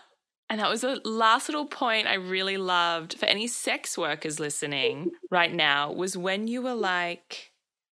And 0.51 0.59
that 0.59 0.69
was 0.69 0.83
a 0.83 0.99
last 1.03 1.47
little 1.47 1.67
point 1.67 2.07
I 2.07 2.15
really 2.15 2.57
loved 2.57 3.17
for 3.17 3.25
any 3.25 3.47
sex 3.47 3.97
workers 3.97 4.39
listening 4.39 5.11
right 5.29 5.53
now 5.53 5.91
was 5.91 6.17
when 6.17 6.47
you 6.47 6.63
were 6.63 6.73
like, 6.73 7.48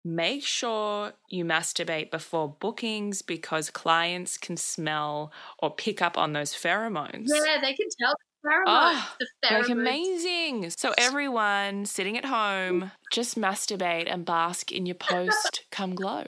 make 0.04 0.44
sure 0.44 1.14
you 1.30 1.46
masturbate 1.46 2.12
before 2.12 2.50
bookings 2.60 3.22
because 3.22 3.70
clients 3.70 4.38
can 4.38 4.58
smell 4.58 5.32
or 5.60 5.74
pick 5.74 6.02
up 6.02 6.18
on 6.18 6.34
those 6.34 6.54
pheromones. 6.54 7.28
Yeah, 7.28 7.60
they 7.62 7.74
can 7.74 7.88
tell 8.00 8.16
pheromones. 8.46 8.64
Oh, 8.68 9.16
the 9.20 9.26
pheromones. 9.46 9.52
Ah, 9.52 9.60
like 9.60 9.70
amazing. 9.70 10.70
So 10.72 10.94
everyone 10.98 11.86
sitting 11.86 12.18
at 12.18 12.26
home, 12.26 12.92
just 13.12 13.38
masturbate 13.38 14.12
and 14.12 14.26
bask 14.26 14.72
in 14.72 14.86
your 14.86 14.96
post 14.96 15.66
come 15.72 15.96
glow. 15.96 16.26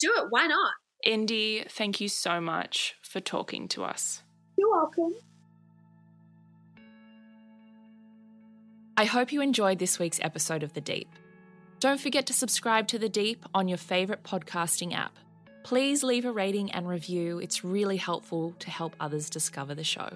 Do 0.00 0.12
it. 0.16 0.26
Why 0.30 0.46
not? 0.46 0.72
Indie, 1.06 1.70
thank 1.70 2.00
you 2.00 2.08
so 2.08 2.40
much 2.40 2.96
for 3.02 3.20
talking 3.20 3.68
to 3.68 3.84
us. 3.84 4.22
You're 4.56 4.70
welcome. 4.70 5.14
I 8.96 9.04
hope 9.04 9.32
you 9.32 9.40
enjoyed 9.40 9.78
this 9.78 9.98
week's 9.98 10.20
episode 10.20 10.62
of 10.62 10.74
The 10.74 10.82
Deep. 10.82 11.08
Don't 11.80 11.98
forget 11.98 12.26
to 12.26 12.34
subscribe 12.34 12.88
to 12.88 12.98
The 12.98 13.08
Deep 13.08 13.42
on 13.54 13.66
your 13.66 13.78
favourite 13.78 14.22
podcasting 14.22 14.94
app. 14.94 15.16
Please 15.62 16.02
leave 16.02 16.26
a 16.26 16.30
rating 16.30 16.70
and 16.72 16.86
review, 16.86 17.38
it's 17.38 17.64
really 17.64 17.96
helpful 17.96 18.54
to 18.58 18.70
help 18.70 18.94
others 19.00 19.30
discover 19.30 19.74
the 19.74 19.82
show. 19.82 20.10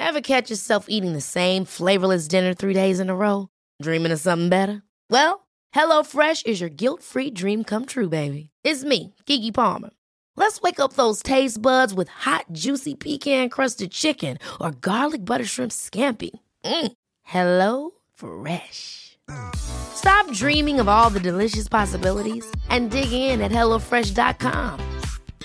Ever 0.00 0.20
catch 0.20 0.50
yourself 0.50 0.86
eating 0.88 1.12
the 1.12 1.20
same 1.20 1.64
flavourless 1.64 2.26
dinner 2.26 2.52
three 2.52 2.74
days 2.74 2.98
in 2.98 3.10
a 3.10 3.14
row? 3.14 3.48
Dreaming 3.80 4.10
of 4.10 4.18
something 4.18 4.48
better? 4.48 4.82
Well, 5.08 5.46
HelloFresh 5.72 6.46
is 6.46 6.60
your 6.60 6.70
guilt 6.70 7.04
free 7.04 7.30
dream 7.30 7.62
come 7.62 7.86
true, 7.86 8.08
baby. 8.08 8.50
It's 8.64 8.82
me, 8.82 9.14
Keke 9.24 9.54
Palmer. 9.54 9.90
Let's 10.38 10.62
wake 10.62 10.78
up 10.78 10.92
those 10.92 11.20
taste 11.20 11.60
buds 11.60 11.92
with 11.92 12.06
hot, 12.06 12.44
juicy 12.52 12.94
pecan 12.94 13.48
crusted 13.48 13.90
chicken 13.90 14.38
or 14.60 14.70
garlic 14.70 15.24
butter 15.24 15.44
shrimp 15.44 15.72
scampi. 15.72 16.30
Mm. 16.64 16.92
Hello 17.24 17.90
Fresh. 18.14 19.18
Stop 19.56 20.32
dreaming 20.32 20.78
of 20.78 20.88
all 20.88 21.10
the 21.10 21.18
delicious 21.18 21.66
possibilities 21.66 22.48
and 22.68 22.92
dig 22.92 23.10
in 23.10 23.40
at 23.40 23.50
HelloFresh.com. 23.50 24.78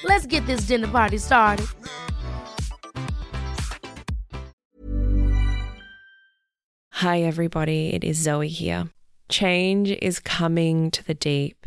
Let's 0.03 0.27
get 0.27 0.45
this 0.45 0.67
dinner 0.67 0.87
party 0.87 1.17
started. 1.17 1.65
Hi, 6.91 7.23
everybody. 7.23 7.95
It 7.95 8.03
is 8.03 8.17
Zoe 8.17 8.47
here. 8.47 8.89
Change 9.27 9.89
is 10.03 10.19
coming 10.19 10.91
to 10.91 11.03
the 11.03 11.15
deep. 11.15 11.65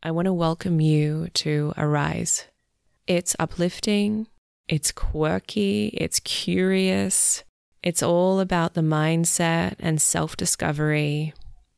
I 0.00 0.12
want 0.12 0.26
to 0.26 0.32
welcome 0.32 0.80
you 0.80 1.26
to 1.34 1.72
Arise. 1.76 2.44
It's 3.08 3.34
uplifting, 3.40 4.28
it's 4.68 4.92
quirky, 4.92 5.88
it's 5.88 6.20
curious. 6.20 7.42
It's 7.82 8.02
all 8.02 8.38
about 8.38 8.74
the 8.74 8.80
mindset 8.80 9.74
and 9.80 10.00
self 10.00 10.36
discovery 10.36 11.34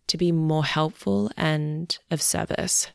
to 0.06 0.18
be 0.18 0.32
more 0.32 0.64
helpful 0.64 1.30
and 1.34 1.96
of 2.10 2.20
service. 2.20 2.88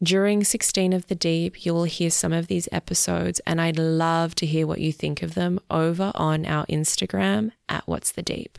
During 0.00 0.44
16 0.44 0.92
of 0.92 1.08
the 1.08 1.16
Deep, 1.16 1.64
you 1.66 1.74
will 1.74 1.84
hear 1.84 2.10
some 2.10 2.32
of 2.32 2.46
these 2.46 2.68
episodes, 2.70 3.40
and 3.44 3.60
I'd 3.60 3.78
love 3.78 4.36
to 4.36 4.46
hear 4.46 4.66
what 4.66 4.80
you 4.80 4.92
think 4.92 5.22
of 5.22 5.34
them 5.34 5.58
over 5.70 6.12
on 6.14 6.46
our 6.46 6.66
Instagram 6.66 7.50
at 7.68 7.88
What's 7.88 8.12
the 8.12 8.22
Deep. 8.22 8.58